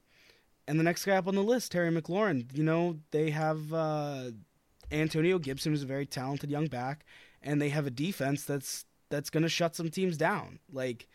and 0.68 0.80
the 0.80 0.84
next 0.84 1.06
guy 1.06 1.18
up 1.18 1.28
on 1.28 1.36
the 1.36 1.44
list, 1.44 1.72
Terry 1.72 1.92
McLaurin. 1.92 2.46
You 2.56 2.64
know 2.64 2.98
they 3.12 3.32
have 3.32 3.74
uh, 3.74 4.26
Antonio 4.91 5.39
Gibson, 5.39 5.71
who's 5.71 5.84
a 5.84 5.88
very 5.88 6.06
talented 6.06 6.50
young 6.50 6.67
back, 6.67 7.06
and 7.41 7.62
they 7.62 7.69
have 7.69 7.88
a 7.88 7.91
defense 7.91 8.43
that's 8.43 8.86
that's 9.10 9.30
going 9.30 9.43
to 9.43 9.50
shut 9.50 9.76
some 9.76 9.89
teams 9.89 10.17
down. 10.17 10.60
Like 10.71 11.08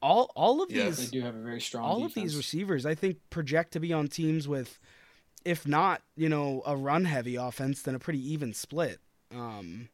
all 0.00 0.30
all 0.34 0.62
of 0.62 0.70
Yeah. 0.70 0.84
They 0.84 0.90
these 0.90 1.10
do 1.10 1.20
have 1.22 1.34
a 1.34 1.42
very 1.42 1.60
strong 1.60 1.84
all 1.84 1.96
defense. 1.96 2.16
of 2.16 2.22
these 2.22 2.36
receivers, 2.36 2.86
I 2.86 2.94
think, 2.94 3.18
project 3.30 3.72
to 3.72 3.80
be 3.80 3.92
on 3.92 4.08
teams 4.08 4.46
with, 4.48 4.78
if 5.44 5.66
not, 5.66 6.02
you 6.16 6.28
know, 6.28 6.62
a 6.66 6.76
run 6.76 7.04
heavy 7.04 7.36
offense, 7.36 7.82
then 7.82 7.94
a 7.94 7.98
pretty 7.98 8.32
even 8.32 8.52
split. 8.52 9.00
Um, 9.34 9.88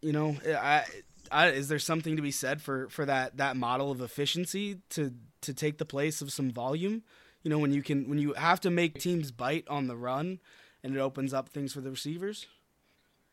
you 0.00 0.12
know, 0.12 0.36
I, 0.46 0.84
I, 1.30 1.48
is 1.48 1.68
there 1.68 1.78
something 1.78 2.16
to 2.16 2.22
be 2.22 2.30
said 2.30 2.60
for, 2.60 2.88
for 2.88 3.04
that, 3.06 3.38
that 3.38 3.56
model 3.56 3.90
of 3.90 4.00
efficiency 4.00 4.78
to, 4.90 5.12
to 5.42 5.54
take 5.54 5.78
the 5.78 5.84
place 5.84 6.20
of 6.20 6.32
some 6.32 6.50
volume? 6.50 7.02
You 7.42 7.50
know, 7.50 7.58
when 7.58 7.72
you 7.72 7.82
can 7.82 8.08
when 8.08 8.18
you 8.18 8.32
have 8.34 8.60
to 8.60 8.70
make 8.70 8.98
teams 8.98 9.30
bite 9.30 9.66
on 9.68 9.86
the 9.86 9.96
run, 9.96 10.40
and 10.84 10.94
it 10.94 11.00
opens 11.00 11.32
up 11.32 11.48
things 11.48 11.72
for 11.72 11.80
the 11.80 11.90
receivers. 11.90 12.46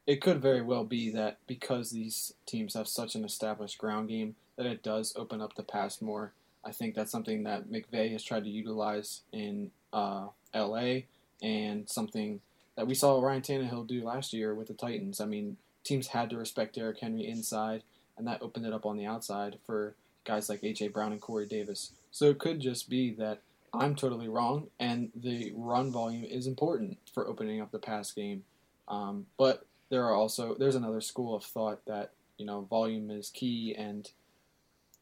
It 0.08 0.22
could 0.22 0.42
very 0.42 0.62
well 0.62 0.86
be 0.86 1.12
that 1.12 1.38
because 1.46 1.92
these 1.92 2.34
teams 2.48 2.74
have 2.74 2.88
such 2.88 3.14
an 3.14 3.24
established 3.24 3.78
ground 3.78 4.10
game 4.10 4.36
that 4.56 4.66
it 4.66 4.82
does 4.82 5.14
open 5.16 5.42
up 5.42 5.56
the 5.56 5.64
pass 5.64 6.02
more. 6.02 6.32
I 6.66 6.72
think 6.72 6.96
that's 6.96 7.12
something 7.12 7.44
that 7.44 7.70
McVay 7.70 8.12
has 8.14 8.24
tried 8.24 8.46
to 8.46 8.50
utilize 8.50 9.22
in 9.32 9.72
uh, 9.92 10.28
LA 10.56 11.02
and 11.44 11.88
something 11.90 12.40
that 12.76 12.88
we 12.88 12.96
saw 12.96 13.20
Ryan 13.20 13.42
Tannehill 13.42 13.88
do 13.88 14.04
last 14.04 14.34
year 14.34 14.56
with 14.56 14.70
the 14.70 14.74
Titans. 14.74 15.20
I 15.20 15.26
mean, 15.26 15.58
teams 15.84 16.08
had 16.08 16.30
to 16.30 16.38
respect 16.38 16.76
Derrick 16.76 17.00
Henry 17.00 17.28
inside, 17.28 17.84
and 18.18 18.26
that 18.28 18.42
opened 18.42 18.66
it 18.66 18.74
up 18.74 18.86
on 18.86 18.98
the 18.98 19.06
outside 19.06 19.58
for 19.66 19.96
guys 20.24 20.50
like 20.50 20.64
A.J. 20.64 20.90
Brown 20.90 21.12
and 21.12 21.22
Corey 21.22 21.46
Davis. 21.46 21.92
So 22.12 22.26
it 22.30 22.40
could 22.40 22.60
just 22.60 22.90
be 22.90 23.12
that 23.16 23.42
I'm 23.74 23.96
totally 23.96 24.28
wrong, 24.28 24.68
and 24.80 25.12
the 25.16 25.54
run 25.56 25.92
volume 25.92 26.26
is 26.26 26.46
important 26.46 26.98
for 27.14 27.28
opening 27.28 27.62
up 27.62 27.72
the 27.72 27.80
pass 27.80 28.12
game. 28.12 28.44
Um, 28.88 29.28
but 29.38 29.66
there 29.90 30.04
are 30.04 30.14
also 30.14 30.56
there's 30.56 30.76
another 30.76 31.02
school 31.02 31.36
of 31.36 31.44
thought 31.44 31.86
that 31.86 32.12
you 32.38 32.46
know 32.46 32.62
volume 32.62 33.10
is 33.10 33.30
key 33.30 33.74
and 33.78 34.10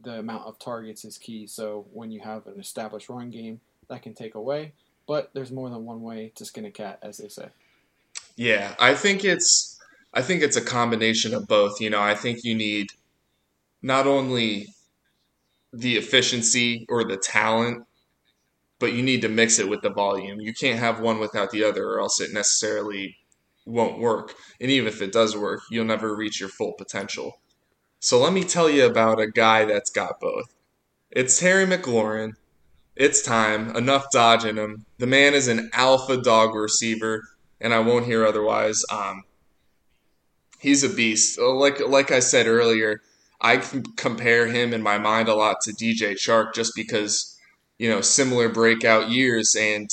the 0.02 0.20
amount 0.20 0.46
of 0.46 0.60
targets 0.60 1.04
is 1.04 1.18
key. 1.18 1.48
So 1.48 1.88
when 1.92 2.12
you 2.12 2.22
have 2.22 2.48
an 2.48 2.60
established 2.60 3.10
run 3.10 3.32
game, 3.32 3.60
that 3.90 4.02
can 4.02 4.14
take 4.14 4.36
away. 4.36 4.74
But 5.08 5.32
there's 5.34 5.52
more 5.52 5.70
than 5.70 5.86
one 5.86 6.02
way 6.02 6.32
to 6.36 6.46
skin 6.46 6.66
a 6.66 6.72
cat, 6.72 7.00
as 7.02 7.18
they 7.18 7.28
say. 7.28 7.50
Yeah, 8.36 8.76
I 8.80 8.94
think 8.94 9.26
it's 9.26 9.80
I 10.14 10.22
think 10.22 10.44
it's 10.44 10.58
a 10.58 10.62
combination 10.62 11.34
of 11.34 11.48
both. 11.48 11.82
You 11.82 11.90
know, 11.90 12.02
I 12.02 12.16
think 12.16 12.44
you 12.44 12.56
need 12.56 12.92
not 13.82 14.08
only 14.08 14.68
the 15.74 15.98
efficiency 15.98 16.86
or 16.90 17.04
the 17.04 17.18
talent 17.18 17.86
but 18.80 18.94
you 18.94 19.04
need 19.04 19.22
to 19.22 19.30
mix 19.30 19.60
it 19.60 19.70
with 19.70 19.82
the 19.82 19.90
volume. 19.90 20.40
You 20.40 20.54
can't 20.54 20.80
have 20.80 21.00
one 21.00 21.20
without 21.20 21.52
the 21.52 21.64
other, 21.64 21.88
or 21.90 22.00
else 22.00 22.20
it 22.22 22.34
necessarily 22.34 23.18
won't 23.66 24.00
work. 24.00 24.34
And 24.60 24.72
even 24.72 24.88
if 24.88 25.02
it 25.02 25.12
does 25.12 25.38
work, 25.38 25.62
you'll 25.70 25.86
never 25.86 26.16
reach 26.16 26.40
your 26.40 26.50
full 26.50 26.74
potential. 26.74 27.40
So 28.00 28.20
let 28.20 28.34
me 28.34 28.44
tell 28.44 28.70
you 28.70 28.86
about 28.86 29.20
a 29.20 29.30
guy 29.30 29.66
that's 29.66 29.90
got 29.90 30.20
both. 30.20 30.54
It's 31.12 31.40
Terry 31.40 31.66
McLaurin. 31.66 32.34
It's 32.96 33.22
time. 33.22 33.76
Enough 33.76 34.12
dodging 34.12 34.56
him. 34.56 34.86
The 34.98 35.08
man 35.08 35.34
is 35.34 35.48
an 35.48 35.70
alpha 35.74 36.18
dog 36.18 36.56
receiver, 36.56 37.24
and 37.60 37.74
I 37.74 37.80
won't 37.80 38.06
hear 38.06 38.26
otherwise. 38.26 38.84
Um, 38.92 39.24
he's 40.60 40.84
a 40.84 40.90
beast. 40.90 41.40
Like 41.40 41.80
like 41.86 42.12
I 42.12 42.20
said 42.20 42.48
earlier, 42.48 43.02
I 43.42 43.58
compare 43.96 44.48
him 44.48 44.74
in 44.74 44.82
my 44.82 44.98
mind 44.98 45.28
a 45.28 45.36
lot 45.36 45.62
to 45.62 45.72
DJ 45.72 46.14
Chark 46.14 46.54
just 46.54 46.74
because 46.76 47.39
you 47.80 47.90
know, 47.90 48.02
similar 48.02 48.50
breakout 48.50 49.10
years, 49.10 49.56
and 49.58 49.90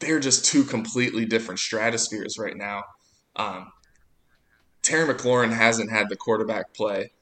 they're 0.00 0.18
just 0.18 0.44
two 0.44 0.64
completely 0.64 1.24
different 1.24 1.60
stratospheres 1.60 2.38
right 2.38 2.56
now. 2.56 2.82
Um, 3.36 3.70
Terry 4.82 5.12
McLaurin 5.12 5.52
hasn't 5.52 5.92
had 5.92 6.08
the 6.08 6.16
quarterback 6.16 6.74
play, 6.74 7.12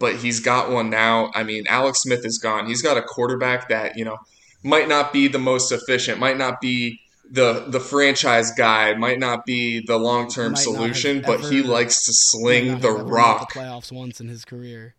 but 0.00 0.16
he's 0.16 0.40
got 0.40 0.70
one 0.70 0.90
now. 0.90 1.30
I 1.34 1.44
mean, 1.44 1.66
Alex 1.68 2.00
Smith 2.00 2.24
is 2.24 2.38
gone. 2.38 2.66
He's 2.66 2.82
got 2.82 2.96
a 2.96 3.02
quarterback 3.02 3.68
that, 3.68 3.96
you 3.96 4.04
know, 4.04 4.16
might 4.64 4.88
not 4.88 5.12
be 5.12 5.28
the 5.28 5.38
most 5.38 5.70
efficient, 5.70 6.18
might 6.18 6.36
not 6.36 6.60
be 6.60 7.00
the 7.30 7.66
the 7.68 7.78
franchise 7.78 8.50
guy, 8.50 8.94
might 8.94 9.20
not 9.20 9.46
be 9.46 9.84
the 9.86 9.96
long 9.96 10.28
term 10.28 10.56
solution, 10.56 11.22
but 11.24 11.40
he 11.40 11.62
likes 11.62 12.04
to 12.06 12.12
sling 12.12 12.80
the 12.80 12.90
rock. 12.90 13.52
The 13.52 13.60
playoffs 13.60 13.92
once 13.92 14.20
in 14.20 14.28
his 14.28 14.44
career. 14.44 14.96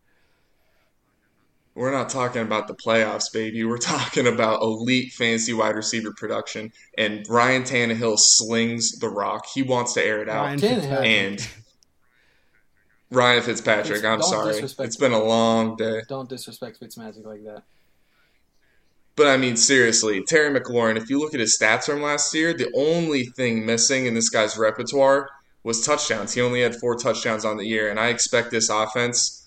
We're 1.74 1.90
not 1.90 2.10
talking 2.10 2.42
about 2.42 2.68
the 2.68 2.74
playoffs, 2.74 3.32
baby. 3.32 3.64
We're 3.64 3.78
talking 3.94 4.26
about 4.26 4.62
elite 4.62 5.12
fantasy 5.12 5.54
wide 5.54 5.74
receiver 5.74 6.12
production. 6.12 6.72
And 6.98 7.26
Ryan 7.28 7.62
Tannehill 7.62 8.18
slings 8.18 8.92
the 8.98 9.08
rock. 9.08 9.46
He 9.52 9.62
wants 9.62 9.94
to 9.94 10.04
air 10.04 10.20
it 10.20 10.28
out. 10.28 10.60
Ryan 10.62 10.84
and 11.04 11.48
Ryan 13.10 13.42
Fitzpatrick. 13.42 14.04
I'm 14.04 14.22
sorry. 14.22 14.56
It's 14.56 14.96
been 14.96 15.12
a 15.12 15.22
long 15.22 15.76
day. 15.76 16.02
Don't 16.08 16.28
disrespect 16.28 16.80
Fitzmagic 16.80 17.24
like 17.24 17.44
that. 17.44 17.62
But 19.14 19.26
I 19.26 19.36
mean, 19.36 19.56
seriously, 19.56 20.22
Terry 20.26 20.58
McLaurin, 20.58 20.96
if 20.96 21.10
you 21.10 21.20
look 21.20 21.34
at 21.34 21.40
his 21.40 21.58
stats 21.60 21.84
from 21.84 22.00
last 22.00 22.34
year, 22.34 22.54
the 22.54 22.72
only 22.74 23.24
thing 23.24 23.66
missing 23.66 24.06
in 24.06 24.14
this 24.14 24.30
guy's 24.30 24.56
repertoire 24.56 25.28
was 25.64 25.84
touchdowns. 25.84 26.32
He 26.32 26.40
only 26.40 26.62
had 26.62 26.74
four 26.76 26.96
touchdowns 26.96 27.44
on 27.44 27.58
the 27.58 27.66
year. 27.66 27.90
And 27.90 28.00
I 28.00 28.08
expect 28.08 28.50
this 28.50 28.70
offense 28.70 29.41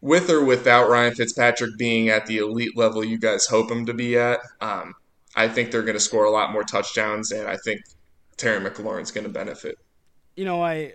with 0.00 0.30
or 0.30 0.44
without 0.44 0.88
Ryan 0.88 1.14
Fitzpatrick 1.14 1.76
being 1.76 2.08
at 2.08 2.26
the 2.26 2.38
elite 2.38 2.76
level 2.76 3.04
you 3.04 3.18
guys 3.18 3.46
hope 3.46 3.70
him 3.70 3.86
to 3.86 3.94
be 3.94 4.16
at, 4.16 4.40
um, 4.60 4.94
I 5.36 5.48
think 5.48 5.70
they're 5.70 5.82
going 5.82 5.94
to 5.94 6.00
score 6.00 6.24
a 6.24 6.30
lot 6.30 6.52
more 6.52 6.64
touchdowns, 6.64 7.30
and 7.30 7.46
I 7.48 7.56
think 7.56 7.82
Terry 8.36 8.60
McLaurin's 8.64 9.10
going 9.10 9.24
to 9.24 9.32
benefit. 9.32 9.76
You 10.36 10.44
know, 10.44 10.62
I 10.62 10.94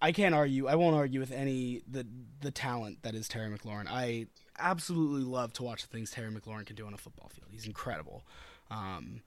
I 0.00 0.12
can't 0.12 0.34
argue. 0.34 0.66
I 0.66 0.74
won't 0.74 0.94
argue 0.94 1.20
with 1.20 1.32
any 1.32 1.82
the 1.88 2.06
the 2.40 2.50
talent 2.50 3.02
that 3.02 3.14
is 3.14 3.28
Terry 3.28 3.48
McLaurin. 3.56 3.86
I 3.88 4.26
absolutely 4.58 5.22
love 5.22 5.52
to 5.54 5.62
watch 5.62 5.82
the 5.82 5.88
things 5.88 6.10
Terry 6.10 6.30
McLaurin 6.30 6.66
can 6.66 6.76
do 6.76 6.86
on 6.86 6.94
a 6.94 6.98
football 6.98 7.30
field. 7.30 7.48
He's 7.50 7.66
incredible. 7.66 8.24
Um, 8.70 9.22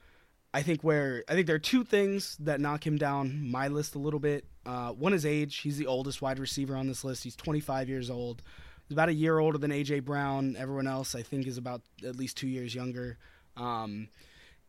I 0.54 0.62
think 0.62 0.84
where 0.84 1.24
I 1.28 1.34
think 1.34 1.48
there 1.48 1.56
are 1.56 1.60
two 1.60 1.84
things 1.84 2.38
that 2.40 2.60
knock 2.60 2.86
him 2.86 2.98
down 2.98 3.50
my 3.50 3.68
list 3.68 3.96
a 3.96 4.00
little 4.00 4.20
bit. 4.20 4.46
Uh, 4.66 4.92
one 4.92 5.14
is 5.14 5.26
age. 5.26 5.58
He's 5.58 5.78
the 5.78 5.88
oldest 5.88 6.22
wide 6.22 6.40
receiver 6.40 6.76
on 6.76 6.88
this 6.88 7.04
list. 7.04 7.24
He's 7.24 7.36
25 7.36 7.90
years 7.90 8.10
old. 8.10 8.42
He's 8.90 8.96
about 8.96 9.10
a 9.10 9.14
year 9.14 9.38
older 9.38 9.60
than 9.60 9.70
AJ 9.70 10.04
Brown. 10.04 10.56
Everyone 10.58 10.88
else, 10.88 11.14
I 11.14 11.22
think, 11.22 11.46
is 11.46 11.60
about 11.60 11.84
at 12.04 12.16
least 12.16 12.38
two 12.38 12.48
years 12.48 12.74
younger. 12.74 13.20
Um, 13.56 14.08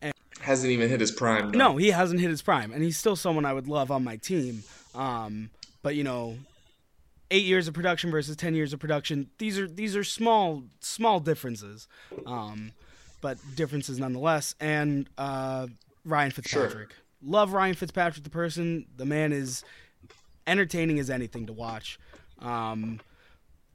and 0.03 0.13
hasn't 0.43 0.71
even 0.71 0.91
hit 0.91 1.01
his 1.01 1.11
prime. 1.11 1.53
Though. 1.53 1.59
No, 1.59 1.77
he 1.79 1.89
hasn't 1.89 2.21
hit 2.21 2.29
his 2.29 2.43
prime, 2.43 2.71
and 2.71 2.83
he's 2.83 2.99
still 2.99 3.17
someone 3.17 3.47
I 3.47 3.55
would 3.55 3.67
love 3.67 3.91
on 3.91 4.05
my 4.05 4.17
team. 4.17 4.63
Um, 4.95 5.49
but 5.83 5.95
you 5.95 6.05
know, 6.05 6.37
eight 7.31 7.45
years 7.45 7.67
of 7.67 7.73
production 7.73 8.11
versus 8.11 8.37
ten 8.37 8.55
years 8.55 8.75
of 8.75 8.79
production. 8.79 9.31
These 9.39 9.59
are 9.59 9.67
these 9.67 9.97
are 9.97 10.05
small 10.05 10.65
small 10.81 11.19
differences, 11.19 11.89
um, 12.27 12.73
but 13.23 13.39
differences 13.55 13.99
nonetheless. 13.99 14.55
And 14.61 15.09
uh, 15.17 15.69
Ryan 16.05 16.31
Fitzpatrick, 16.31 16.91
sure. 16.91 16.99
love 17.23 17.55
Ryan 17.55 17.75
Fitzpatrick, 17.75 18.23
the 18.23 18.29
person. 18.29 18.85
The 18.99 19.07
man 19.07 19.33
is 19.33 19.65
entertaining 20.47 20.99
as 20.99 21.09
anything 21.09 21.47
to 21.47 21.55
watch. 21.55 21.99
Um, 22.41 23.01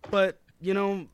but 0.10 0.40
you 0.62 0.74
know, 0.74 1.08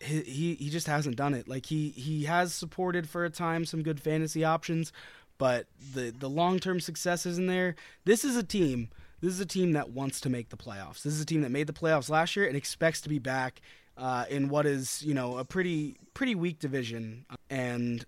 he 0.00 0.54
he 0.54 0.70
just 0.70 0.86
hasn't 0.86 1.16
done 1.16 1.34
it. 1.34 1.48
Like 1.48 1.66
he 1.66 1.90
he 1.90 2.24
has 2.24 2.54
supported 2.54 3.08
for 3.08 3.24
a 3.24 3.30
time 3.30 3.64
some 3.64 3.82
good 3.82 4.00
fantasy 4.00 4.44
options, 4.44 4.92
but 5.38 5.66
the 5.94 6.10
the 6.10 6.28
long 6.28 6.58
term 6.58 6.80
success 6.80 7.26
isn't 7.26 7.46
there. 7.46 7.74
This 8.04 8.24
is 8.24 8.36
a 8.36 8.42
team. 8.42 8.88
This 9.20 9.32
is 9.32 9.40
a 9.40 9.46
team 9.46 9.72
that 9.72 9.90
wants 9.90 10.20
to 10.20 10.28
make 10.28 10.50
the 10.50 10.56
playoffs. 10.56 11.02
This 11.02 11.14
is 11.14 11.20
a 11.20 11.26
team 11.26 11.42
that 11.42 11.50
made 11.50 11.66
the 11.66 11.72
playoffs 11.72 12.10
last 12.10 12.36
year 12.36 12.46
and 12.46 12.56
expects 12.56 13.00
to 13.02 13.08
be 13.08 13.18
back 13.18 13.62
uh, 13.96 14.26
in 14.28 14.48
what 14.48 14.66
is 14.66 15.02
you 15.02 15.14
know 15.14 15.38
a 15.38 15.44
pretty 15.44 15.96
pretty 16.14 16.34
weak 16.34 16.58
division. 16.58 17.26
And 17.50 18.04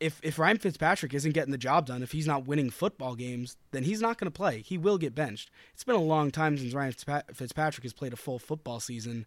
if 0.00 0.20
if 0.22 0.38
Ryan 0.38 0.58
Fitzpatrick 0.58 1.14
isn't 1.14 1.32
getting 1.32 1.52
the 1.52 1.58
job 1.58 1.86
done, 1.86 2.02
if 2.02 2.12
he's 2.12 2.26
not 2.26 2.46
winning 2.46 2.70
football 2.70 3.14
games, 3.14 3.56
then 3.72 3.84
he's 3.84 4.00
not 4.00 4.18
going 4.18 4.30
to 4.30 4.36
play. 4.36 4.60
He 4.60 4.78
will 4.78 4.98
get 4.98 5.14
benched. 5.14 5.50
It's 5.72 5.84
been 5.84 5.94
a 5.94 6.02
long 6.02 6.30
time 6.30 6.58
since 6.58 6.74
Ryan 6.74 6.92
Fitzpatrick 7.32 7.82
has 7.82 7.92
played 7.92 8.12
a 8.12 8.16
full 8.16 8.38
football 8.38 8.80
season. 8.80 9.26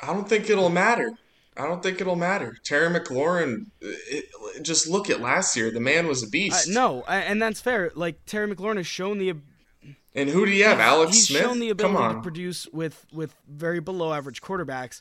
I 0.00 0.12
don't 0.12 0.28
think 0.28 0.48
it'll 0.50 0.70
matter. 0.70 1.12
I 1.56 1.66
don't 1.66 1.82
think 1.82 2.00
it'll 2.00 2.16
matter. 2.16 2.56
Terry 2.64 2.92
McLaurin, 2.92 3.66
it, 3.80 4.26
just 4.62 4.88
look 4.88 5.08
at 5.08 5.20
last 5.20 5.56
year. 5.56 5.70
The 5.70 5.80
man 5.80 6.08
was 6.08 6.22
a 6.22 6.28
beast. 6.28 6.68
Uh, 6.68 6.72
no, 6.72 7.02
and 7.04 7.40
that's 7.40 7.60
fair. 7.60 7.92
Like 7.94 8.24
Terry 8.26 8.52
McLaurin 8.52 8.76
has 8.76 8.86
shown 8.86 9.18
the. 9.18 9.34
And 10.16 10.30
who 10.30 10.46
do 10.46 10.52
you 10.52 10.64
have? 10.64 10.80
Alex 10.80 11.14
he's 11.14 11.28
Smith. 11.28 11.42
shown 11.42 11.60
the 11.60 11.70
ability 11.70 12.14
to 12.14 12.20
produce 12.20 12.66
with 12.68 13.06
with 13.12 13.34
very 13.48 13.80
below 13.80 14.12
average 14.12 14.42
quarterbacks. 14.42 15.00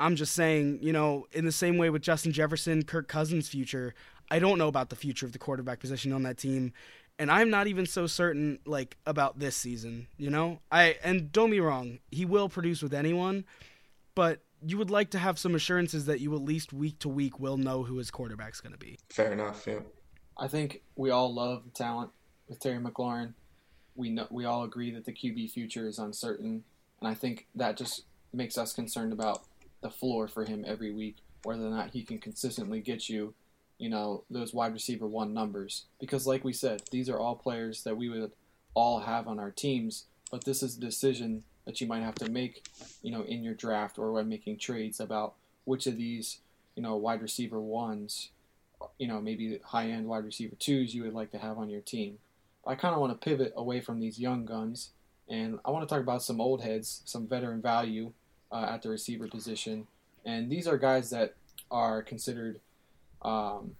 I'm 0.00 0.16
just 0.16 0.34
saying, 0.34 0.80
you 0.82 0.92
know, 0.92 1.26
in 1.32 1.44
the 1.44 1.52
same 1.52 1.78
way 1.78 1.88
with 1.88 2.02
Justin 2.02 2.32
Jefferson, 2.32 2.82
Kirk 2.82 3.06
Cousins' 3.06 3.48
future, 3.48 3.94
I 4.30 4.38
don't 4.38 4.58
know 4.58 4.68
about 4.68 4.90
the 4.90 4.96
future 4.96 5.26
of 5.26 5.32
the 5.32 5.38
quarterback 5.38 5.80
position 5.80 6.12
on 6.12 6.22
that 6.24 6.38
team, 6.38 6.72
and 7.18 7.30
I'm 7.30 7.50
not 7.50 7.66
even 7.66 7.86
so 7.86 8.06
certain 8.06 8.58
like 8.64 8.96
about 9.06 9.38
this 9.38 9.56
season. 9.56 10.08
You 10.16 10.30
know, 10.30 10.60
I 10.70 10.96
and 11.02 11.30
don't 11.30 11.50
be 11.50 11.60
wrong, 11.60 11.98
he 12.10 12.24
will 12.24 12.48
produce 12.48 12.82
with 12.82 12.94
anyone, 12.94 13.44
but 14.14 14.40
you 14.66 14.78
would 14.78 14.90
like 14.90 15.10
to 15.10 15.18
have 15.18 15.38
some 15.38 15.54
assurances 15.54 16.06
that 16.06 16.20
you 16.20 16.34
at 16.34 16.42
least 16.42 16.72
week 16.72 16.98
to 17.00 17.08
week 17.08 17.38
will 17.38 17.56
know 17.56 17.82
who 17.82 17.98
his 17.98 18.10
quarterback's 18.10 18.60
going 18.60 18.72
to 18.72 18.78
be. 18.78 18.98
Fair 19.10 19.32
enough. 19.32 19.66
Yeah. 19.66 19.80
I 20.38 20.48
think 20.48 20.82
we 20.96 21.10
all 21.10 21.32
love 21.32 21.64
the 21.64 21.70
talent 21.70 22.10
with 22.48 22.60
Terry 22.60 22.78
McLaurin. 22.78 23.34
We 23.94 24.10
know 24.10 24.26
we 24.30 24.44
all 24.44 24.64
agree 24.64 24.90
that 24.92 25.04
the 25.04 25.12
QB 25.12 25.52
future 25.52 25.86
is 25.86 25.98
uncertain, 25.98 26.64
and 27.00 27.08
I 27.08 27.14
think 27.14 27.46
that 27.54 27.76
just 27.76 28.02
makes 28.32 28.58
us 28.58 28.72
concerned 28.72 29.12
about 29.12 29.44
the 29.80 29.90
floor 29.90 30.26
for 30.26 30.44
him 30.44 30.64
every 30.66 30.92
week, 30.92 31.18
whether 31.44 31.64
or 31.64 31.70
not 31.70 31.90
he 31.90 32.02
can 32.02 32.18
consistently 32.18 32.80
get 32.80 33.08
you 33.08 33.34
you 33.78 33.88
know, 33.88 34.24
those 34.30 34.54
wide 34.54 34.72
receiver 34.72 35.06
one 35.06 35.34
numbers. 35.34 35.84
Because, 36.00 36.26
like 36.26 36.44
we 36.44 36.52
said, 36.52 36.82
these 36.90 37.08
are 37.08 37.18
all 37.18 37.34
players 37.34 37.84
that 37.84 37.96
we 37.96 38.08
would 38.08 38.32
all 38.74 39.00
have 39.00 39.28
on 39.28 39.38
our 39.38 39.50
teams, 39.50 40.04
but 40.30 40.44
this 40.44 40.62
is 40.62 40.76
a 40.76 40.80
decision 40.80 41.44
that 41.64 41.80
you 41.80 41.86
might 41.86 42.02
have 42.02 42.14
to 42.16 42.30
make, 42.30 42.66
you 43.02 43.10
know, 43.10 43.22
in 43.22 43.42
your 43.42 43.54
draft 43.54 43.98
or 43.98 44.12
when 44.12 44.28
making 44.28 44.58
trades 44.58 45.00
about 45.00 45.34
which 45.64 45.86
of 45.86 45.96
these, 45.96 46.40
you 46.76 46.82
know, 46.82 46.96
wide 46.96 47.22
receiver 47.22 47.60
ones 47.60 48.30
you 48.98 49.08
know, 49.08 49.20
maybe 49.20 49.58
high 49.64 49.88
end 49.88 50.06
wide 50.06 50.24
receiver 50.24 50.54
twos 50.58 50.94
you 50.94 51.02
would 51.02 51.14
like 51.14 51.30
to 51.32 51.38
have 51.38 51.58
on 51.58 51.70
your 51.70 51.80
team. 51.80 52.18
I 52.66 52.74
kind 52.74 52.94
of 52.94 53.00
want 53.00 53.12
to 53.12 53.24
pivot 53.24 53.52
away 53.56 53.80
from 53.80 54.00
these 54.00 54.18
young 54.18 54.44
guns, 54.44 54.90
and 55.28 55.58
I 55.64 55.70
want 55.70 55.86
to 55.86 55.92
talk 55.92 56.02
about 56.02 56.22
some 56.22 56.40
old 56.40 56.62
heads, 56.62 57.02
some 57.04 57.26
veteran 57.26 57.60
value 57.60 58.12
uh, 58.50 58.66
at 58.70 58.82
the 58.82 58.88
receiver 58.88 59.28
position. 59.28 59.86
And 60.24 60.50
these 60.50 60.66
are 60.66 60.78
guys 60.78 61.10
that 61.10 61.34
are 61.70 62.02
considered 62.02 62.60
um, 63.24 63.74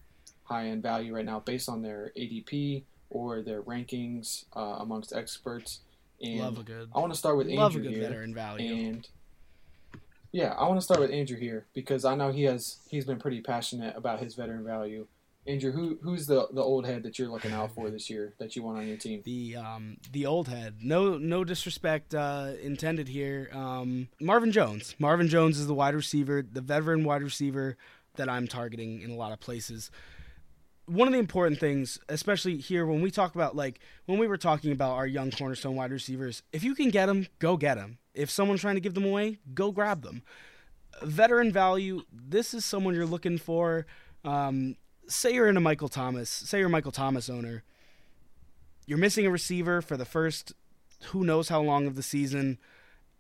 high 0.45 0.67
end 0.69 0.83
value 0.83 1.15
right 1.15 1.25
now 1.25 1.41
based 1.41 1.69
on 1.69 1.83
their 1.83 2.13
ADP 2.17 2.85
or 3.11 3.43
their 3.43 3.63
rankings 3.63 4.45
uh, 4.57 4.79
amongst 4.81 5.13
experts. 5.13 5.81
And 6.23 6.41
Love 6.41 6.59
a 6.59 6.63
good. 6.63 6.89
I 6.95 7.01
want 7.01 7.13
to 7.13 7.19
start 7.19 7.37
with 7.37 7.49
Love 7.49 7.75
a 7.75 7.79
Andrew 7.79 7.83
good 7.83 7.93
here. 7.93 8.09
veteran 8.09 8.35
value. 8.35 8.75
And 8.89 9.09
yeah, 10.33 10.53
I 10.55 10.67
want 10.67 10.79
to 10.79 10.85
start 10.85 11.01
with 11.01 11.11
Andrew 11.11 11.39
here 11.39 11.67
because 11.75 12.05
I 12.05 12.15
know 12.15 12.33
he 12.33 12.43
has 12.45 12.79
he's 12.89 13.05
been 13.05 13.19
pretty 13.19 13.41
passionate 13.41 13.97
about 13.97 14.21
his 14.21 14.35
veteran 14.35 14.65
value. 14.65 15.07
Andrew, 15.47 15.73
who 15.73 15.99
who's 16.03 16.27
the 16.27 16.49
the 16.53 16.63
old 16.63 16.87
head 16.87 17.03
that 17.03 17.19
you're 17.19 17.29
looking 17.29 17.53
out 17.53 17.75
for 17.75 17.91
this 17.91 18.09
year 18.09 18.33
that 18.39 18.57
you 18.57 18.63
want 18.63 18.79
on 18.79 18.89
your 18.89 18.97
team? 18.97 19.21
the 19.25 19.57
um 19.57 19.99
the 20.11 20.25
old 20.25 20.49
head. 20.49 20.77
No 20.81 21.19
no 21.19 21.45
disrespect 21.45 22.15
uh, 22.15 22.53
intended 22.63 23.09
here. 23.09 23.51
Um, 23.53 24.09
Marvin 24.21 24.53
Jones. 24.53 24.95
Marvin 24.99 25.29
Jones 25.29 25.59
is 25.59 25.67
the 25.67 25.75
wide 25.75 25.95
receiver, 25.95 26.43
the 26.51 26.63
veteran 26.63 27.05
wide 27.05 27.23
receiver 27.23 27.77
that 28.17 28.29
I'm 28.29 28.47
targeting 28.47 29.01
in 29.01 29.11
a 29.11 29.17
lot 29.17 29.33
of 29.33 29.41
places. 29.41 29.91
One 30.87 31.09
of 31.09 31.13
the 31.15 31.19
important 31.19 31.59
things, 31.59 31.99
especially 32.09 32.59
here 32.59 32.87
when 32.87 33.01
we 33.01 33.11
talk 33.11 33.35
about 33.35 33.57
like 33.57 33.81
when 34.07 34.19
we 34.19 34.27
were 34.27 34.37
talking 34.37 34.73
about 34.73 34.93
our 34.93 35.07
young 35.07 35.31
cornerstone 35.31 35.77
wide 35.77 35.93
receivers, 35.93 36.43
if 36.53 36.63
you 36.63 36.75
can 36.75 36.91
get 36.91 37.07
them, 37.07 37.27
go 37.39 37.57
get 37.57 37.77
them. 37.77 37.99
If 38.13 38.31
someone's 38.31 38.61
trying 38.61 38.77
to 38.77 38.81
give 38.81 38.95
them 38.95 39.05
away, 39.05 39.39
go 39.55 39.73
grab 39.73 40.03
them. 40.03 40.23
Veteran 41.03 41.53
value. 41.53 42.03
This 42.13 42.55
is 42.55 42.65
someone 42.65 42.95
you're 42.95 43.07
looking 43.07 43.39
for. 43.39 43.87
Um, 44.25 44.77
say 45.09 45.35
you're 45.35 45.49
in 45.49 45.57
a 45.57 45.61
Michael 45.61 45.89
Thomas. 45.89 46.31
Say 46.31 46.59
you're 46.59 46.69
a 46.69 46.71
Michael 46.71 46.93
Thomas 46.93 47.29
owner 47.29 47.65
you're 48.87 48.99
missing 48.99 49.27
a 49.27 49.31
receiver 49.31 49.81
for 49.81 49.97
the 49.97 50.05
first 50.05 50.53
who 51.07 51.25
knows 51.25 51.49
how 51.49 51.61
long 51.61 51.87
of 51.87 51.97
the 51.97 52.03
season 52.03 52.59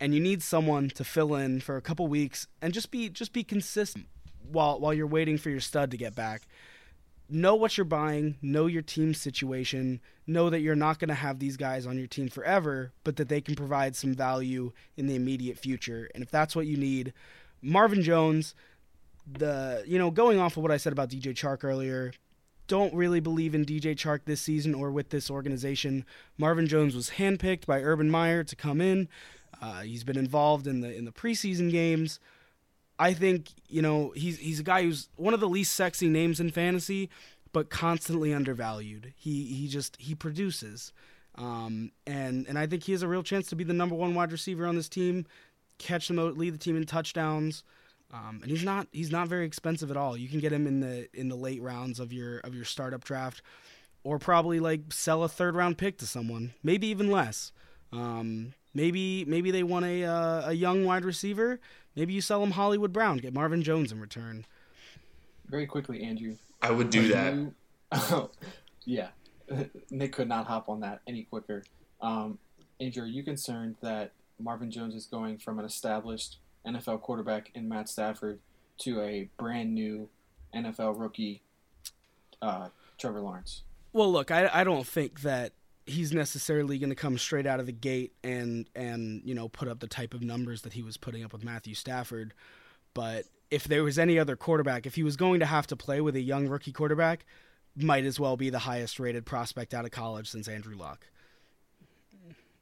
and 0.01 0.14
you 0.14 0.20
need 0.20 0.42
someone 0.42 0.88
to 0.90 1.05
fill 1.05 1.34
in 1.34 1.61
for 1.61 1.76
a 1.76 1.82
couple 1.82 2.07
weeks 2.07 2.47
and 2.61 2.72
just 2.72 2.90
be 2.90 3.09
just 3.09 3.32
be 3.32 3.45
consistent 3.45 4.07
while 4.51 4.80
while 4.80 4.95
you're 4.95 5.07
waiting 5.07 5.38
for 5.38 5.51
your 5.51 5.61
stud 5.61 5.90
to 5.90 5.97
get 5.97 6.14
back 6.14 6.42
know 7.28 7.55
what 7.55 7.76
you're 7.76 7.84
buying 7.84 8.36
know 8.42 8.66
your 8.66 8.82
team 8.82 9.14
situation 9.14 10.01
know 10.26 10.51
that 10.51 10.61
you're 10.61 10.76
not 10.76 10.99
going 10.99 11.09
to 11.09 11.14
have 11.14 11.38
these 11.38 11.57
guys 11.57 11.86
on 11.86 11.99
your 11.99 12.07
team 12.07 12.28
forever 12.28 12.92
but 13.03 13.16
that 13.16 13.28
they 13.28 13.40
can 13.40 13.55
provide 13.55 13.97
some 13.97 14.14
value 14.14 14.72
in 14.97 15.07
the 15.07 15.14
immediate 15.14 15.59
future 15.59 16.11
and 16.14 16.22
if 16.22 16.30
that's 16.30 16.55
what 16.55 16.66
you 16.66 16.76
need 16.76 17.12
Marvin 17.62 18.03
Jones 18.03 18.55
the 19.30 19.82
you 19.86 19.99
know 19.99 20.11
going 20.11 20.38
off 20.38 20.57
of 20.57 20.62
what 20.62 20.72
I 20.72 20.76
said 20.76 20.92
about 20.92 21.09
DJ 21.09 21.34
Chark 21.34 21.64
earlier 21.64 22.12
don't 22.66 22.95
really 22.95 23.20
believe 23.20 23.55
in 23.55 23.64
DJ 23.64 23.95
Chark 23.95 24.20
this 24.24 24.40
season 24.40 24.74
or 24.74 24.90
with 24.90 25.11
this 25.11 25.30
organization. 25.30 26.05
Marvin 26.38 26.66
Jones 26.66 26.95
was 26.95 27.11
handpicked 27.11 27.66
by 27.66 27.82
Urban 27.82 28.11
Meyer 28.11 28.42
to 28.42 28.57
come 28.57 28.80
in. 28.80 29.09
Uh, 29.61 29.82
he's 29.82 30.05
been 30.05 30.16
involved 30.16 30.66
in 30.66 30.80
the 30.80 30.95
in 30.95 31.05
the 31.05 31.12
preseason 31.12 31.70
games. 31.70 32.20
I 32.99 33.12
think 33.12 33.51
you 33.68 33.82
know 33.82 34.12
he's 34.14 34.38
he's 34.38 34.61
a 34.61 34.64
guy 34.64 34.82
who's 34.82 35.09
one 35.16 35.34
of 35.34 35.40
the 35.40 35.49
least 35.49 35.74
sexy 35.74 36.09
names 36.09 36.40
in 36.40 36.51
fantasy, 36.51 37.11
but 37.53 37.70
constantly 37.70 38.32
undervalued. 38.32 39.12
He 39.16 39.45
he 39.45 39.68
just 39.68 39.97
he 40.01 40.14
produces, 40.14 40.92
um, 41.36 41.90
and 42.07 42.47
and 42.47 42.59
I 42.59 42.66
think 42.66 42.84
he 42.84 42.92
has 42.92 43.03
a 43.03 43.09
real 43.09 43.22
chance 43.22 43.49
to 43.49 43.57
be 43.57 43.64
the 43.64 43.72
number 43.72 43.95
one 43.95 44.14
wide 44.14 44.32
receiver 44.32 44.66
on 44.66 44.76
this 44.76 44.88
team, 44.88 45.26
catch 45.78 46.11
out, 46.11 46.38
lead 46.38 46.55
the 46.55 46.59
team 46.59 46.76
in 46.76 46.86
touchdowns. 46.86 47.64
Um, 48.12 48.40
and 48.42 48.51
he's 48.51 48.62
not 48.62 48.86
he's 48.92 49.11
not 49.11 49.26
very 49.26 49.45
expensive 49.45 49.90
at 49.90 49.97
all. 49.97 50.16
You 50.16 50.28
can 50.28 50.38
get 50.38 50.53
him 50.53 50.66
in 50.68 50.80
the 50.80 51.09
in 51.14 51.28
the 51.28 51.36
late 51.36 51.61
rounds 51.61 51.99
of 51.99 52.12
your 52.12 52.38
of 52.38 52.55
your 52.55 52.64
startup 52.64 53.03
draft, 53.03 53.42
or 54.05 54.20
probably 54.20 54.61
like 54.61 54.92
sell 54.92 55.24
a 55.24 55.28
third 55.28 55.57
round 55.57 55.78
pick 55.78 55.99
to 55.99 56.07
someone, 56.07 56.55
maybe 56.62 56.86
even 56.86 57.11
less. 57.11 57.51
Um, 57.92 58.55
maybe 58.72 59.24
maybe 59.24 59.51
they 59.51 59.64
want 59.64 59.86
a 59.86 60.05
uh, 60.05 60.51
a 60.51 60.53
young 60.53 60.84
wide 60.84 61.05
receiver. 61.05 61.59
Maybe 61.97 62.12
you 62.12 62.20
sell 62.20 62.42
him 62.42 62.53
Hollywood 62.53 62.92
Brown, 62.92 63.18
get 63.18 63.32
Marvin 63.32 63.62
Jones 63.62 63.92
in 63.92 64.01
return. 64.01 64.47
Very 65.47 65.66
quickly, 65.66 66.03
Andrew. 66.03 66.36
I 66.62 66.70
would 66.70 66.90
do 66.90 67.05
are 67.05 67.09
that. 67.09 67.34
you- 67.34 68.30
yeah, 68.84 69.09
Nick 69.90 70.12
could 70.12 70.28
not 70.28 70.47
hop 70.47 70.68
on 70.68 70.80
that 70.80 71.01
any 71.07 71.24
quicker. 71.24 71.62
Um, 72.01 72.38
Andrew, 72.80 73.05
are 73.05 73.07
you 73.07 73.22
concerned 73.22 73.76
that 73.82 74.12
Marvin 74.40 74.70
Jones 74.70 74.95
is 74.95 75.07
going 75.07 75.38
from 75.38 75.59
an 75.59 75.64
established 75.64 76.38
NFL 76.66 77.03
quarterback 77.03 77.51
in 77.55 77.68
Matt 77.68 77.88
Stafford 77.88 78.40
to 78.78 79.01
a 79.03 79.28
brand 79.38 79.74
new 79.74 80.09
NFL 80.55 80.99
rookie, 80.99 81.42
uh, 82.42 82.68
Trevor 82.99 83.20
Lawrence? 83.20 83.62
Well, 83.92 84.11
look, 84.11 84.30
I, 84.30 84.51
I 84.53 84.64
don't 84.64 84.86
think 84.86 85.20
that 85.20 85.53
he's 85.87 86.12
necessarily 86.12 86.78
going 86.78 86.91
to 86.91 86.97
come 86.97 87.18
straight 87.18 87.47
out 87.47 87.61
of 87.61 87.66
the 87.66 87.72
gate 87.72 88.12
and 88.22 88.68
and 88.74 89.22
you 89.24 89.35
know 89.35 89.49
put 89.49 89.68
up 89.68 89.80
the 89.80 89.87
type 89.87 90.14
of 90.14 90.22
numbers 90.22 90.62
that 90.62 90.72
he 90.72 90.82
was 90.82 90.97
putting 90.97 91.24
up 91.24 91.32
with 91.32 91.45
Matthew 91.45 91.74
Stafford. 91.74 92.35
But 92.95 93.26
if 93.51 93.64
there 93.64 93.85
was 93.85 93.99
any 93.99 94.18
other 94.18 94.37
quarterback, 94.37 94.87
if 94.87 94.95
he 94.95 95.03
was 95.03 95.16
going 95.16 95.41
to 95.41 95.47
have 95.47 95.66
to 95.68 95.76
play 95.76 96.01
with 96.01 96.16
a 96.16 96.20
young 96.20 96.49
rookie 96.49 96.72
quarterback, 96.72 97.26
might 97.76 98.05
as 98.05 98.18
well 98.18 98.37
be 98.37 98.51
the 98.51 98.61
highest 98.61 98.99
rated 98.99 99.26
prospect 99.26 99.74
out 99.74 99.85
of 99.85 99.91
college 99.91 100.28
since 100.30 100.49
Andrew 100.49 100.76
Luck. 100.76 101.07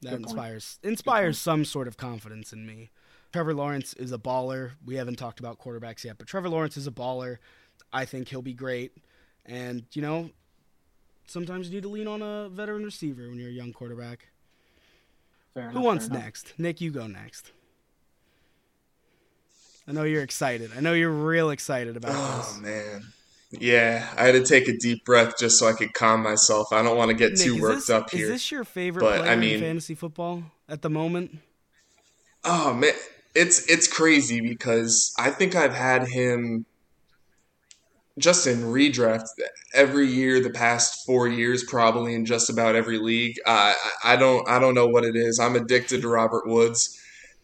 That 0.02 0.14
inspires 0.14 0.78
inspires 0.82 1.38
some 1.38 1.64
sort 1.64 1.86
of 1.86 1.96
confidence 1.96 2.52
in 2.52 2.66
me. 2.66 2.90
Trevor 3.32 3.54
Lawrence 3.54 3.94
is 3.94 4.12
a 4.12 4.18
baller. 4.18 4.72
We 4.84 4.96
haven't 4.96 5.16
talked 5.16 5.40
about 5.40 5.58
quarterbacks 5.58 6.04
yet, 6.04 6.18
but 6.18 6.26
Trevor 6.26 6.50
Lawrence 6.50 6.76
is 6.76 6.86
a 6.86 6.90
baller. 6.90 7.38
I 7.92 8.04
think 8.04 8.28
he'll 8.28 8.42
be 8.42 8.52
great. 8.52 8.92
And, 9.46 9.84
you 9.92 10.02
know, 10.02 10.30
sometimes 11.32 11.68
you 11.68 11.74
need 11.74 11.82
to 11.82 11.88
lean 11.88 12.06
on 12.06 12.22
a 12.22 12.48
veteran 12.50 12.84
receiver 12.84 13.22
when 13.28 13.38
you're 13.38 13.48
a 13.48 13.52
young 13.52 13.72
quarterback. 13.72 14.28
Fair 15.54 15.64
enough. 15.64 15.74
Who 15.74 15.80
wants 15.80 16.06
enough. 16.06 16.22
next? 16.22 16.54
Nick, 16.58 16.80
you 16.80 16.90
go 16.90 17.06
next. 17.06 17.50
I 19.88 19.92
know 19.92 20.04
you're 20.04 20.22
excited. 20.22 20.70
I 20.76 20.80
know 20.80 20.92
you're 20.92 21.10
real 21.10 21.50
excited 21.50 21.96
about 21.96 22.12
Oh 22.14 22.38
this. 22.38 22.60
man. 22.60 23.02
Yeah, 23.50 24.08
I 24.16 24.24
had 24.26 24.32
to 24.32 24.44
take 24.44 24.68
a 24.68 24.76
deep 24.78 25.04
breath 25.04 25.34
just 25.38 25.58
so 25.58 25.66
I 25.68 25.72
could 25.72 25.92
calm 25.92 26.22
myself. 26.22 26.72
I 26.72 26.82
don't 26.82 26.96
want 26.96 27.10
to 27.10 27.14
get 27.14 27.32
Nick, 27.32 27.40
too 27.40 27.60
worked 27.60 27.80
this, 27.80 27.90
up 27.90 28.06
Is 28.14 28.18
here. 28.20 28.28
this 28.28 28.50
your 28.50 28.64
favorite 28.64 29.02
But, 29.02 29.18
player 29.20 29.30
I 29.32 29.36
mean- 29.36 29.54
in 29.56 29.60
fantasy 29.60 29.94
football 29.94 30.44
at 30.68 30.80
the 30.82 30.88
moment? 30.88 31.38
Oh 32.44 32.72
man, 32.74 32.92
it's 33.34 33.68
it's 33.68 33.86
crazy 33.86 34.40
because 34.40 35.12
I 35.18 35.30
think 35.30 35.54
I've 35.54 35.74
had 35.74 36.08
him 36.08 36.64
just 38.18 38.46
in 38.46 38.58
redraft 38.62 39.26
every 39.74 40.06
year 40.06 40.40
the 40.40 40.50
past 40.50 41.04
four 41.06 41.28
years, 41.28 41.64
probably 41.64 42.14
in 42.14 42.26
just 42.26 42.50
about 42.50 42.74
every 42.74 42.98
league. 42.98 43.36
I 43.46 43.74
I 44.04 44.16
don't 44.16 44.48
I 44.48 44.58
don't 44.58 44.74
know 44.74 44.88
what 44.88 45.04
it 45.04 45.16
is. 45.16 45.38
I'm 45.38 45.56
addicted 45.56 46.02
to 46.02 46.08
Robert 46.08 46.46
Woods 46.46 46.98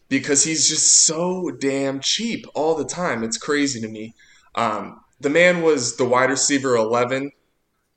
because 0.09 0.43
he's 0.43 0.67
just 0.67 1.05
so 1.05 1.51
damn 1.51 1.99
cheap 1.99 2.45
all 2.55 2.75
the 2.75 2.85
time. 2.85 3.23
It's 3.23 3.37
crazy 3.37 3.79
to 3.81 3.87
me. 3.87 4.13
Um, 4.55 4.99
the 5.19 5.29
man 5.29 5.61
was 5.61 5.97
the 5.97 6.05
wide 6.05 6.29
receiver 6.29 6.75
11, 6.75 7.31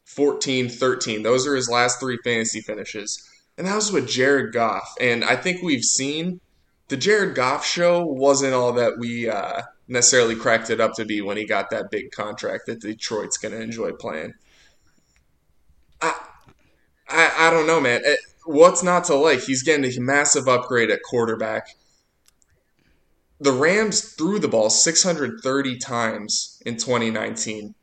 14, 0.04 0.68
13. 0.68 1.22
Those 1.22 1.46
are 1.46 1.56
his 1.56 1.70
last 1.70 1.98
three 1.98 2.18
fantasy 2.22 2.60
finishes. 2.60 3.22
And 3.56 3.66
that 3.66 3.76
was 3.76 3.92
with 3.92 4.08
Jared 4.08 4.52
Goff. 4.52 4.94
And 5.00 5.24
I 5.24 5.36
think 5.36 5.62
we've 5.62 5.84
seen 5.84 6.40
the 6.88 6.96
Jared 6.96 7.34
Goff 7.34 7.64
show 7.64 8.04
wasn't 8.04 8.54
all 8.54 8.72
that 8.74 8.98
we 8.98 9.28
uh, 9.28 9.62
necessarily 9.88 10.36
cracked 10.36 10.70
it 10.70 10.80
up 10.80 10.94
to 10.94 11.04
be 11.04 11.20
when 11.20 11.36
he 11.36 11.44
got 11.44 11.70
that 11.70 11.90
big 11.90 12.10
contract 12.10 12.66
that 12.66 12.80
Detroit's 12.80 13.36
going 13.36 13.52
to 13.52 13.60
enjoy 13.60 13.92
playing. 13.92 14.34
I, 16.00 16.14
I, 17.08 17.32
I 17.38 17.50
don't 17.50 17.66
know, 17.66 17.80
man. 17.80 18.02
What's 18.44 18.82
not 18.82 19.04
to 19.04 19.14
like? 19.14 19.40
He's 19.40 19.62
getting 19.62 19.84
a 19.84 20.00
massive 20.00 20.48
upgrade 20.48 20.90
at 20.90 21.02
quarterback. 21.02 21.76
The 23.40 23.52
Rams 23.52 24.00
threw 24.14 24.38
the 24.38 24.48
ball 24.48 24.70
630 24.70 25.78
times 25.78 26.62
in 26.64 26.76
2019. 26.76 27.74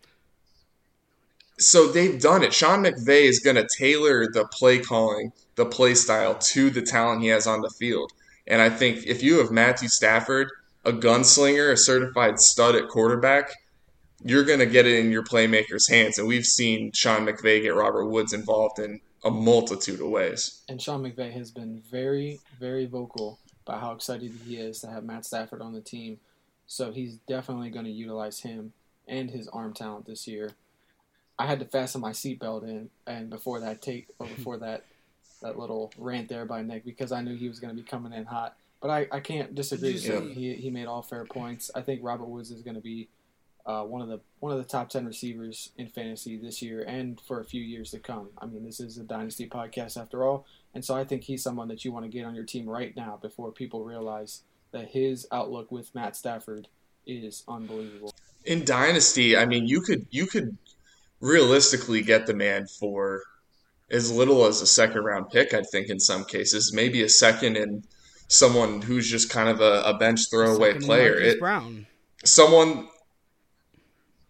So 1.57 1.87
they've 1.87 2.19
done 2.19 2.43
it. 2.43 2.53
Sean 2.53 2.83
McVay 2.83 3.23
is 3.23 3.39
going 3.39 3.57
to 3.57 3.67
tailor 3.77 4.25
the 4.31 4.45
play 4.45 4.79
calling, 4.79 5.33
the 5.55 5.65
play 5.65 5.93
style 5.93 6.35
to 6.35 6.69
the 6.69 6.81
talent 6.81 7.21
he 7.21 7.27
has 7.27 7.45
on 7.45 7.61
the 7.61 7.69
field. 7.69 8.13
And 8.47 8.61
I 8.61 8.69
think 8.69 9.05
if 9.05 9.21
you 9.21 9.39
have 9.39 9.51
Matthew 9.51 9.89
Stafford, 9.89 10.49
a 10.85 10.91
gunslinger, 10.91 11.71
a 11.71 11.77
certified 11.77 12.39
stud 12.39 12.75
at 12.75 12.87
quarterback, 12.87 13.51
you're 14.23 14.43
going 14.43 14.59
to 14.59 14.65
get 14.65 14.85
it 14.85 14.99
in 14.99 15.11
your 15.11 15.23
playmaker's 15.23 15.87
hands. 15.87 16.17
And 16.17 16.27
we've 16.27 16.45
seen 16.45 16.91
Sean 16.93 17.25
McVay 17.25 17.61
get 17.61 17.75
Robert 17.75 18.05
Woods 18.05 18.33
involved 18.33 18.79
in 18.79 19.01
a 19.23 19.31
multitude 19.31 20.01
of 20.01 20.07
ways. 20.07 20.61
And 20.69 20.81
Sean 20.81 21.03
McVay 21.03 21.31
has 21.33 21.51
been 21.51 21.81
very, 21.89 22.39
very 22.59 22.85
vocal 22.85 23.39
about 23.65 23.81
how 23.81 23.91
excited 23.91 24.31
he 24.45 24.57
is 24.57 24.79
to 24.79 24.87
have 24.87 25.03
Matt 25.03 25.25
Stafford 25.25 25.61
on 25.61 25.73
the 25.73 25.81
team. 25.81 26.19
So 26.67 26.91
he's 26.91 27.15
definitely 27.27 27.69
going 27.69 27.85
to 27.85 27.91
utilize 27.91 28.41
him 28.41 28.73
and 29.07 29.31
his 29.31 29.47
arm 29.49 29.73
talent 29.73 30.05
this 30.05 30.27
year. 30.27 30.51
I 31.37 31.45
had 31.45 31.59
to 31.59 31.65
fasten 31.65 32.01
my 32.01 32.11
seatbelt 32.11 32.63
in, 32.63 32.89
and 33.07 33.29
before 33.29 33.59
that 33.61 33.81
take 33.81 34.07
or 34.19 34.27
before 34.27 34.57
that 34.57 34.83
that 35.41 35.57
little 35.57 35.91
rant 35.97 36.27
there 36.27 36.45
by 36.45 36.61
Nick 36.61 36.83
because 36.83 37.13
I 37.13 37.21
knew 37.21 37.37
he 37.37 37.47
was 37.47 37.59
going 37.59 37.73
to 37.73 37.81
be 37.81 37.87
coming 37.87 38.11
in 38.11 38.25
hot. 38.25 38.57
But 38.81 38.89
I, 38.89 39.07
I 39.11 39.19
can't 39.19 39.53
disagree 39.55 39.93
with 39.93 40.05
him. 40.05 40.29
He, 40.29 40.53
he 40.53 40.69
made 40.69 40.85
all 40.85 41.01
fair 41.01 41.25
points. 41.25 41.69
I 41.75 41.81
think 41.81 42.01
Robert 42.03 42.27
Woods 42.27 42.49
is 42.49 42.61
going 42.61 42.75
to 42.75 42.81
be 42.81 43.09
uh, 43.65 43.83
one 43.83 44.01
of 44.01 44.07
the 44.07 44.19
one 44.39 44.51
of 44.51 44.57
the 44.57 44.63
top 44.63 44.89
ten 44.89 45.05
receivers 45.05 45.71
in 45.77 45.87
fantasy 45.87 46.37
this 46.37 46.61
year 46.61 46.83
and 46.87 47.19
for 47.21 47.39
a 47.39 47.45
few 47.45 47.61
years 47.61 47.91
to 47.91 47.99
come. 47.99 48.29
I 48.37 48.45
mean, 48.45 48.63
this 48.63 48.79
is 48.79 48.97
a 48.97 49.03
dynasty 49.03 49.47
podcast 49.47 49.99
after 49.99 50.23
all, 50.23 50.45
and 50.73 50.83
so 50.83 50.95
I 50.95 51.03
think 51.03 51.23
he's 51.23 51.43
someone 51.43 51.67
that 51.67 51.83
you 51.83 51.91
want 51.91 52.05
to 52.05 52.09
get 52.09 52.25
on 52.25 52.33
your 52.33 52.45
team 52.45 52.67
right 52.67 52.95
now 52.95 53.19
before 53.21 53.51
people 53.51 53.83
realize 53.83 54.43
that 54.71 54.89
his 54.89 55.27
outlook 55.31 55.71
with 55.71 55.93
Matt 55.93 56.15
Stafford 56.15 56.67
is 57.05 57.43
unbelievable. 57.47 58.13
In 58.45 58.63
dynasty, 58.63 59.35
I 59.35 59.45
mean, 59.45 59.67
you 59.67 59.81
could 59.81 60.07
you 60.09 60.25
could 60.25 60.57
realistically 61.19 62.01
get 62.01 62.27
the 62.27 62.33
man 62.33 62.65
for 62.65 63.23
as 63.91 64.11
little 64.11 64.45
as 64.45 64.61
a 64.61 64.67
second 64.67 65.03
round 65.03 65.29
pick. 65.29 65.53
I 65.53 65.63
think 65.63 65.89
in 65.89 65.99
some 65.99 66.23
cases, 66.23 66.71
maybe 66.73 67.03
a 67.03 67.09
second 67.09 67.57
and 67.57 67.83
someone 68.29 68.81
who's 68.81 69.09
just 69.09 69.29
kind 69.29 69.49
of 69.49 69.59
a, 69.59 69.81
a 69.83 69.97
bench 69.97 70.29
throwaway 70.29 70.69
Second 70.73 70.85
player. 70.85 71.09
Marquise 71.11 71.33
It, 71.33 71.39
Brown. 71.39 71.87
someone 72.23 72.87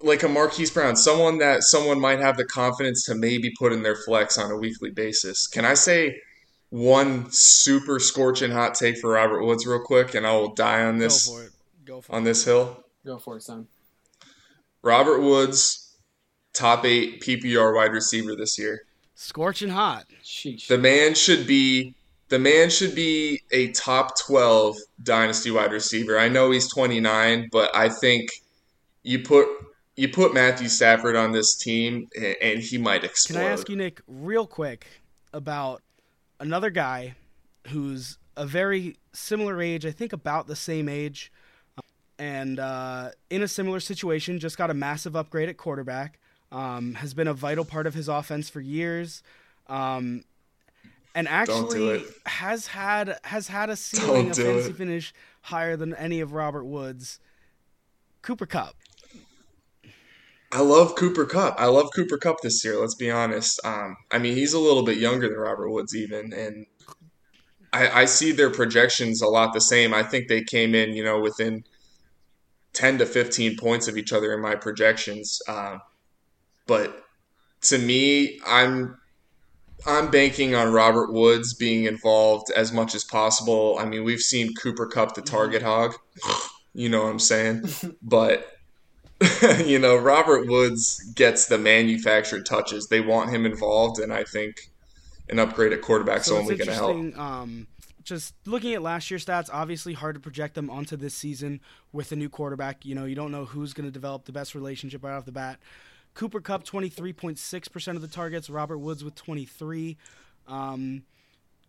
like 0.02 0.24
a 0.24 0.30
Marquise 0.30 0.72
Brown, 0.72 0.96
someone 0.96 1.38
that 1.40 1.64
someone 1.64 2.00
might 2.00 2.20
have 2.20 2.38
the 2.38 2.46
confidence 2.46 3.06
to 3.06 3.16
maybe 3.16 3.52
put 3.60 3.72
in 3.74 3.84
their 3.84 3.96
flex 3.98 4.38
on 4.38 4.50
a 4.50 4.56
weekly 4.56 4.90
basis. 4.90 5.46
Can 5.46 5.66
I 5.66 5.74
say 5.74 6.22
one 6.70 7.30
super 7.32 8.00
scorching 8.00 8.52
hot 8.52 8.74
take 8.76 8.98
for 9.00 9.12
Robert 9.12 9.44
Woods 9.44 9.66
real 9.68 9.82
quick, 9.84 10.16
and 10.16 10.26
I 10.26 10.32
will 10.34 10.54
die 10.56 10.84
on 10.86 10.98
this 10.98 11.28
Go 11.28 11.34
for 11.36 11.44
it. 11.44 11.52
Go 11.86 12.02
for 12.02 12.16
on 12.16 12.22
it. 12.22 12.26
this 12.26 12.46
hill? 12.46 12.84
Go 13.06 13.18
for 13.18 13.38
it, 13.38 13.44
son. 13.44 13.68
Robert 14.82 15.20
Woods, 15.20 15.98
top 16.54 16.86
eight 16.86 17.22
PPR 17.22 17.76
wide 17.76 17.92
receiver 17.92 18.36
this 18.36 18.58
year. 18.58 18.84
Scorching 19.16 19.70
hot. 19.70 20.06
Sheesh. 20.24 20.68
The 20.68 20.78
man 20.78 21.14
should 21.16 21.46
be 21.46 21.96
the 22.30 22.40
man 22.40 22.70
should 22.70 22.96
be 22.96 23.42
a 23.52 23.72
top 23.72 24.18
12 24.20 24.78
dynasty 25.04 25.52
wide 25.52 25.72
receiver. 25.72 26.18
I 26.18 26.30
know 26.30 26.52
he's 26.52 26.72
29, 26.72 27.50
but 27.52 27.76
I 27.76 27.90
think 27.90 28.30
you 29.04 29.20
put 29.20 29.48
you 29.96 30.08
put 30.08 30.34
Matthew 30.34 30.70
Stafford 30.70 31.18
on 31.18 31.34
this 31.34 31.58
team 31.58 32.08
and, 32.42 32.60
he 32.60 32.78
might 32.78 33.04
explode. 33.04 33.40
Can. 33.40 33.46
I 33.46 33.52
ask 33.52 33.68
you, 33.68 33.76
Nick, 33.76 34.00
real 34.08 34.48
quick 34.48 34.88
about 35.34 35.82
another 36.40 36.70
guy 36.70 37.16
who's 37.68 38.18
a 38.38 38.46
very 38.46 38.96
similar 39.12 39.62
age, 39.62 39.86
I 39.86 39.92
think 39.92 40.14
about 40.14 40.48
the 40.48 40.56
same 40.56 40.88
age, 40.88 41.34
and 42.18 42.60
uh, 42.60 43.10
in 43.30 43.42
a 43.42 43.48
similar 43.48 43.82
situation, 43.82 44.40
just 44.40 44.58
got 44.58 44.70
a 44.70 44.74
massive 44.74 45.18
upgrade 45.18 45.50
at 45.50 45.58
quarterback, 45.58 46.18
um, 46.54 46.94
has 46.94 47.14
been 47.14 47.28
a 47.28 47.34
vital 47.34 47.66
part 47.66 47.86
of 47.86 47.94
his 47.94 48.08
offense 48.08 48.50
for 48.50 48.62
years. 48.62 49.22
Um, 49.68 50.24
and 51.16 51.28
actually 51.28 52.04
has 52.26 52.68
had 52.68 53.18
has 53.24 53.48
had 53.48 53.70
a 53.70 53.76
ceiling 53.76 54.30
of 54.30 54.36
do 54.36 54.44
fantasy 54.44 54.70
it. 54.70 54.76
finish 54.76 55.14
higher 55.42 55.76
than 55.76 55.94
any 55.96 56.20
of 56.22 56.34
Robert 56.34 56.66
Woods. 56.66 57.20
Cooper 58.22 58.46
Kupp. 58.46 58.76
I 60.52 60.62
love 60.62 60.96
Cooper 60.96 61.26
Kupp. 61.26 61.56
I 61.60 61.68
love 61.68 61.90
Cooper 61.96 62.18
Kupp 62.18 62.42
this 62.42 62.66
year. 62.66 62.80
Let's 62.80 62.96
be 62.96 63.12
honest. 63.12 63.60
Um, 63.64 63.96
I 64.12 64.18
mean, 64.18 64.36
he's 64.36 64.54
a 64.54 64.60
little 64.60 64.84
bit 64.84 64.98
younger 64.98 65.30
than 65.30 65.38
Robert 65.38 65.70
Woods, 65.70 65.96
even, 65.96 66.34
and 66.34 66.66
I, 67.72 68.02
I 68.02 68.06
see 68.06 68.32
their 68.32 68.50
projections 68.50 69.22
a 69.22 69.28
lot 69.28 69.54
the 69.54 69.62
same. 69.62 69.94
I 69.94 70.02
think 70.02 70.28
they 70.28 70.44
came 70.44 70.74
in, 70.74 70.94
you 70.94 71.04
know, 71.04 71.20
within 71.20 71.64
ten 72.74 72.98
to 72.98 73.06
fifteen 73.06 73.58
points 73.58 73.88
of 73.88 73.96
each 73.96 74.12
other 74.12 74.34
in 74.34 74.42
my 74.42 74.56
projections. 74.56 75.40
Um, 75.48 75.82
but 76.66 77.04
to 77.62 77.78
me, 77.78 78.40
I'm 78.46 78.98
I'm 79.86 80.12
banking 80.12 80.56
on 80.56 80.74
Robert 80.74 81.12
Woods 81.12 81.54
being 81.54 81.86
involved 81.86 82.52
as 82.56 82.72
much 82.72 82.96
as 82.96 83.04
possible. 83.04 83.78
I 83.80 83.86
mean, 83.86 84.04
we've 84.04 84.20
seen 84.20 84.54
Cooper 84.56 84.88
Kupp 84.88 85.16
the 85.16 85.22
target 85.22 85.62
hog. 85.62 85.96
You 86.74 86.90
know 86.90 87.04
what 87.04 87.10
I'm 87.10 87.20
saying? 87.20 87.66
But 88.02 88.60
you 89.66 89.80
know, 89.80 89.98
Robert 89.98 90.48
Woods 90.48 91.00
gets 91.14 91.48
the 91.48 91.58
manufactured 91.58 92.46
touches. 92.46 92.88
They 92.88 93.02
want 93.02 93.30
him 93.30 93.46
involved, 93.46 94.00
and 94.00 94.14
I 94.14 94.24
think 94.24 94.70
an 95.30 95.40
upgrade 95.40 95.74
at 95.74 95.82
quarterback's 95.82 96.28
So 96.28 96.38
only 96.38 96.56
going 96.56 96.70
to 96.70 96.74
help. 96.74 97.18
Um, 97.18 97.68
just 98.04 98.34
looking 98.46 98.74
at 98.74 98.82
last 98.82 99.12
year's 99.12 99.26
stats, 99.26 99.50
obviously 99.52 99.94
hard 99.94 100.16
to 100.16 100.22
project 100.22 100.56
them 100.56 100.70
onto 100.70 100.96
this 100.96 101.14
season 101.14 101.60
with 101.92 102.12
a 102.12 102.16
new 102.16 102.30
quarterback. 102.30 102.86
You 102.86 102.96
know, 102.96 103.06
you 103.06 103.16
don't 103.16 103.32
know 103.32 103.46
who's 103.46 103.74
going 103.74 103.88
to 103.88 103.92
develop 103.92 104.26
the 104.26 104.32
best 104.32 104.56
relationship 104.56 105.04
right 105.04 105.14
off 105.14 105.26
the 105.26 105.32
bat. 105.32 105.60
Cooper 106.14 106.42
Kupp, 106.42 106.64
twenty 106.64 106.90
three 106.90 107.14
point 107.14 107.38
six 107.38 107.68
percent 107.68 107.96
of 107.96 108.02
the 108.02 108.08
targets. 108.08 108.50
Robert 108.50 108.78
Woods 108.80 109.04
with 109.04 109.16
twenty 109.16 109.46
three. 109.46 109.98
Um, 110.48 111.04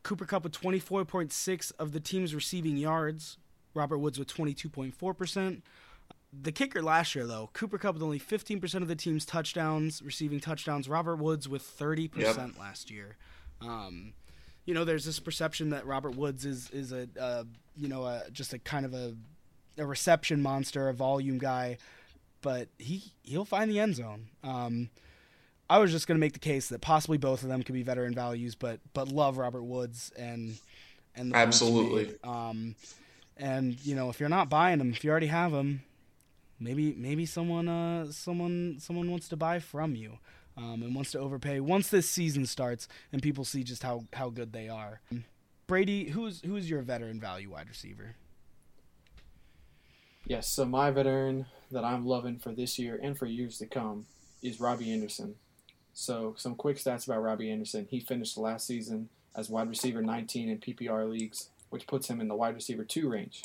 Cooper 0.03 0.25
Kupp 0.25 0.45
with 0.45 0.53
twenty 0.53 0.79
four 0.79 1.05
point 1.05 1.33
six 1.33 1.71
of 1.73 1.93
the 1.93 2.01
team's 2.01 2.35
receiving 2.35 2.77
yards. 2.77 3.39
Robert 3.75 3.99
Woods 3.99 4.19
with 4.19 4.29
twenty 4.29 4.55
two 4.55 4.69
point 4.69 4.95
four 4.95 5.15
percent. 5.15 5.63
The 6.33 6.53
kicker 6.53 6.81
last 6.81 7.15
year, 7.17 7.27
though, 7.27 7.51
Cooper 7.55 7.77
Kupp 7.77 7.95
with 7.95 8.05
only 8.05 8.21
15% 8.21 8.83
of 8.83 8.87
the 8.87 8.95
team's 8.95 9.27
touchdowns, 9.27 10.01
receiving 10.01 10.39
touchdowns. 10.39 10.89
Robert 10.89 11.17
Woods 11.17 11.49
with 11.49 11.61
30% 11.61 12.57
last 12.57 12.89
year. 12.89 13.17
Um, 13.61 14.13
you 14.65 14.73
know, 14.73 14.85
there's 14.85 15.05
this 15.05 15.19
perception 15.19 15.71
that 15.71 15.87
Robert 15.87 16.15
Woods 16.15 16.45
is 16.45 16.71
is 16.71 16.93
a 16.93 17.09
uh, 17.21 17.45
you 17.77 17.89
know 17.89 18.05
a, 18.05 18.23
just 18.31 18.53
a 18.53 18.59
kind 18.59 18.87
of 18.87 18.95
a 18.95 19.17
a 19.79 19.85
reception 19.85 20.41
monster, 20.43 20.89
a 20.89 20.95
volume 20.95 21.39
guy, 21.39 21.79
but 22.43 22.69
he 22.79 23.13
he'll 23.23 23.45
find 23.45 23.71
the 23.71 23.81
end 23.81 23.97
zone. 23.97 24.29
Um, 24.43 24.91
I 25.69 25.79
was 25.79 25.93
just 25.93 26.07
going 26.07 26.17
to 26.17 26.21
make 26.21 26.33
the 26.33 26.41
case 26.41 26.69
that 26.69 26.81
possibly 26.81 27.19
both 27.19 27.43
of 27.43 27.49
them 27.49 27.63
could 27.63 27.75
be 27.75 27.83
veteran 27.83 28.15
values, 28.15 28.55
but 28.55 28.81
but 28.93 29.09
love 29.09 29.39
Robert 29.39 29.63
Woods 29.63 30.13
and 30.17 30.59
and 31.15 31.33
the 31.33 31.37
Absolutely. 31.37 32.15
Um, 32.25 32.75
and 33.37 33.79
you 33.85 33.95
know, 33.95 34.11
if 34.11 34.21
you're 34.21 34.29
not 34.29 34.49
buying 34.49 34.79
them, 34.79 34.91
if 34.91 35.05
you 35.05 35.11
already 35.11 35.29
have 35.29 35.53
them, 35.53 35.83
maybe 36.59 36.95
maybe 36.97 37.27
someone 37.27 37.69
uh 37.69 38.11
someone 38.11 38.77
someone 38.81 39.11
wants 39.11 39.29
to 39.29 39.37
buy 39.37 39.59
from 39.59 39.95
you. 39.95 40.19
Um, 40.57 40.83
and 40.83 40.95
wants 40.95 41.13
to 41.13 41.19
overpay 41.19 41.61
once 41.61 41.89
this 41.89 42.11
season 42.11 42.45
starts 42.45 42.87
and 43.13 43.23
people 43.23 43.45
see 43.45 43.63
just 43.63 43.83
how, 43.83 44.05
how 44.13 44.29
good 44.29 44.53
they 44.53 44.69
are. 44.69 45.01
Brady, 45.67 46.11
who's 46.11 46.43
who's 46.43 46.69
your 46.69 46.83
veteran 46.83 47.19
value 47.19 47.53
wide 47.53 47.69
receiver? 47.69 48.17
Yes, 50.27 50.49
so 50.49 50.67
my 50.67 50.91
veteran 50.91 51.47
that 51.71 51.85
I'm 51.85 52.07
loving 52.07 52.39
for 52.39 52.53
this 52.53 52.79
year 52.79 52.99
and 53.03 53.17
for 53.17 53.27
years 53.27 53.59
to 53.59 53.67
come 53.67 54.07
is 54.43 54.61
Robbie 54.61 54.93
Anderson. 54.93 55.37
So, 55.93 56.35
some 56.37 56.55
quick 56.55 56.77
stats 56.77 57.07
about 57.07 57.23
Robbie 57.23 57.51
Anderson. 57.51 57.87
He 57.91 58.01
finished 58.01 58.37
last 58.37 58.67
season 58.67 59.09
as 59.37 59.51
wide 59.51 59.69
receiver 59.69 60.03
19 60.03 60.49
in 60.49 60.59
PPR 60.59 61.09
leagues, 61.09 61.51
which 61.69 61.87
puts 61.87 62.09
him 62.09 62.21
in 62.21 62.29
the 62.29 62.35
wide 62.35 62.55
receiver 62.55 62.85
2 62.85 63.09
range. 63.09 63.43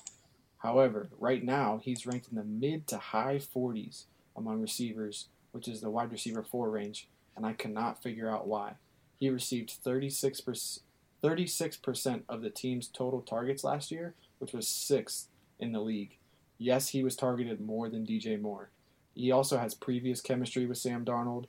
However, 0.59 1.09
right 1.19 1.43
now, 1.43 1.79
he's 1.83 2.07
ranked 2.07 2.29
in 2.29 2.37
the 2.37 2.43
mid 2.43 2.87
to 2.87 2.97
high 2.97 3.37
40s 3.37 4.05
among 4.35 4.61
receivers, 4.61 5.27
which 5.51 5.67
is 5.67 5.81
the 5.81 5.91
wide 5.91 6.11
receiver 6.11 6.43
4 6.43 6.69
range, 6.69 7.07
and 7.35 7.45
I 7.45 7.53
cannot 7.53 8.01
figure 8.01 8.29
out 8.29 8.47
why. 8.47 8.75
He 9.17 9.29
received 9.29 9.77
36%, 9.83 10.79
36% 11.23 12.23
of 12.27 12.41
the 12.41 12.49
team's 12.49 12.87
total 12.87 13.21
targets 13.21 13.63
last 13.63 13.91
year, 13.91 14.13
which 14.39 14.53
was 14.53 14.67
sixth 14.67 15.27
in 15.59 15.71
the 15.71 15.79
league. 15.79 16.17
Yes, 16.57 16.89
he 16.89 17.03
was 17.03 17.15
targeted 17.15 17.59
more 17.59 17.89
than 17.89 18.05
DJ 18.05 18.39
Moore. 18.41 18.69
He 19.13 19.31
also 19.31 19.57
has 19.57 19.73
previous 19.73 20.21
chemistry 20.21 20.65
with 20.65 20.77
Sam 20.77 21.05
Darnold. 21.05 21.45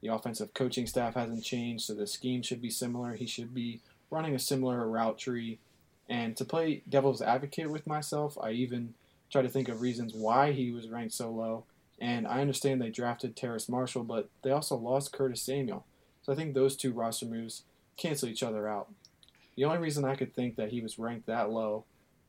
The 0.00 0.08
offensive 0.08 0.54
coaching 0.54 0.86
staff 0.86 1.14
hasn't 1.14 1.44
changed, 1.44 1.84
so 1.84 1.94
the 1.94 2.06
scheme 2.06 2.42
should 2.42 2.62
be 2.62 2.70
similar. 2.70 3.14
He 3.14 3.26
should 3.26 3.54
be 3.54 3.80
running 4.10 4.34
a 4.34 4.38
similar 4.38 4.88
route 4.88 5.18
tree. 5.18 5.58
And 6.08 6.36
to 6.36 6.44
play 6.44 6.82
devil's 6.88 7.20
advocate 7.20 7.70
with 7.70 7.86
myself, 7.86 8.38
I 8.40 8.52
even 8.52 8.94
try 9.30 9.42
to 9.42 9.48
think 9.48 9.68
of 9.68 9.80
reasons 9.80 10.14
why 10.14 10.52
he 10.52 10.70
was 10.70 10.88
ranked 10.88 11.14
so 11.14 11.30
low. 11.30 11.64
And 12.00 12.26
I 12.26 12.40
understand 12.40 12.80
they 12.80 12.90
drafted 12.90 13.36
Terrace 13.36 13.68
Marshall, 13.68 14.04
but 14.04 14.28
they 14.42 14.50
also 14.50 14.76
lost 14.76 15.12
Curtis 15.12 15.42
Samuel. 15.42 15.84
So 16.22 16.32
I 16.32 16.36
think 16.36 16.54
those 16.54 16.76
two 16.76 16.92
roster 16.92 17.26
moves 17.26 17.64
cancel 17.96 18.28
each 18.28 18.42
other 18.42 18.68
out. 18.68 18.88
The 19.56 19.64
only 19.64 19.78
reason 19.78 20.04
I 20.04 20.14
could 20.14 20.34
think 20.34 20.54
that 20.56 20.70
he 20.70 20.80
was 20.80 20.98
ranked 20.98 21.26
that 21.26 21.50
low 21.50 21.84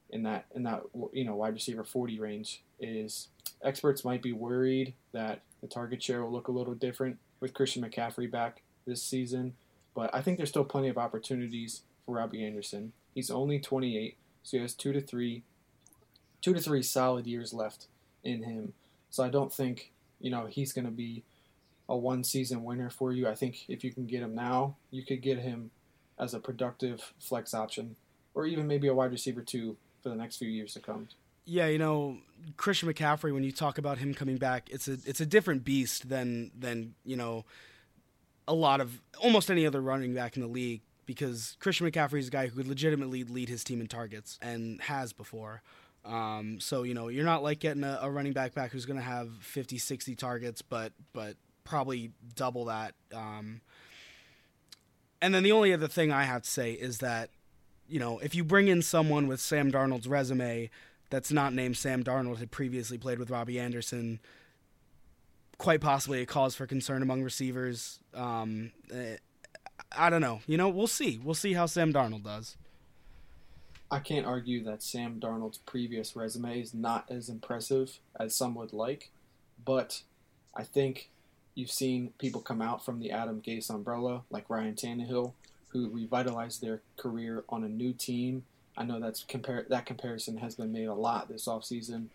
in 0.10 0.24
that 0.24 0.45
in 0.55 0.64
that 0.64 0.84
you 1.14 1.24
know 1.24 1.36
wide 1.36 1.53
receiver 1.53 1.84
40 1.84 2.20
range 2.20 2.64
is 2.80 3.28
experts 3.64 4.03
might 4.03 4.22
be 4.22 4.34
worried 4.34 4.93
that 5.12 5.41
the 5.62 5.68
target 5.68 6.01
share 6.01 6.24
will 6.24 6.32
look 6.32 6.47
a 6.47 6.51
little 6.51 6.74
different 6.74 7.18
with 7.39 7.53
Christian 7.53 7.84
McCaffrey 7.84 8.30
back 8.30 8.62
this 8.86 9.03
season, 9.03 9.53
but 9.93 10.10
I 10.14 10.22
think 10.22 10.38
there's 10.38 10.49
still 10.49 10.64
plenty 10.64 10.88
of 10.88 10.97
opportunities 10.97 11.82
for 12.05 12.16
Robbie 12.16 12.45
Anderson. 12.45 12.93
He's 13.14 13.30
only 13.30 13.60
28, 13.60 14.18
so 14.43 14.57
he 14.57 14.62
has 14.62 14.74
two 14.74 14.93
to 14.93 15.01
three, 15.01 15.43
two 16.41 16.53
to 16.53 16.62
three 16.62 16.84
solid 16.84 17.28
years 17.28 17.53
left 17.53 17.88
in 18.24 18.43
him. 18.43 18.74
So 19.10 19.24
I 19.24 19.30
don't 19.30 19.53
think 19.53 19.91
you 20.20 20.32
know 20.32 20.47
he's 20.47 20.74
going 20.74 20.86
to 20.86 20.91
be 20.91 21.24
a 21.88 21.97
one 21.97 22.24
season 22.24 22.64
winner 22.64 22.89
for 22.89 23.12
you. 23.12 23.28
I 23.28 23.36
think 23.36 23.66
if 23.68 23.84
you 23.84 23.91
can 23.91 24.05
get 24.05 24.22
him 24.22 24.36
now, 24.36 24.76
you 24.91 25.03
could 25.03 25.22
get 25.22 25.39
him 25.39 25.72
as 26.18 26.34
a 26.34 26.39
productive 26.39 27.14
flex 27.20 27.53
option, 27.53 27.95
or 28.34 28.45
even 28.45 28.68
maybe 28.68 28.88
a 28.88 28.93
wide 28.93 29.12
receiver 29.12 29.41
two 29.41 29.78
for 30.02 30.10
the 30.10 30.16
next 30.16 30.38
few 30.38 30.50
years 30.50 30.74
to 30.74 30.80
come. 30.80 31.08
Yeah, 31.45 31.68
you 31.68 31.80
know, 31.80 32.18
Christian 32.58 32.91
McCaffrey. 32.91 33.34
When 33.34 33.43
you 33.43 33.52
talk 33.52 33.78
about 33.78 33.97
him 33.97 34.14
coming 34.14 34.38
back, 34.38 34.70
it's 34.70 34.88
a 34.88 34.97
it's 35.06 35.20
a 35.20 35.26
different 35.26 35.64
beast 35.64 36.10
than 36.10 36.52
than 36.58 36.93
you 37.04 37.16
know 37.16 37.45
a 38.47 38.54
lot 38.54 38.82
of 38.82 39.02
almost 39.20 39.50
any 39.50 39.66
other 39.66 39.82
running 39.82 40.14
back 40.14 40.36
in 40.36 40.41
the 40.41 40.47
league 40.47 40.82
because 41.06 41.58
Christian 41.60 41.89
McCaffrey 41.89 42.20
is 42.20 42.28
a 42.28 42.32
guy 42.32 42.47
who 42.47 42.58
could 42.58 42.68
legitimately 42.68 43.24
lead 43.24 43.50
his 43.50 43.64
team 43.64 43.82
in 43.82 43.88
targets 43.88 44.38
and 44.41 44.80
has 44.82 45.12
before. 45.12 45.64
Um, 46.06 46.60
so 46.60 46.84
you 46.84 46.93
know 46.93 47.08
you're 47.08 47.26
not 47.26 47.41
like 47.41 47.60
getting 47.60 47.84
a, 47.84 48.00
a 48.02 48.12
running 48.12 48.34
back 48.34 48.54
back 48.54 48.72
who's 48.72 48.86
going 48.86 49.00
to 49.00 49.04
have 49.04 49.30
50, 49.41 49.78
60 49.78 50.16
targets, 50.16 50.62
but 50.62 50.93
but 51.14 51.36
probably 51.64 52.12
double 52.36 52.66
that. 52.66 52.93
Um, 53.14 53.62
and 55.22 55.34
then 55.34 55.43
the 55.43 55.52
only 55.52 55.74
other 55.74 55.88
thing 55.88 56.12
I 56.12 56.24
have 56.24 56.43
to 56.43 56.50
say 56.50 56.74
is 56.74 57.00
that 57.00 57.30
you 57.90 58.00
know 58.00 58.20
if 58.20 58.36
you 58.36 58.44
bring 58.44 58.68
in 58.68 58.82
someone 58.82 59.28
with 59.28 59.40
Sam 59.40 59.72
Darnold's 59.72 60.08
resume 60.08 60.70
that's 61.10 61.32
not 61.32 61.54
named 61.54 61.78
Sam 61.78 62.04
Darnold 62.04 62.38
had 62.38 62.52
previously 62.52 62.98
played 62.98 63.20
with 63.20 63.30
Robbie 63.30 63.60
Anderson, 63.60 64.20
quite 65.58 65.82
possibly 65.82 66.22
a 66.22 66.26
cause 66.26 66.56
for 66.56 66.68
concern 66.68 67.02
among 67.02 67.24
receivers. 67.24 68.00
Um, 68.14 68.72
eh, 68.94 69.18
I 69.96 70.10
don't 70.10 70.22
know. 70.22 70.42
You 70.46 70.58
know, 70.58 70.70
we'll 70.70 70.88
see. 70.88 71.20
We'll 71.24 71.34
see 71.34 71.54
how 71.54 71.66
Sam 71.66 71.92
Darnold 71.92 72.24
does. 72.24 72.58
I 73.92 74.00
can't 74.00 74.26
argue 74.26 74.64
that 74.66 74.84
Sam 74.84 75.20
Darnold's 75.20 75.58
previous 75.58 76.16
resume 76.16 76.62
is 76.62 76.76
not 76.76 77.06
as 77.10 77.28
impressive 77.28 78.00
as 78.20 78.36
some 78.36 78.54
would 78.56 78.72
like, 78.72 79.10
but 79.66 80.04
I 80.56 80.64
think 80.64 81.10
you've 81.56 81.72
seen 81.72 82.14
people 82.20 82.42
come 82.42 82.62
out 82.62 82.86
from 82.86 83.00
the 83.00 83.10
Adam 83.10 83.42
Gase 83.42 83.70
umbrella, 83.70 84.24
like 84.30 84.48
Ryan 84.48 84.76
Tannehill, 84.76 85.34
who 85.70 85.90
revitalized 85.90 86.62
their 86.62 86.82
career 86.98 87.44
on 87.50 87.64
a 87.64 87.70
new 87.70 87.94
team. 87.94 88.44
I 88.78 88.84
know 88.84 89.00
that's 89.00 89.24
compare 89.24 89.66
that 89.70 89.86
comparison 89.86 90.38
has 90.38 90.56
been 90.56 90.72
made 90.72 90.88
a 90.88 90.94
lot 90.94 91.28
this 91.28 91.46
offseason. 91.48 92.08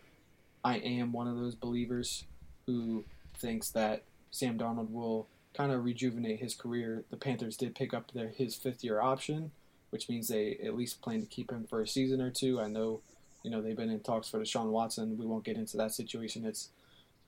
I 0.65 0.77
am 0.79 1.13
one 1.13 1.29
of 1.29 1.37
those 1.37 1.55
believers 1.55 2.25
who 2.67 3.05
thinks 3.37 3.71
that 3.71 4.03
Sam 4.31 4.59
Darnold 4.59 4.91
will 4.91 5.27
kind 5.55 5.71
of 5.73 5.85
rejuvenate 5.85 6.41
his 6.41 6.55
career. 6.55 7.05
The 7.11 7.17
Panthers 7.17 7.57
did 7.57 7.75
pick 7.75 7.95
up 7.95 8.13
their 8.13 8.29
his 8.29 8.55
fifth 8.55 8.83
year 8.83 9.01
option, 9.01 9.53
which 9.91 10.09
means 10.09 10.29
they 10.29 10.59
at 10.65 10.77
least 10.77 11.03
plan 11.03 11.21
to 11.21 11.27
keep 11.27 11.51
him 11.51 11.67
for 11.69 11.81
a 11.81 11.87
season 11.87 12.21
or 12.21 12.31
two. 12.31 12.61
I 12.61 12.69
know, 12.69 13.01
you 13.43 13.51
know, 13.51 13.61
they've 13.61 13.77
been 13.77 13.91
in 13.91 14.01
talks 14.01 14.29
for 14.29 14.41
Deshaun 14.41 14.71
Watson. 14.71 15.19
We 15.19 15.27
won't 15.27 15.45
get 15.45 15.57
into 15.57 15.77
that 15.77 15.93
situation. 15.93 16.45
It's 16.45 16.71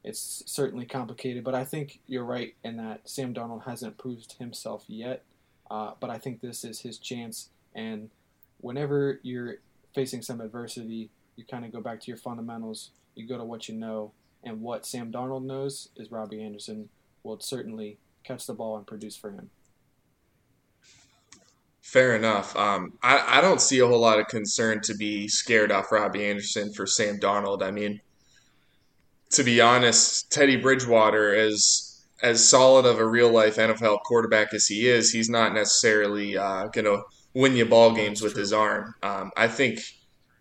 it's 0.03 0.45
certainly 0.47 0.87
complicated, 0.87 1.43
but 1.43 1.55
I 1.55 1.65
think 1.65 2.01
you're 2.07 2.25
right 2.25 2.55
in 2.63 2.77
that 2.77 3.09
Sam 3.09 3.35
Darnold 3.35 3.65
hasn't 3.65 3.99
proved 3.99 4.35
himself 4.35 4.85
yet. 4.87 5.25
Uh, 5.71 5.93
but 6.01 6.11
I 6.11 6.19
think 6.19 6.41
this 6.41 6.65
is 6.65 6.81
his 6.81 6.99
chance. 6.99 7.51
And 7.75 8.11
whenever 8.59 9.21
you're 9.23 9.57
facing 9.95 10.23
some 10.23 10.41
adversity, 10.41 11.11
you 11.37 11.45
kind 11.45 11.65
of 11.65 11.73
go 11.73 11.81
back 11.81 12.01
to 12.01 12.07
your 12.09 12.19
fundamentals. 12.19 12.91
You 13.15 13.27
go 13.27 13.39
to 13.39 13.45
what 13.45 13.69
you 13.69 13.75
know, 13.75 14.13
and 14.45 14.61
what 14.61 14.87
Sam 14.87 15.11
Darnold 15.11 15.45
knows 15.45 15.89
is 15.97 16.11
Robbie 16.11 16.43
Anderson 16.43 16.89
will 17.23 17.41
certainly 17.41 17.99
catch 18.25 18.47
the 18.47 18.55
ball 18.55 18.77
and 18.77 18.87
produce 18.87 19.17
for 19.17 19.31
him. 19.31 19.51
Fair 21.81 22.17
enough. 22.17 22.57
Um, 22.57 22.95
I, 23.03 23.39
I 23.39 23.41
don't 23.41 23.61
see 23.61 23.79
a 23.79 23.87
whole 23.87 24.01
lot 24.01 24.19
of 24.19 24.27
concern 24.27 24.81
to 24.83 24.95
be 24.95 25.29
scared 25.29 25.71
off 25.71 25.93
Robbie 25.93 26.27
Anderson 26.27 26.73
for 26.73 26.85
Sam 26.85 27.21
Darnold. 27.21 27.63
I 27.63 27.71
mean, 27.71 28.01
to 29.31 29.45
be 29.45 29.61
honest, 29.61 30.31
Teddy 30.31 30.57
Bridgewater 30.57 31.33
is 31.33 31.86
as 32.23 32.47
solid 32.47 32.87
of 32.87 32.99
a 32.99 33.07
real 33.07 33.31
life 33.31 33.57
NFL 33.57 34.03
quarterback 34.03 34.55
as 34.55 34.67
he 34.67 34.89
is. 34.89 35.11
He's 35.11 35.29
not 35.29 35.55
necessarily 35.55 36.37
uh, 36.37 36.69
going 36.69 36.87
to 36.87 37.03
win 37.35 37.57
you 37.57 37.67
ball 37.67 37.95
games 37.95 38.23
with 38.23 38.35
his 38.35 38.53
arm. 38.53 38.95
Um, 39.03 39.31
I 39.37 39.49
think 39.49 39.81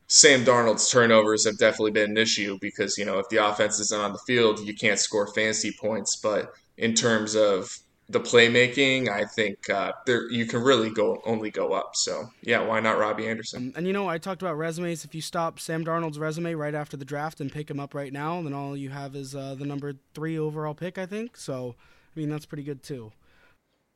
Sam 0.08 0.46
Darnold's 0.46 0.90
turnovers 0.90 1.46
have 1.46 1.58
definitely 1.58 1.92
been 1.92 2.12
an 2.12 2.18
issue 2.18 2.58
because 2.62 2.98
you 2.98 3.06
know 3.06 3.20
if 3.20 3.28
the 3.30 3.46
offense 3.46 3.80
isn't 3.80 4.02
on 4.02 4.14
the 4.14 4.20
field, 4.20 4.60
you 4.60 4.74
can't 4.74 5.00
score 5.00 5.28
fancy 5.34 5.76
points. 5.80 6.16
But 6.16 6.54
in 6.78 6.94
terms 6.94 7.36
of 7.36 7.78
the 8.08 8.20
playmaking, 8.20 9.10
I 9.10 9.26
think 9.26 9.70
uh, 9.70 9.92
there 10.06 10.30
you 10.32 10.46
can 10.46 10.62
really 10.62 10.92
go 10.92 11.22
only 11.26 11.50
go 11.50 11.74
up. 11.74 11.96
So 11.96 12.30
yeah, 12.42 12.62
why 12.62 12.80
not 12.80 13.00
Robbie 13.00 13.28
Anderson? 13.28 13.74
And 13.76 13.88
you 13.88 13.94
know, 13.94 14.08
I 14.08 14.18
talked 14.18 14.42
about 14.42 14.58
resumes. 14.58 15.04
If 15.04 15.16
you 15.16 15.22
stop 15.22 15.60
Sam 15.60 15.84
Darnold's 15.84 16.20
resume 16.20 16.54
right 16.54 16.76
after 16.76 16.98
the 16.98 17.06
draft 17.06 17.42
and 17.42 17.52
pick 17.52 17.70
him 17.70 17.80
up 17.80 17.96
right 17.96 18.14
now, 18.14 18.42
then 18.42 18.54
all 18.54 18.78
you 18.78 18.90
have 18.90 19.16
is 19.16 19.36
uh, 19.36 19.56
the 19.58 19.66
number 19.66 19.94
three 20.14 20.38
overall 20.38 20.76
pick, 20.76 20.98
I 20.98 21.06
think. 21.06 21.36
So 21.36 21.76
I 22.16 22.20
mean, 22.20 22.30
that's 22.30 22.46
pretty 22.46 22.64
good 22.64 22.84
too. 22.84 23.12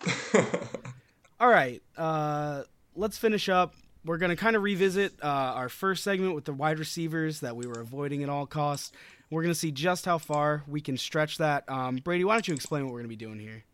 all 1.40 1.50
right, 1.50 1.82
uh, 1.98 2.64
let's 2.96 3.18
finish 3.18 3.48
up. 3.48 3.76
We're 4.06 4.18
going 4.18 4.30
to 4.30 4.36
kind 4.36 4.56
of 4.56 4.64
revisit 4.64 5.14
uh, 5.22 5.28
our 5.28 5.70
first 5.70 6.04
segment 6.04 6.34
with 6.34 6.46
the 6.46 6.54
wide 6.54 6.80
receivers 6.80 7.42
that 7.42 7.56
we 7.56 7.68
were 7.68 7.82
avoiding 7.82 8.24
at 8.24 8.30
all 8.30 8.46
costs. 8.46 8.92
We're 9.30 9.44
going 9.44 9.54
to 9.54 9.60
see 9.60 9.72
just 9.72 10.06
how 10.06 10.18
far 10.18 10.64
we 10.68 10.82
can 10.82 10.98
stretch 10.98 11.38
that. 11.38 11.70
Um, 11.70 11.98
Brady, 11.98 12.24
why 12.24 12.34
don't 12.34 12.48
you 12.48 12.56
explain 12.56 12.86
what 12.86 12.94
we're 12.94 13.00
going 13.00 13.10
to 13.12 13.16
be 13.16 13.24
doing 13.24 13.40
here? 13.40 13.66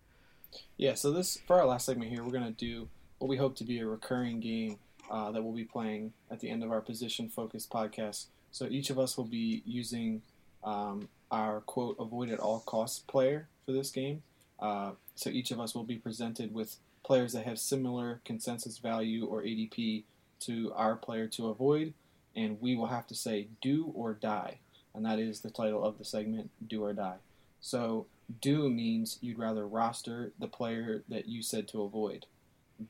Yeah, 0.77 0.93
so 0.93 1.11
this 1.11 1.37
for 1.47 1.59
our 1.59 1.65
last 1.65 1.85
segment 1.85 2.11
here, 2.11 2.23
we're 2.23 2.31
gonna 2.31 2.51
do 2.51 2.89
what 3.19 3.27
we 3.27 3.37
hope 3.37 3.55
to 3.57 3.63
be 3.63 3.79
a 3.79 3.85
recurring 3.85 4.39
game 4.39 4.77
uh, 5.09 5.31
that 5.31 5.43
we'll 5.43 5.53
be 5.53 5.63
playing 5.63 6.13
at 6.29 6.39
the 6.39 6.49
end 6.49 6.63
of 6.63 6.71
our 6.71 6.81
position-focused 6.81 7.69
podcast. 7.69 8.25
So 8.51 8.67
each 8.69 8.89
of 8.89 8.99
us 8.99 9.17
will 9.17 9.25
be 9.25 9.61
using 9.65 10.21
um, 10.63 11.09
our 11.31 11.61
quote 11.61 11.97
"avoid 11.99 12.29
at 12.29 12.39
all 12.39 12.61
costs" 12.65 12.99
player 12.99 13.47
for 13.65 13.71
this 13.71 13.91
game. 13.91 14.23
Uh, 14.59 14.91
so 15.15 15.29
each 15.29 15.51
of 15.51 15.59
us 15.59 15.75
will 15.75 15.83
be 15.83 15.97
presented 15.97 16.53
with 16.53 16.77
players 17.03 17.33
that 17.33 17.45
have 17.45 17.59
similar 17.59 18.21
consensus 18.25 18.77
value 18.77 19.25
or 19.25 19.43
ADP 19.43 20.03
to 20.41 20.71
our 20.75 20.95
player 20.95 21.27
to 21.27 21.47
avoid, 21.47 21.93
and 22.35 22.59
we 22.61 22.75
will 22.75 22.87
have 22.87 23.07
to 23.07 23.15
say 23.15 23.47
"do 23.61 23.91
or 23.95 24.13
die," 24.13 24.59
and 24.93 25.05
that 25.05 25.19
is 25.19 25.41
the 25.41 25.51
title 25.51 25.83
of 25.83 25.97
the 25.97 26.05
segment 26.05 26.49
"Do 26.65 26.83
or 26.83 26.93
Die." 26.93 27.17
So 27.61 28.07
do 28.41 28.69
means 28.69 29.17
you'd 29.21 29.39
rather 29.39 29.67
roster 29.67 30.31
the 30.39 30.47
player 30.47 31.03
that 31.09 31.27
you 31.27 31.41
said 31.41 31.67
to 31.69 31.83
avoid. 31.83 32.25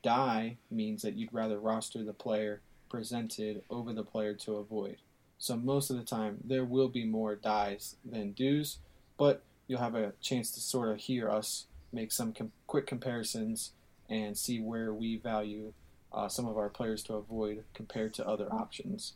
Die 0.02 0.56
means 0.70 1.02
that 1.02 1.14
you'd 1.14 1.32
rather 1.32 1.58
roster 1.58 2.02
the 2.02 2.12
player 2.12 2.60
presented 2.88 3.62
over 3.70 3.92
the 3.92 4.02
player 4.02 4.34
to 4.34 4.56
avoid. 4.56 4.96
So 5.38 5.56
most 5.56 5.90
of 5.90 5.96
the 5.96 6.04
time, 6.04 6.38
there 6.44 6.64
will 6.64 6.88
be 6.88 7.04
more 7.04 7.34
dies 7.34 7.96
than 8.04 8.32
do's, 8.32 8.78
but 9.18 9.42
you'll 9.66 9.80
have 9.80 9.94
a 9.94 10.12
chance 10.20 10.50
to 10.52 10.60
sort 10.60 10.90
of 10.90 10.98
hear 10.98 11.28
us 11.28 11.66
make 11.92 12.12
some 12.12 12.32
com- 12.32 12.52
quick 12.66 12.86
comparisons 12.86 13.72
and 14.08 14.36
see 14.36 14.60
where 14.60 14.92
we 14.92 15.16
value 15.16 15.72
uh, 16.12 16.28
some 16.28 16.46
of 16.46 16.56
our 16.56 16.68
players 16.68 17.02
to 17.02 17.14
avoid 17.14 17.64
compared 17.74 18.14
to 18.14 18.26
other 18.26 18.52
options. 18.52 19.14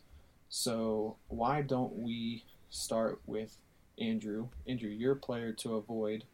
So 0.49 1.15
why 1.27 1.61
don't 1.61 1.93
we 1.97 2.43
start 2.69 3.21
with 3.25 3.57
Andrew. 4.01 4.49
Andrew, 4.67 4.89
your 4.89 5.15
player 5.15 5.53
to 5.53 5.75
avoid, 5.75 6.25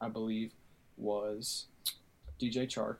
I 0.00 0.08
believe, 0.08 0.52
was 0.96 1.66
DJ 2.40 2.66
Chark. 2.66 2.98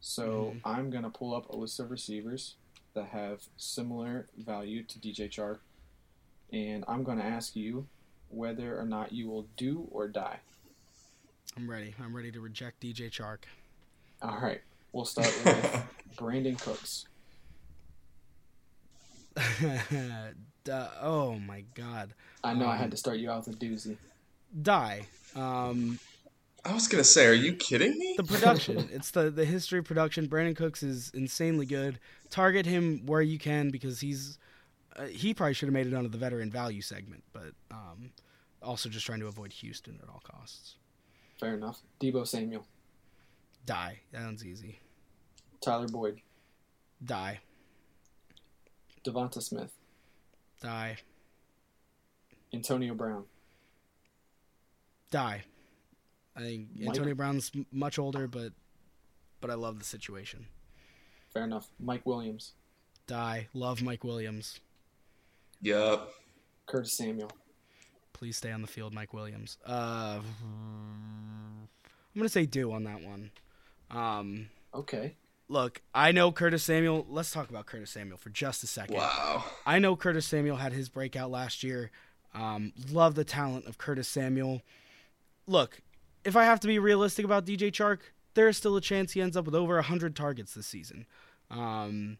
So 0.00 0.54
mm-hmm. 0.54 0.58
I'm 0.64 0.90
going 0.90 1.02
to 1.02 1.10
pull 1.10 1.34
up 1.34 1.50
a 1.50 1.56
list 1.56 1.80
of 1.80 1.90
receivers 1.90 2.54
that 2.94 3.08
have 3.08 3.42
similar 3.56 4.28
value 4.38 4.84
to 4.84 4.98
DJ 4.98 5.28
Chark. 5.28 5.58
And 6.52 6.84
I'm 6.88 7.02
going 7.04 7.18
to 7.18 7.24
ask 7.24 7.54
you 7.54 7.86
whether 8.28 8.78
or 8.78 8.84
not 8.84 9.12
you 9.12 9.28
will 9.28 9.46
do 9.56 9.88
or 9.90 10.08
die. 10.08 10.38
I'm 11.56 11.68
ready. 11.68 11.94
I'm 12.02 12.14
ready 12.14 12.30
to 12.32 12.40
reject 12.40 12.80
DJ 12.80 13.10
Chark. 13.10 13.38
All 14.22 14.38
right. 14.40 14.60
We'll 14.92 15.04
start 15.04 15.32
with 15.44 15.84
Brandin 16.16 16.60
Cooks. 16.60 17.06
oh 20.70 21.38
my 21.46 21.64
god. 21.74 22.14
I 22.42 22.54
know 22.54 22.66
um, 22.66 22.70
I 22.70 22.76
had 22.76 22.84
um, 22.84 22.90
to 22.90 22.96
start 22.96 23.18
you 23.18 23.30
out 23.30 23.46
with 23.46 23.56
a 23.56 23.58
doozy. 23.58 23.96
Die. 24.62 25.06
Um, 25.34 25.98
I 26.64 26.74
was 26.74 26.88
gonna 26.88 27.04
say, 27.04 27.26
are 27.26 27.32
you 27.32 27.54
kidding 27.54 27.98
me? 27.98 28.14
The 28.16 28.24
production. 28.24 28.88
it's 28.92 29.10
the 29.10 29.30
the 29.30 29.44
history 29.44 29.78
of 29.78 29.84
production. 29.84 30.28
Brandin 30.28 30.56
Cooks 30.56 30.82
is 30.82 31.10
insanely 31.14 31.66
good. 31.66 31.98
Target 32.28 32.66
him 32.66 33.02
where 33.06 33.22
you 33.22 33.38
can 33.38 33.70
because 33.70 34.00
he's 34.00 34.38
uh, 34.96 35.06
he 35.06 35.32
probably 35.34 35.54
should 35.54 35.66
have 35.66 35.74
made 35.74 35.86
it 35.86 35.94
onto 35.94 36.08
the 36.08 36.18
veteran 36.18 36.50
value 36.50 36.82
segment, 36.82 37.22
but 37.32 37.52
um, 37.70 38.10
also 38.62 38.88
just 38.88 39.06
trying 39.06 39.20
to 39.20 39.26
avoid 39.26 39.52
Houston 39.54 39.98
at 40.02 40.08
all 40.08 40.22
costs. 40.22 40.76
Fair 41.38 41.54
enough. 41.54 41.80
Deebo 42.00 42.26
Samuel. 42.26 42.66
Die. 43.64 44.00
That 44.12 44.24
one's 44.24 44.44
easy. 44.44 44.78
Tyler 45.60 45.88
Boyd. 45.88 46.20
Die. 47.04 47.40
Devonta 49.04 49.42
Smith. 49.42 49.72
Die. 50.60 50.96
Antonio 52.52 52.94
Brown. 52.94 53.24
Die. 55.10 55.42
I 56.36 56.40
think 56.40 56.68
Mike. 56.76 56.88
Antonio 56.88 57.14
Brown's 57.14 57.50
much 57.72 57.98
older, 57.98 58.28
but 58.28 58.52
but 59.40 59.50
I 59.50 59.54
love 59.54 59.78
the 59.78 59.84
situation. 59.84 60.46
Fair 61.32 61.44
enough. 61.44 61.68
Mike 61.78 62.04
Williams. 62.04 62.52
Die. 63.06 63.48
Love 63.54 63.82
Mike 63.82 64.04
Williams. 64.04 64.60
Yup. 65.62 66.12
Curtis 66.66 66.92
Samuel. 66.92 67.30
Please 68.12 68.36
stay 68.36 68.52
on 68.52 68.60
the 68.60 68.68
field, 68.68 68.92
Mike 68.92 69.14
Williams. 69.14 69.56
Uh, 69.66 70.20
I'm 70.20 71.68
gonna 72.16 72.28
say 72.28 72.46
do 72.46 72.72
on 72.72 72.84
that 72.84 73.02
one. 73.02 73.30
Um, 73.90 74.50
okay 74.74 75.14
look, 75.50 75.82
I 75.92 76.12
know 76.12 76.32
Curtis 76.32 76.62
Samuel. 76.62 77.04
Let's 77.10 77.32
talk 77.32 77.50
about 77.50 77.66
Curtis 77.66 77.90
Samuel 77.90 78.16
for 78.16 78.30
just 78.30 78.62
a 78.62 78.66
second. 78.66 78.96
Wow. 78.96 79.44
I 79.66 79.78
know 79.78 79.96
Curtis 79.96 80.24
Samuel 80.24 80.56
had 80.56 80.72
his 80.72 80.88
breakout 80.88 81.30
last 81.30 81.62
year. 81.62 81.90
Um, 82.34 82.72
love 82.90 83.16
the 83.16 83.24
talent 83.24 83.66
of 83.66 83.76
Curtis 83.76 84.08
Samuel. 84.08 84.62
Look, 85.46 85.80
if 86.24 86.36
I 86.36 86.44
have 86.44 86.60
to 86.60 86.68
be 86.68 86.78
realistic 86.78 87.24
about 87.24 87.44
DJ 87.44 87.72
Chark, 87.72 87.98
there 88.34 88.48
is 88.48 88.56
still 88.56 88.76
a 88.76 88.80
chance 88.80 89.12
he 89.12 89.20
ends 89.20 89.36
up 89.36 89.44
with 89.44 89.54
over 89.54 89.74
100 89.74 90.14
targets 90.14 90.54
this 90.54 90.68
season. 90.68 91.04
Um, 91.50 92.18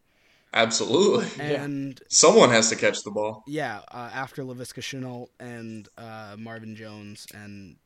Absolutely. 0.52 1.26
Yeah. 1.38 1.62
And 1.62 2.00
Someone 2.08 2.50
has 2.50 2.68
to 2.70 2.76
catch 2.76 3.04
the 3.04 3.12
ball. 3.12 3.44
yeah, 3.46 3.82
uh, 3.92 4.10
after 4.12 4.42
Laviska 4.42 4.80
Shenault 4.82 5.28
and 5.38 5.88
uh, 5.96 6.34
Marvin 6.36 6.74
Jones 6.74 7.28
and 7.32 7.76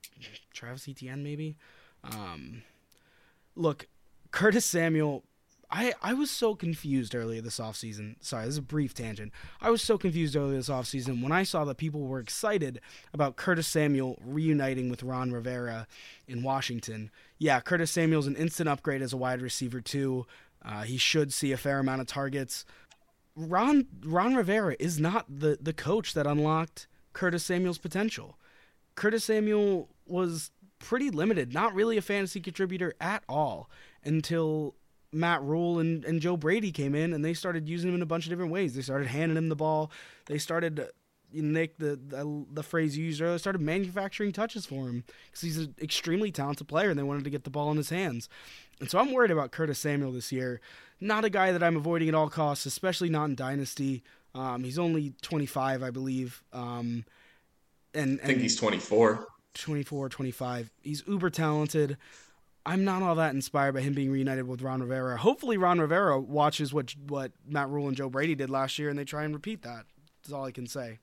Travis 0.55 0.89
Etienne, 0.89 1.23
maybe. 1.23 1.57
Um, 2.03 2.63
look, 3.55 3.87
Curtis 4.31 4.65
Samuel. 4.65 5.23
I, 5.71 5.95
I 6.03 6.15
was 6.15 6.31
so 6.31 6.55
confused 6.55 7.15
earlier 7.15 7.41
this 7.41 7.59
offseason. 7.59 8.17
Sorry, 8.21 8.45
this 8.45 8.55
is 8.55 8.59
a 8.59 8.63
brief 8.63 8.95
tangent. 8.95 9.33
I 9.61 9.71
was 9.71 9.83
so 9.83 9.99
confused 9.99 10.37
earlier 10.37 10.57
this 10.57 10.69
offseason 10.69 11.23
when 11.23 11.33
I 11.33 11.43
saw 11.43 11.65
that 11.65 11.77
people 11.77 12.03
were 12.03 12.21
excited 12.21 12.81
about 13.13 13.37
Curtis 13.37 13.67
Samuel 13.67 14.19
reuniting 14.25 14.89
with 14.91 15.03
Ron 15.03 15.33
Rivera 15.33 15.87
in 16.27 16.43
Washington. 16.43 17.11
Yeah, 17.39 17.61
Curtis 17.61 17.91
Samuel's 17.91 18.27
an 18.27 18.37
instant 18.37 18.69
upgrade 18.69 19.03
as 19.03 19.13
a 19.13 19.17
wide 19.17 19.43
receiver, 19.43 19.81
too. 19.81 20.27
Uh, 20.65 20.83
he 20.83 20.97
should 20.97 21.33
see 21.33 21.53
a 21.53 21.57
fair 21.57 21.79
amount 21.79 22.01
of 22.01 22.07
targets. 22.07 22.65
Ron 23.37 23.87
Ron 24.05 24.35
Rivera 24.35 24.77
is 24.79 25.01
not 25.01 25.27
the 25.29 25.59
the 25.61 25.73
coach 25.73 26.15
that 26.15 26.27
unlocked 26.27 26.87
Curtis 27.13 27.45
Samuel's 27.45 27.79
potential. 27.79 28.39
Curtis 28.95 29.25
Samuel 29.25 29.89
was 30.07 30.51
pretty 30.79 31.11
limited, 31.11 31.53
not 31.53 31.75
really 31.75 31.97
a 31.97 32.03
fantasy 32.03 32.41
contributor 32.41 32.95
at 33.01 33.25
all 33.29 33.69
until 34.05 34.75
Matt 35.15 35.43
Rhule 35.43 35.79
and, 35.79 36.05
and 36.05 36.21
Joe 36.21 36.37
Brady 36.37 36.73
came 36.73 36.95
in 36.95 37.13
and 37.13 37.25
they 37.25 37.35
started 37.35 37.69
using 37.69 37.91
him 37.91 37.97
in 37.97 38.03
a 38.03 38.07
bunch 38.07 38.27
of 38.27 38.31
different 38.31 38.53
ways. 38.53 38.75
They 38.75 38.83
started 38.83 39.09
handing 39.09 39.39
him 39.39 39.49
the 39.49 39.57
ball. 39.57 39.91
They 40.27 40.39
started 40.39 40.81
uh, 40.81 40.85
Nick 41.33 41.79
the, 41.79 41.97
the 41.97 42.45
the 42.53 42.63
phrase 42.63 42.97
you 42.97 43.07
used 43.07 43.21
earlier 43.21 43.39
started 43.39 43.61
manufacturing 43.61 44.33
touches 44.33 44.67
for 44.67 44.89
him 44.89 45.05
because 45.27 45.41
he's 45.41 45.59
an 45.59 45.75
extremely 45.81 46.31
talented 46.31 46.69
player 46.69 46.91
and 46.91 46.99
they 46.99 47.03
wanted 47.03 47.25
to 47.25 47.31
get 47.31 47.45
the 47.45 47.51
ball 47.51 47.71
in 47.71 47.77
his 47.77 47.91
hands. 47.91 48.29
And 48.81 48.91
so 48.91 48.99
I'm 48.99 49.13
worried 49.13 49.31
about 49.31 49.51
Curtis 49.53 49.79
Samuel 49.79 50.13
this 50.13 50.33
year. 50.33 50.61
Not 51.01 51.25
a 51.25 51.31
guy 51.31 51.53
that 51.53 51.63
I'm 51.63 51.77
avoiding 51.77 52.09
at 52.09 52.15
all 52.15 52.29
costs, 52.29 52.67
especially 52.67 53.09
not 53.09 53.25
in 53.27 53.35
Dynasty. 53.35 54.03
Um, 54.35 54.65
he's 54.65 54.79
only 54.79 55.15
25, 55.23 55.83
I 55.83 55.91
believe. 55.91 56.43
Um, 56.53 57.05
and, 57.95 58.21
I 58.23 58.27
think 58.27 58.41
he's 58.41 58.57
24. 58.57 59.27
24, 59.55 60.09
25. 60.09 60.71
He's 60.83 61.05
uber 61.07 61.31
talented. 61.31 61.97
I'm 62.67 62.85
not 62.85 63.03
all 63.03 63.15
that 63.17 63.35
inspired 63.35 63.73
by 63.73 63.83
him 63.83 63.93
being 63.93 64.11
reunited 64.11 64.49
with 64.49 64.63
Ron 64.63 64.81
Rivera. 64.81 65.19
Hopefully, 65.19 65.57
Ron 65.57 65.81
Rivera 65.81 66.19
watches 66.19 66.73
what 66.73 66.95
what 67.09 67.33
Matt 67.47 67.69
Rhule 67.69 67.89
and 67.89 67.97
Joe 67.97 68.09
Brady 68.09 68.35
did 68.35 68.51
last 68.51 68.79
year, 68.79 68.89
and 68.89 68.99
they 68.99 69.05
try 69.05 69.25
and 69.25 69.35
repeat 69.35 69.63
that. 69.63 69.85
That's 70.23 70.33
all 70.33 70.45
I 70.45 70.51
can 70.51 70.67
say. 70.67 70.99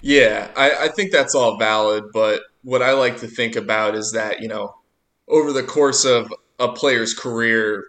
Yeah, 0.00 0.50
I, 0.56 0.84
I 0.84 0.88
think 0.88 1.12
that's 1.12 1.34
all 1.34 1.58
valid, 1.58 2.04
but 2.12 2.42
what 2.62 2.82
I 2.82 2.92
like 2.92 3.18
to 3.20 3.26
think 3.26 3.56
about 3.56 3.94
is 3.94 4.12
that, 4.12 4.40
you 4.40 4.48
know, 4.48 4.74
over 5.28 5.52
the 5.52 5.62
course 5.62 6.04
of 6.04 6.32
a 6.58 6.68
player's 6.72 7.14
career, 7.14 7.84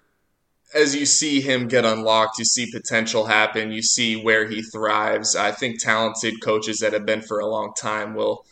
as 0.74 0.95
you 0.95 1.05
see 1.05 1.41
him 1.41 1.68
get 1.68 1.86
unlocked, 1.86 2.39
you 2.39 2.45
see 2.45 2.72
potential 2.72 3.26
happen, 3.26 3.72
you 3.72 3.84
see 3.84 4.16
where 4.16 4.47
he 4.47 4.64
thrives. 4.64 5.36
I 5.36 5.51
think 5.51 5.80
talented 5.80 6.41
coaches 6.41 6.80
that 6.80 6.93
have 6.93 7.05
been 7.05 7.22
for 7.22 7.39
a 7.39 7.45
long 7.45 7.74
time 7.80 8.16
will 8.16 8.45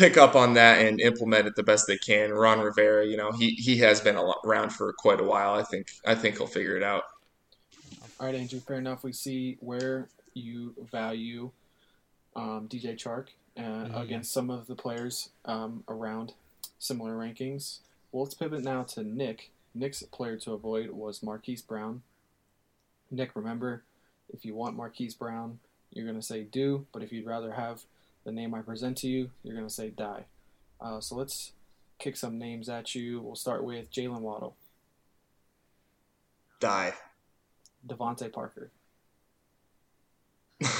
pick 0.00 0.16
up 0.16 0.34
on 0.34 0.54
that 0.54 0.78
and 0.84 0.98
implement 0.98 1.46
it 1.46 1.54
the 1.56 1.62
best 1.62 1.86
they 1.86 1.98
can. 1.98 2.32
Ron 2.32 2.60
Rivera, 2.60 3.06
you 3.06 3.18
know, 3.18 3.30
he, 3.32 3.50
he 3.50 3.76
has 3.78 4.00
been 4.00 4.16
around 4.46 4.70
for 4.70 4.94
quite 4.94 5.20
a 5.20 5.24
while. 5.24 5.52
I 5.52 5.62
think 5.62 5.88
I 6.06 6.14
think 6.14 6.38
he'll 6.38 6.46
figure 6.46 6.74
it 6.78 6.82
out. 6.82 7.04
All 8.18 8.26
right, 8.26 8.34
Andrew. 8.34 8.60
Fair 8.60 8.78
enough. 8.78 9.04
We 9.04 9.12
see 9.12 9.58
where 9.60 10.08
you 10.32 10.74
value 10.90 11.50
um, 12.34 12.66
DJ 12.66 12.96
Chark 12.96 13.26
uh, 13.58 13.60
Mhm. 13.60 14.00
against 14.00 14.32
some 14.32 14.48
of 14.48 14.66
the 14.66 14.74
players 14.74 15.28
um, 15.44 15.84
around 15.86 16.32
similar 16.78 17.12
rankings. 17.14 17.80
Well, 18.10 18.22
let's 18.22 18.34
pivot 18.34 18.64
now 18.64 18.84
to 18.84 19.04
Nick. 19.04 19.50
Nick's 19.74 20.02
player 20.04 20.36
to 20.38 20.52
avoid 20.54 20.90
was 20.90 21.22
Marquise 21.22 21.60
Brown. 21.62 22.02
Nick, 23.10 23.36
remember, 23.36 23.82
if 24.32 24.46
you 24.46 24.54
want 24.54 24.76
Marquise 24.76 25.14
Brown, 25.14 25.58
you're 25.92 26.06
going 26.06 26.16
to 26.18 26.22
say 26.26 26.42
do, 26.42 26.86
but 26.92 27.02
if 27.02 27.12
you'd 27.12 27.26
rather 27.26 27.52
have 27.52 27.82
the 28.30 28.40
name 28.40 28.54
I 28.54 28.60
present 28.60 28.96
to 28.98 29.08
you, 29.08 29.30
you're 29.42 29.56
going 29.56 29.66
to 29.66 29.74
say 29.74 29.90
die. 29.90 30.24
Uh, 30.80 31.00
so 31.00 31.16
let's 31.16 31.52
kick 31.98 32.16
some 32.16 32.38
names 32.38 32.68
at 32.68 32.94
you. 32.94 33.20
We'll 33.20 33.34
start 33.34 33.64
with 33.64 33.90
Jaylen 33.90 34.20
Waddle, 34.20 34.56
Die. 36.60 36.92
DeVante 37.86 38.32
Parker. 38.32 38.70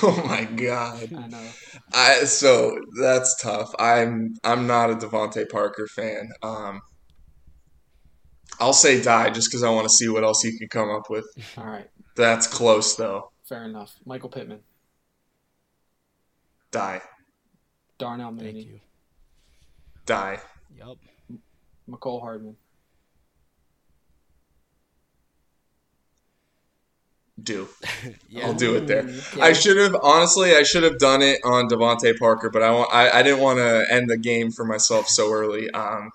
Oh 0.02 0.22
my 0.26 0.44
god. 0.44 1.10
I 1.14 1.26
know. 1.26 1.42
I 1.94 2.24
so 2.24 2.78
that's 3.00 3.40
tough. 3.40 3.74
I'm 3.78 4.36
I'm 4.44 4.66
not 4.66 4.90
a 4.90 4.94
DeVante 4.94 5.48
Parker 5.48 5.86
fan. 5.86 6.30
Um, 6.42 6.82
I'll 8.58 8.74
say 8.74 9.02
die 9.02 9.30
just 9.30 9.50
because 9.50 9.62
I 9.62 9.70
want 9.70 9.86
to 9.86 9.94
see 9.94 10.08
what 10.08 10.22
else 10.22 10.44
you 10.44 10.56
can 10.58 10.68
come 10.68 10.90
up 10.90 11.08
with. 11.08 11.24
All 11.56 11.64
right. 11.64 11.88
That's 12.14 12.46
close 12.46 12.96
though. 12.96 13.30
Fair 13.48 13.64
enough. 13.64 13.94
Michael 14.04 14.28
Pittman, 14.28 14.60
Die, 16.70 17.00
Darnell 18.00 18.34
Thank 18.36 18.56
you. 18.56 18.80
die. 20.06 20.40
Yep. 20.76 20.96
Mecole 21.88 22.20
Hardman, 22.20 22.56
Do. 27.42 27.68
Yeah. 28.28 28.46
I'll 28.46 28.54
do 28.54 28.76
it 28.76 28.86
there. 28.86 29.02
Okay. 29.02 29.40
I 29.40 29.52
should 29.52 29.76
have 29.76 29.96
honestly. 30.02 30.54
I 30.54 30.62
should 30.62 30.84
have 30.84 30.98
done 30.98 31.20
it 31.20 31.40
on 31.44 31.68
DeVante 31.68 32.16
Parker, 32.18 32.48
but 32.48 32.62
I 32.62 32.70
want. 32.70 32.88
I, 32.94 33.10
I 33.10 33.22
didn't 33.22 33.40
want 33.40 33.58
to 33.58 33.86
end 33.92 34.08
the 34.08 34.16
game 34.16 34.50
for 34.52 34.64
myself 34.64 35.08
so 35.08 35.32
early. 35.32 35.68
Um, 35.70 36.10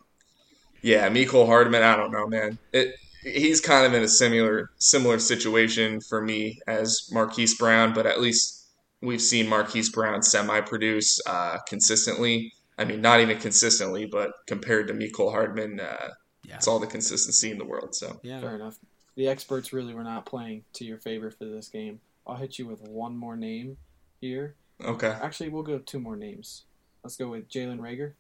yeah, 0.82 1.10
Mecole 1.10 1.46
Hardman. 1.46 1.84
I 1.84 1.96
don't 1.96 2.12
know, 2.12 2.26
man. 2.28 2.58
It. 2.74 2.96
He's 3.22 3.60
kind 3.60 3.86
of 3.86 3.94
in 3.94 4.02
a 4.02 4.08
similar 4.08 4.72
similar 4.78 5.20
situation 5.20 6.00
for 6.00 6.22
me 6.22 6.60
as 6.68 7.10
Marquise 7.12 7.58
Brown, 7.58 7.94
but 7.94 8.06
at 8.06 8.22
least 8.22 8.65
we've 9.02 9.22
seen 9.22 9.48
Marquise 9.48 9.90
Brown 9.90 10.22
semi 10.24 10.62
produce 10.62 11.20
uh, 11.28 11.58
consistently. 11.68 12.54
I 12.78 12.86
mean, 12.86 13.02
not 13.02 13.20
even 13.22 13.38
consistently, 13.40 14.06
but 14.06 14.32
compared 14.48 14.88
to 14.88 14.94
Mecole 14.94 15.32
Hardman, 15.32 15.80
uh, 15.80 16.10
Yeah. 16.44 16.56
it's 16.56 16.68
all 16.68 16.80
the 16.80 16.88
consistency 16.88 17.52
in 17.52 17.58
the 17.58 17.66
world. 17.66 17.96
So 17.96 18.20
Yeah. 18.24 18.42
Fair 18.42 18.56
enough. 18.56 18.78
The 19.16 19.28
experts 19.30 19.72
really 19.72 19.94
were 19.94 20.04
not 20.04 20.26
playing 20.26 20.66
to 20.74 20.84
your 20.86 20.98
favor 20.98 21.32
for 21.32 21.46
this 21.46 21.70
game. 21.70 22.02
I'll 22.28 22.36
hit 22.36 22.60
you 22.60 22.68
with 22.68 22.82
one 22.82 23.16
more 23.16 23.36
name 23.38 23.78
here. 24.20 24.56
okay, 24.84 25.08
Actually, 25.22 25.50
we'll 25.50 25.64
go 25.64 25.78
two 25.80 26.00
more 26.00 26.18
names. 26.18 26.64
Let's 27.04 27.16
go 27.16 27.30
with 27.30 27.48
Jalen 27.48 27.80
Reagor. 27.80 28.14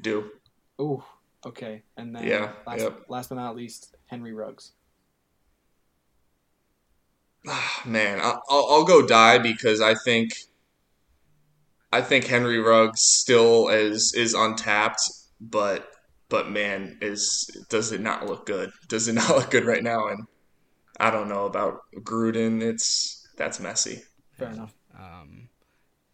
do. 0.00 0.30
Ooh, 0.80 1.02
okay. 1.44 1.82
And 1.96 2.14
then 2.14 2.24
Yeah, 2.26 2.52
last, 2.66 2.80
yep. 2.82 3.04
last 3.08 3.28
but 3.30 3.36
not 3.36 3.56
least, 3.56 3.96
Henry 4.06 4.32
Ruggs. 4.34 4.72
Ah, 7.46 7.82
Man, 7.86 8.20
I- 8.20 8.38
I'll, 8.48 8.66
I'll 8.70 8.84
go 8.84 9.06
die 9.06 9.38
because 9.38 9.80
I 9.80 9.94
think 9.94 10.32
I 11.92 12.02
think 12.02 12.24
Henry 12.26 12.58
Ruggs 12.58 13.00
still 13.02 13.68
is 13.68 14.12
is 14.14 14.34
untapped, 14.34 15.00
but 15.40 15.88
but 16.28 16.50
man, 16.50 16.98
is 17.00 17.48
does 17.68 17.92
it 17.92 18.00
not 18.00 18.26
look 18.26 18.46
good? 18.46 18.70
Does 18.88 19.08
it 19.08 19.12
not 19.20 19.30
look 19.30 19.50
good 19.50 19.64
right 19.64 19.82
now? 19.82 20.08
And 20.08 20.26
I 20.98 21.10
don't 21.10 21.28
know 21.28 21.46
about 21.46 21.80
Gruden. 22.00 22.62
It's 22.62 23.26
that's 23.36 23.60
messy. 23.60 24.02
Fair 24.32 24.50
enough. 24.50 24.74
Um, 24.98 25.48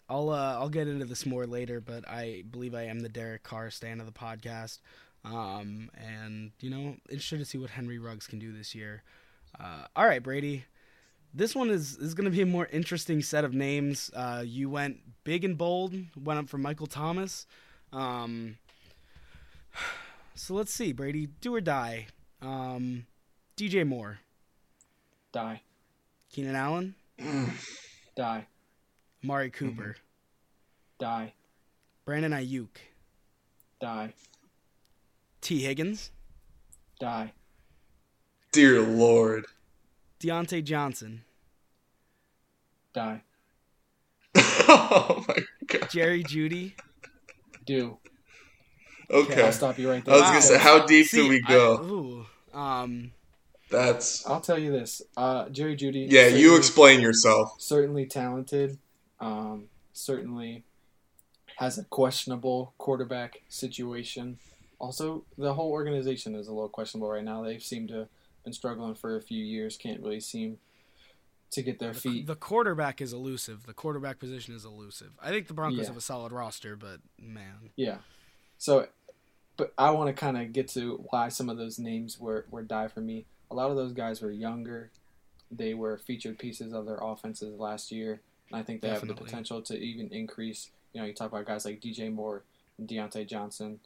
I'll 0.09 0.31
uh, 0.31 0.57
I'll 0.59 0.69
get 0.69 0.89
into 0.89 1.07
this 1.07 1.25
more 1.27 1.47
later, 1.47 1.81
but 1.81 2.09
I 2.09 2.45
believe 2.51 2.75
I 2.75 2.85
am 2.85 3.01
the 3.01 3.09
Derek 3.09 3.43
Carr 3.43 3.71
stand 3.71 4.01
of 4.01 4.07
the 4.07 4.13
podcast. 4.13 4.79
Um, 5.25 5.91
and 5.95 6.53
you 6.61 6.69
know, 6.71 6.97
interested 7.09 7.39
to 7.39 7.45
see 7.45 7.59
what 7.59 7.71
Henry 7.71 7.99
Ruggs 7.99 8.27
can 8.27 8.39
do 8.39 8.53
this 8.53 8.75
year. 8.75 9.03
Uh, 9.59 9.87
all 9.97 10.07
right, 10.07 10.23
Brady. 10.23 10.65
This 11.35 11.55
one 11.55 11.71
is 11.71 11.97
is 11.97 12.13
going 12.15 12.27
to 12.27 12.31
be 12.31 12.43
a 12.43 12.47
more 12.47 12.67
interesting 12.67 13.23
set 13.23 13.45
of 13.45 13.55
names. 13.55 14.11
Uh, 14.15 14.43
you 14.45 14.69
went 14.69 14.99
big 15.25 15.45
and 15.45 15.57
bold, 15.57 15.95
went 16.23 16.39
up 16.39 16.49
for 16.49 16.59
Michael 16.59 16.87
Thomas. 16.87 17.47
Um, 17.93 18.59
so 20.35 20.55
let's 20.55 20.73
see, 20.73 20.93
Brady, 20.93 21.27
do 21.41 21.55
or 21.55 21.61
die. 21.61 22.09
Um, 22.43 23.07
DJ 23.57 23.87
Moore, 23.87 24.19
Die. 25.33 25.63
Keenan 26.31 26.55
Allen, 26.57 26.95
Die. 28.17 28.47
Mari 29.23 29.51
Cooper, 29.51 29.97
Die. 30.99 31.33
Brandon 32.05 32.33
Aiyuk, 32.33 32.77
Die. 33.81 34.13
Tee 35.41 35.61
Higgins, 35.61 36.11
Die. 37.01 37.33
Dear 38.53 38.83
Lord. 38.83 39.47
Diontae 40.23 40.63
Johnson, 40.65 41.23
Die. 42.95 43.23
oh 44.37 45.25
my 45.29 45.37
god. 45.67 45.91
Jerry 45.91 46.23
Jeudy. 46.25 46.73
Do. 47.67 47.99
Okay. 49.11 49.43
I'll 49.43 49.53
stop 49.53 49.79
you 49.79 49.91
right 49.91 50.05
there. 50.05 50.15
I 50.15 50.19
there. 50.19 50.35
was 50.35 50.49
gonna 50.49 50.59
say, 50.59 50.59
how 50.59 50.87
deep 50.87 51.07
See, 51.07 51.17
do 51.19 51.29
we 51.29 51.43
I- 51.47 51.49
go? 51.51 52.27
ooh, 52.55 52.59
um, 52.59 53.13
That's 53.71 54.27
I'll 54.27 54.41
tell 54.41 54.59
you 54.59 54.71
this. 54.73 55.03
Uh, 55.17 55.49
Jerry 55.49 55.77
Jeudy. 55.77 56.07
yeah. 56.11 56.29
You 56.29 56.57
explain 56.57 57.01
yourself. 57.01 57.55
certainly 57.59 58.07
talented. 58.07 58.79
Um, 59.21 59.65
certainly 59.93 60.65
has 61.57 61.79
a 61.79 61.85
questionable 61.85 62.75
quarterback 62.79 63.43
situation. 63.49 64.39
Also, 64.81 65.25
the 65.39 65.55
whole 65.55 65.71
organization 65.71 66.35
is 66.35 66.49
a 66.49 66.53
little 66.53 66.69
questionable 66.69 67.09
right 67.11 67.23
now. 67.23 67.43
They 67.43 67.59
seem 67.59 67.87
to 67.89 67.95
have 67.95 68.09
been 68.45 68.53
struggling 68.53 68.95
for 68.95 69.17
a 69.17 69.23
few 69.23 69.43
years. 69.45 69.77
Can't 69.77 70.01
really 70.01 70.21
seem 70.21 70.59
to 71.51 71.63
get 71.63 71.79
their 71.79 71.93
feet. 71.95 72.27
The 72.27 72.35
quarterback 72.37 73.01
is 73.01 73.13
elusive. 73.13 73.67
The 73.67 73.75
quarterback 73.75 74.19
position 74.19 74.55
is 74.55 74.65
elusive. 74.65 75.11
I 75.23 75.31
think 75.31 75.49
the 75.49 75.55
Broncos 75.55 75.81
Yeah. 75.81 75.87
have 75.87 75.97
a 75.97 76.01
solid 76.01 76.33
roster, 76.33 76.77
but 76.77 77.01
man, 77.19 77.71
Yeah. 77.77 77.99
So, 78.59 78.89
but 79.57 79.75
I 79.77 79.91
want 79.91 80.09
to 80.09 80.19
kind 80.19 80.39
of 80.39 80.53
get 80.53 80.69
to 80.69 81.05
why 81.11 81.29
some 81.29 81.51
of 81.51 81.59
those 81.59 81.79
names 81.79 82.19
were, 82.19 82.47
were 82.51 82.63
die 82.63 82.89
for 82.89 83.01
me. 83.01 83.27
A 83.51 83.55
lot 83.55 83.71
of 83.71 83.77
those 83.77 83.93
guys 83.93 84.23
were 84.23 84.31
younger. 84.31 84.91
They 85.51 85.75
were 85.75 85.99
featured 85.99 86.39
pieces 86.39 86.73
of 86.73 86.87
their 86.87 86.99
offenses 87.03 87.59
last 87.59 87.93
year. 87.93 88.23
And 88.51 88.59
I 88.59 88.63
think 88.63 88.81
they 88.81 88.89
have 88.89 89.07
the 89.07 89.15
potential 89.15 89.61
to 89.63 89.79
even 89.79 90.09
increase. 90.09 90.71
You 90.95 91.01
know, 91.01 91.07
you 91.07 91.13
talk 91.13 91.31
about 91.31 91.45
guys 91.45 91.65
like 91.67 91.81
DJ 91.81 92.11
Moore 92.11 92.45
and 92.79 92.89
Diontae 92.89 93.27
Johnson. 93.27 93.81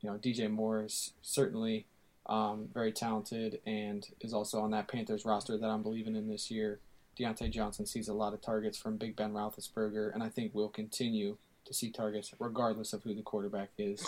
You 0.00 0.10
know, 0.10 0.16
DJ 0.18 0.50
Moore 0.50 0.84
is 0.84 1.12
certainly 1.22 1.86
um, 2.28 2.68
very 2.74 2.92
talented 2.92 3.60
and 3.66 4.06
is 4.20 4.32
also 4.34 4.60
on 4.60 4.70
that 4.72 4.88
Panthers 4.88 5.24
roster 5.24 5.56
that 5.56 5.68
I'm 5.68 5.82
believing 5.82 6.14
in 6.16 6.28
this 6.28 6.50
year. 6.50 6.80
Diontae 7.18 7.50
Johnson 7.50 7.84
sees 7.86 8.08
a 8.08 8.12
lot 8.14 8.32
of 8.34 8.40
targets 8.40 8.78
from 8.78 8.96
Big 8.96 9.16
Ben 9.16 9.32
Roethlisberger, 9.32 10.12
and 10.14 10.22
I 10.22 10.28
think 10.28 10.52
we'll 10.54 10.68
continue 10.68 11.36
to 11.64 11.74
see 11.74 11.90
targets 11.90 12.32
regardless 12.38 12.92
of 12.92 13.02
who 13.02 13.14
the 13.14 13.22
quarterback 13.22 13.70
is. 13.78 14.04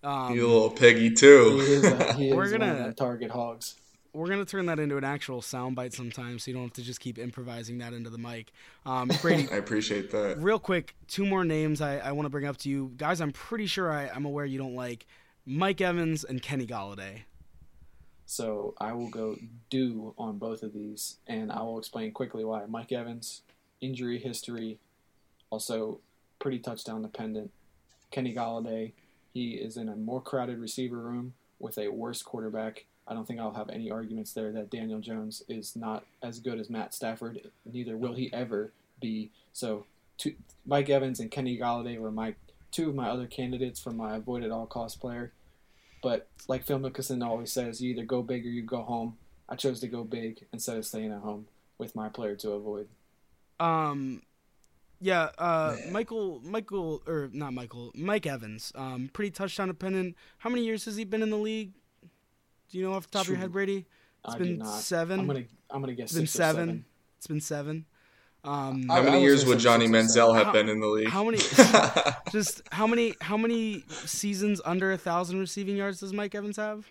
um, 0.03 0.35
you 0.35 0.47
little 0.47 0.71
piggy 0.71 1.09
He 1.11 1.15
too. 1.15 1.59
is, 1.61 1.85
a, 1.85 2.13
he 2.15 2.29
is 2.31 2.35
We're 2.35 2.51
gonna- 2.51 2.75
them 2.75 2.95
target 2.95 3.31
hogs. 3.31 3.77
we're 4.15 4.29
gonna 4.29 4.45
turn 4.45 4.67
that 4.67 4.79
into 4.79 4.97
an 4.97 5.05
actual 5.05 5.41
soundbite 5.41 5.93
sometime, 5.95 6.39
so 6.39 6.51
you 6.51 6.55
don't 6.55 6.65
have 6.65 6.73
to 6.75 6.83
just 6.83 7.01
keep 7.01 7.19
improvising 7.19 7.79
that 7.79 7.93
into 7.93 8.11
the 8.11 8.19
mic. 8.19 8.53
Um, 8.87 9.11
Brady, 9.21 9.49
I 9.53 9.57
appreciate 9.57 10.11
that. 10.13 10.39
real 10.39 10.59
quick, 10.59 10.95
two 11.09 11.25
more 11.27 11.45
names 11.45 11.81
I, 11.81 11.99
I 11.99 12.13
want 12.13 12.27
to 12.27 12.31
bring 12.31 12.47
up 12.47 12.57
to 12.59 12.69
you 12.69 12.93
guys. 12.97 13.21
I'm 13.21 13.33
pretty 13.33 13.67
sure 13.67 13.91
I, 13.93 14.09
I'm 14.09 14.25
aware 14.25 14.45
you 14.45 14.59
don't 14.59 14.75
like 14.75 15.07
Mike 15.45 15.81
Evans 15.81 16.23
and 16.23 16.41
Kenny 16.41 16.67
Golladay. 16.67 17.23
So 18.27 18.75
I 18.79 18.93
will 18.93 19.11
go 19.11 19.37
do 19.71 20.15
on 20.17 20.39
both 20.39 20.63
of 20.63 20.73
these, 20.73 21.17
and 21.27 21.51
I 21.51 21.63
will 21.63 21.79
explain 21.79 22.13
quickly 22.13 22.45
why. 22.45 22.65
Mike 22.67 22.93
Evans, 22.93 23.43
injury 23.81 24.19
history, 24.19 24.79
also 25.51 25.99
pretty 26.39 26.59
touchdown 26.59 27.03
dependent. 27.03 27.51
Kenny 28.11 28.35
Golladay, 28.35 28.93
he 29.35 29.53
is 29.53 29.77
in 29.77 29.89
a 29.89 29.97
more 29.97 30.21
crowded 30.21 30.59
receiver 30.59 30.99
room 30.99 31.35
with 31.59 31.77
a 31.77 31.89
worse 31.89 32.23
quarterback. 32.23 32.85
I 33.09 33.15
don't 33.15 33.27
think 33.27 33.41
I'll 33.41 33.55
have 33.55 33.69
any 33.69 33.91
arguments 33.91 34.33
there 34.33 34.53
that 34.53 34.71
Daniel 34.71 35.01
Jones 35.01 35.43
is 35.49 35.75
not 35.75 36.05
as 36.23 36.39
good 36.39 36.61
as 36.61 36.71
Matt 36.71 36.95
Stafford. 36.95 37.51
Neither 37.65 37.97
will 37.97 38.15
he 38.15 38.33
ever 38.33 38.73
be. 39.01 39.31
So, 39.53 39.87
Mike 40.65 40.89
Evans 40.89 41.19
and 41.19 41.31
Kenny 41.31 41.59
Golladay 41.59 41.99
were 41.99 42.13
my 42.13 42.35
two 42.73 42.89
of 42.89 42.95
my 42.95 43.09
other 43.09 43.27
candidates 43.27 43.79
for 43.81 43.91
my 43.91 44.17
avoid 44.17 44.43
at 44.43 44.51
all 44.51 44.67
cost 44.67 45.01
player. 45.01 45.33
But 46.03 46.29
like 46.49 46.65
Phil 46.65 46.81
Mickelson 46.81 47.25
always 47.25 47.53
says, 47.53 47.81
you 47.81 47.91
either 47.93 48.05
go 48.05 48.23
big 48.23 48.45
or 48.45 48.49
you 48.49 48.63
go 48.63 48.83
home. 48.83 49.17
I 49.49 49.55
chose 49.55 49.79
to 49.81 49.87
go 49.89 50.03
big 50.03 50.45
instead 50.53 50.77
of 50.77 50.85
staying 50.85 51.13
at 51.13 51.21
home 51.21 51.47
with 51.79 51.95
my 51.95 52.09
player 52.09 52.35
to 52.37 52.53
avoid. 52.53 52.89
Um, 53.61 54.23
yeah, 55.01 55.31
uh, 55.39 55.77
Michael, 55.91 56.41
Michael, 56.45 57.03
or 57.07 57.29
not 57.33 57.53
Michael, 57.53 57.93
Mike 57.95 58.27
Evans. 58.27 58.73
Um, 58.75 59.11
pretty 59.13 59.31
touchdown 59.31 59.69
dependent. 59.69 60.17
How 60.39 60.51
many 60.51 60.65
years 60.65 60.85
has 60.87 60.97
he 60.97 61.05
been 61.05 61.23
in 61.23 61.31
the 61.31 61.37
league? 61.37 61.73
Do 62.71 62.79
you 62.79 62.85
know 62.85 62.95
off 62.95 63.07
the 63.11 63.19
top 63.19 63.23
of 63.23 63.29
your 63.29 63.37
head, 63.39 63.53
Brady? 63.53 63.87
It's 64.25 64.35
I 64.35 64.39
been 64.39 64.65
seven. 64.65 65.21
I'm 65.21 65.27
gonna 65.27 65.45
I'm 65.71 65.81
gonna 65.83 65.95
guess 65.95 66.11
It's 66.11 66.15
been 66.15 66.27
seven. 66.27 66.67
seven. 66.67 66.85
It's 67.19 67.27
been 67.27 67.41
seven. 67.41 67.85
Um, 68.45 68.89
How 68.89 68.95
I- 68.97 68.99
I 68.99 69.03
many 69.03 69.23
years 69.23 69.47
would 69.47 69.59
Johnny 69.61 69.87
Manziel 69.87 70.35
have 70.35 70.47
How- 70.47 70.53
been 70.53 70.69
in 70.69 70.81
the 70.81 70.87
league? 70.89 71.09
how 71.09 71.23
many? 71.25 71.39
just 72.33 72.63
how 72.73 72.87
many? 72.87 73.15
How 73.21 73.37
many 73.37 73.85
seasons 73.89 74.61
under 74.65 74.91
a 74.93 74.99
thousand 74.99 75.39
receiving 75.39 75.77
yards 75.77 76.01
does 76.01 76.13
Mike 76.13 76.35
Evans 76.35 76.57
have? 76.57 76.91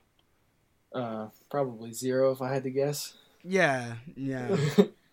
Uh, 0.94 1.28
probably 1.50 1.92
zero 1.92 2.32
if 2.32 2.42
I 2.42 2.54
had 2.54 2.64
to 2.64 2.70
guess. 2.70 3.16
Yeah, 3.44 3.96
yeah. 4.16 4.56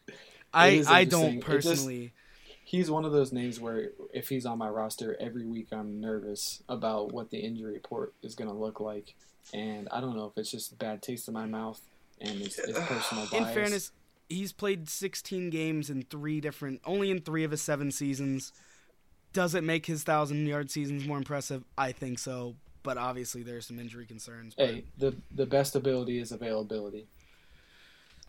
I 0.54 0.84
I 0.88 1.04
don't 1.04 1.24
It 1.26 1.34
just- 1.36 1.46
personally. 1.46 2.12
he's 2.64 2.90
one 2.90 3.04
of 3.04 3.12
those 3.12 3.32
names 3.32 3.58
where 3.58 3.90
if 4.12 4.28
he's 4.28 4.46
on 4.46 4.58
my 4.58 4.68
roster 4.68 5.16
every 5.20 5.44
week, 5.46 5.68
I'm 5.72 6.00
nervous 6.00 6.62
about 6.68 7.12
what 7.12 7.30
the 7.30 7.38
injury 7.38 7.72
report 7.74 8.12
is 8.22 8.34
going 8.34 8.48
to 8.50 8.56
look 8.56 8.78
like, 8.80 9.14
and 9.52 9.88
I 9.90 10.00
don't 10.00 10.16
know 10.16 10.26
if 10.26 10.38
it's 10.38 10.50
just 10.50 10.78
bad 10.78 11.02
taste 11.02 11.26
in 11.28 11.34
my 11.34 11.46
mouth 11.46 11.80
and 12.20 12.40
it's, 12.42 12.58
it's 12.58 12.78
personal 12.80 13.26
bias. 13.26 13.32
In 13.32 13.44
fairness, 13.54 13.90
he's 14.28 14.52
played 14.52 14.88
16 14.88 15.50
games 15.50 15.90
in 15.90 16.02
three 16.02 16.40
different, 16.40 16.80
only 16.84 17.10
in 17.10 17.20
three 17.20 17.44
of 17.44 17.50
his 17.50 17.62
seven 17.62 17.90
seasons. 17.90 18.52
Does 19.32 19.54
it 19.54 19.64
make 19.64 19.86
his 19.86 20.02
thousand 20.04 20.46
yard 20.46 20.70
seasons 20.70 21.06
more 21.06 21.18
impressive? 21.18 21.64
I 21.76 21.92
think 21.92 22.18
so, 22.18 22.56
but 22.82 22.96
obviously 22.96 23.42
there's 23.42 23.66
some 23.66 23.78
injury 23.78 24.06
concerns. 24.06 24.54
but- 24.54 24.66
hey, 24.66 24.84
the 24.96 25.14
the 25.34 25.46
best 25.46 25.76
ability 25.76 26.18
is 26.18 26.32
availability. 26.32 27.06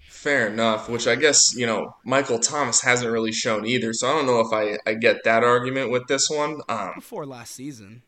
Fair 0.09 0.47
enough, 0.47 0.89
which 0.89 1.07
I 1.07 1.15
guess, 1.15 1.55
you 1.55 1.65
know, 1.67 1.95
Michael 2.03 2.39
Thomas 2.39 2.81
hasn't 2.81 3.11
really 3.11 3.31
shown 3.31 3.65
either, 3.65 3.93
so 3.93 4.09
I 4.09 4.13
don't 4.13 4.25
know 4.25 4.39
if 4.39 4.51
I, 4.51 4.77
I 4.89 4.95
get 4.95 5.23
that 5.23 5.43
argument 5.43 5.91
with 5.91 6.07
this 6.07 6.27
one. 6.29 6.61
Um, 6.67 6.93
before 6.95 7.25
last 7.27 7.53
season. 7.53 8.01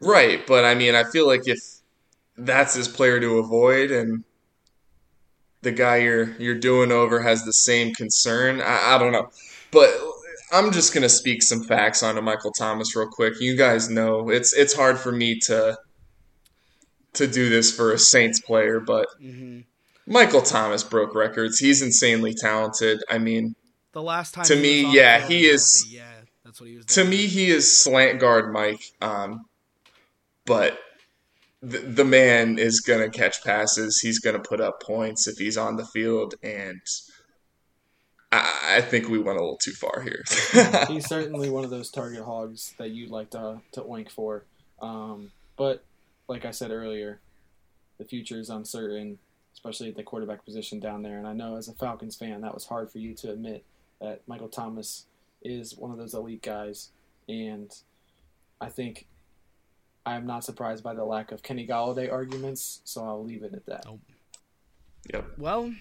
right, 0.00 0.46
but 0.46 0.64
I 0.64 0.74
mean, 0.74 0.94
I 0.94 1.04
feel 1.04 1.26
like 1.26 1.42
if 1.46 1.58
that's 2.36 2.74
his 2.74 2.86
player 2.86 3.18
to 3.18 3.38
avoid 3.38 3.90
and 3.90 4.24
the 5.62 5.72
guy 5.72 5.96
you're 5.98 6.30
you're 6.38 6.58
doing 6.58 6.92
over 6.92 7.20
has 7.20 7.44
the 7.44 7.52
same 7.52 7.92
concern, 7.94 8.60
I, 8.60 8.94
I 8.94 8.98
don't 8.98 9.12
know. 9.12 9.28
But 9.70 9.90
I'm 10.52 10.72
just 10.72 10.94
gonna 10.94 11.08
speak 11.08 11.42
some 11.42 11.64
facts 11.64 12.02
onto 12.02 12.20
Michael 12.22 12.52
Thomas 12.52 12.94
real 12.96 13.08
quick. 13.08 13.34
You 13.40 13.56
guys 13.56 13.90
know 13.90 14.30
it's 14.30 14.52
it's 14.54 14.74
hard 14.74 14.98
for 14.98 15.12
me 15.12 15.38
to 15.46 15.76
to 17.14 17.26
do 17.26 17.48
this 17.48 17.74
for 17.74 17.92
a 17.92 17.98
Saints 17.98 18.40
player, 18.40 18.80
but 18.80 19.06
hmm 19.20 19.60
Michael 20.06 20.40
Thomas 20.40 20.82
broke 20.82 21.14
records. 21.14 21.58
He's 21.58 21.82
insanely 21.82 22.32
talented. 22.32 23.02
I 23.10 23.18
mean, 23.18 23.54
The 23.92 24.00
last 24.02 24.32
time 24.32 24.46
To 24.46 24.56
me, 24.56 24.78
was 24.78 24.84
on 24.86 24.90
the 24.92 24.96
yeah, 24.98 25.26
he 25.26 25.46
is- 25.46 25.82
healthy, 25.82 25.96
Yeah, 25.96 26.20
that's 26.44 26.60
what 26.62 26.70
he 26.70 26.76
was. 26.78 26.86
to 26.86 27.04
me, 27.04 27.26
he 27.26 27.50
is 27.50 27.82
slant 27.82 28.18
guard 28.18 28.50
Mike. 28.50 28.80
Um, 29.02 29.44
but 30.46 30.78
the, 31.60 31.78
the 31.78 32.04
man 32.04 32.58
is 32.58 32.80
going 32.80 33.10
to 33.10 33.16
catch 33.16 33.42
passes. 33.42 34.00
He's 34.00 34.18
going 34.18 34.36
to 34.36 34.48
put 34.48 34.60
up 34.60 34.82
points 34.82 35.26
if 35.26 35.38
he's 35.38 35.56
on 35.56 35.76
the 35.76 35.86
field. 35.86 36.34
And 36.42 36.80
I, 38.30 38.76
I 38.76 38.80
think 38.80 39.08
we 39.08 39.18
went 39.18 39.38
a 39.38 39.42
little 39.42 39.58
too 39.58 39.72
far 39.72 40.02
here. 40.02 40.24
He's 40.88 41.06
certainly 41.08 41.50
one 41.50 41.64
of 41.64 41.70
those 41.70 41.90
target 41.90 42.24
hogs 42.24 42.74
that 42.78 42.90
you'd 42.90 43.10
like 43.10 43.30
to 43.30 43.60
to 43.72 43.82
oink 43.82 44.10
for. 44.10 44.44
Um, 44.80 45.32
but 45.56 45.84
like 46.28 46.44
I 46.44 46.52
said 46.52 46.70
earlier, 46.70 47.20
the 47.98 48.04
future 48.04 48.38
is 48.38 48.50
uncertain, 48.50 49.18
especially 49.54 49.88
at 49.88 49.96
the 49.96 50.04
quarterback 50.04 50.44
position 50.44 50.78
down 50.78 51.02
there. 51.02 51.18
And 51.18 51.26
I 51.26 51.32
know 51.32 51.56
as 51.56 51.68
a 51.68 51.72
Falcons 51.72 52.16
fan, 52.16 52.42
that 52.42 52.54
was 52.54 52.66
hard 52.66 52.90
for 52.90 52.98
you 52.98 53.14
to 53.14 53.30
admit 53.30 53.64
that 54.00 54.22
Michael 54.28 54.48
Thomas 54.48 55.06
is 55.42 55.76
one 55.76 55.90
of 55.90 55.98
those 55.98 56.14
elite 56.14 56.42
guys. 56.42 56.90
And 57.28 57.74
I 58.60 58.68
think 58.68 59.06
I'm 60.14 60.26
not 60.26 60.44
surprised 60.44 60.82
by 60.82 60.94
the 60.94 61.04
lack 61.04 61.32
of 61.32 61.42
Kenny 61.42 61.66
Golladay 61.66 62.12
arguments, 62.12 62.80
so 62.84 63.04
I'll 63.04 63.24
leave 63.24 63.42
it 63.42 63.54
at 63.54 63.66
that. 63.66 63.86
yep. 65.12 65.26
Well, 65.36 65.72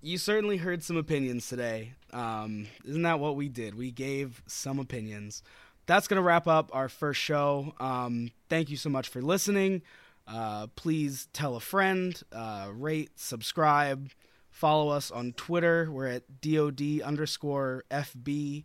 you 0.00 0.18
certainly 0.18 0.56
heard 0.56 0.82
some 0.82 0.96
opinions 0.96 1.48
today. 1.48 1.94
Um, 2.12 2.66
isn't 2.84 3.02
that 3.02 3.20
what 3.20 3.36
we 3.36 3.48
did? 3.48 3.74
We 3.74 3.90
gave 3.90 4.42
some 4.46 4.78
opinions. 4.78 5.42
That's 5.86 6.08
going 6.08 6.16
to 6.16 6.22
wrap 6.22 6.46
up 6.46 6.70
our 6.72 6.88
first 6.88 7.20
show. 7.20 7.74
Um, 7.80 8.30
thank 8.48 8.70
you 8.70 8.76
so 8.76 8.90
much 8.90 9.08
for 9.08 9.22
listening. 9.22 9.82
Uh, 10.26 10.68
please 10.76 11.28
tell 11.32 11.56
a 11.56 11.60
friend, 11.60 12.20
uh, 12.32 12.68
rate, 12.72 13.10
subscribe, 13.16 14.10
follow 14.50 14.88
us 14.90 15.10
on 15.10 15.32
Twitter. 15.32 15.88
We're 15.90 16.06
at 16.06 16.40
DOD 16.40 17.00
underscore 17.02 17.84
FB. 17.90 18.64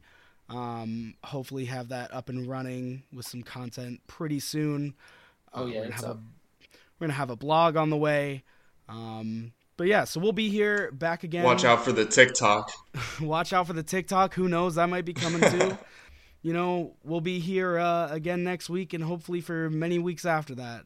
Um, 0.49 1.15
hopefully, 1.23 1.65
have 1.65 1.89
that 1.89 2.13
up 2.13 2.29
and 2.29 2.47
running 2.47 3.03
with 3.13 3.25
some 3.25 3.43
content 3.43 4.01
pretty 4.07 4.39
soon. 4.39 4.93
Oh, 5.53 5.63
Uh, 5.63 5.65
yeah, 5.65 5.73
we're 5.75 5.81
gonna 5.83 5.95
it's 5.95 6.03
have 6.05 6.15
a 6.15 6.19
we're 6.99 7.07
gonna 7.07 7.13
have 7.13 7.29
a 7.29 7.35
blog 7.35 7.75
on 7.75 7.89
the 7.89 7.97
way. 7.97 8.43
Um, 8.89 9.51
but 9.75 9.87
yeah, 9.87 10.05
so 10.05 10.19
we'll 10.19 10.31
be 10.31 10.49
here 10.49 10.91
back 10.91 11.23
again. 11.23 11.43
Watch 11.43 11.65
out 11.65 11.83
for 11.83 11.91
the 11.91 12.05
TikTok. 12.05 12.71
Watch 13.21 13.53
out 13.53 13.67
for 13.67 13.73
the 13.73 13.83
TikTok. 13.83 14.33
Who 14.33 14.47
knows? 14.47 14.75
That 14.75 14.87
might 14.89 15.05
be 15.05 15.13
coming 15.13 15.41
too. 15.51 15.77
you 16.41 16.53
know, 16.53 16.95
we'll 17.03 17.21
be 17.21 17.39
here 17.39 17.77
uh, 17.77 18.07
again 18.09 18.43
next 18.43 18.69
week 18.69 18.93
and 18.93 19.03
hopefully 19.03 19.41
for 19.41 19.69
many 19.69 19.99
weeks 19.99 20.25
after 20.25 20.55
that. 20.55 20.83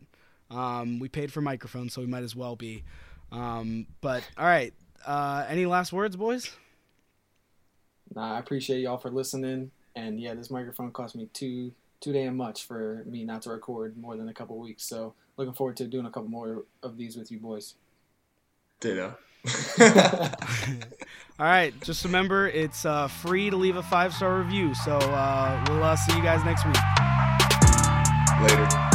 Um, 0.49 0.99
we 0.99 1.07
paid 1.07 1.31
for 1.31 1.39
microphones, 1.41 1.93
so 1.93 2.01
we 2.01 2.07
might 2.07 2.23
as 2.23 2.35
well 2.35 2.55
be. 2.57 2.83
Um, 3.31 3.87
but 4.01 4.27
all 4.37 4.45
right. 4.45 4.73
Uh, 5.05 5.45
any 5.47 5.65
last 5.65 5.93
words, 5.93 6.15
boys? 6.17 6.51
Nah, 8.15 8.35
I 8.35 8.39
appreciate 8.39 8.81
y'all 8.81 8.97
for 8.97 9.09
listening. 9.09 9.71
And 9.95 10.19
yeah, 10.19 10.33
this 10.33 10.49
microphone 10.49 10.91
cost 10.91 11.15
me 11.15 11.27
too 11.33 11.71
too 11.99 12.11
damn 12.11 12.35
much 12.35 12.65
for 12.65 13.03
me 13.05 13.23
not 13.23 13.43
to 13.43 13.51
record 13.51 13.95
more 13.95 14.17
than 14.17 14.27
a 14.27 14.33
couple 14.33 14.57
weeks. 14.57 14.83
So 14.83 15.13
looking 15.37 15.53
forward 15.53 15.77
to 15.77 15.87
doing 15.87 16.05
a 16.05 16.09
couple 16.09 16.29
more 16.29 16.63
of 16.81 16.97
these 16.97 17.15
with 17.15 17.31
you 17.31 17.39
boys. 17.39 17.75
Ditto. 18.79 19.15
All 21.39 21.45
right. 21.45 21.73
Just 21.81 22.03
remember, 22.03 22.47
it's 22.47 22.85
uh, 22.85 23.07
free 23.07 23.49
to 23.49 23.57
leave 23.57 23.75
a 23.75 23.83
five 23.83 24.13
star 24.13 24.39
review. 24.39 24.73
So 24.73 24.97
uh, 24.97 25.65
we'll 25.69 25.83
uh, 25.83 25.95
see 25.95 26.15
you 26.15 26.23
guys 26.23 26.43
next 26.43 26.65
week. 26.65 26.75
Later. 28.41 28.90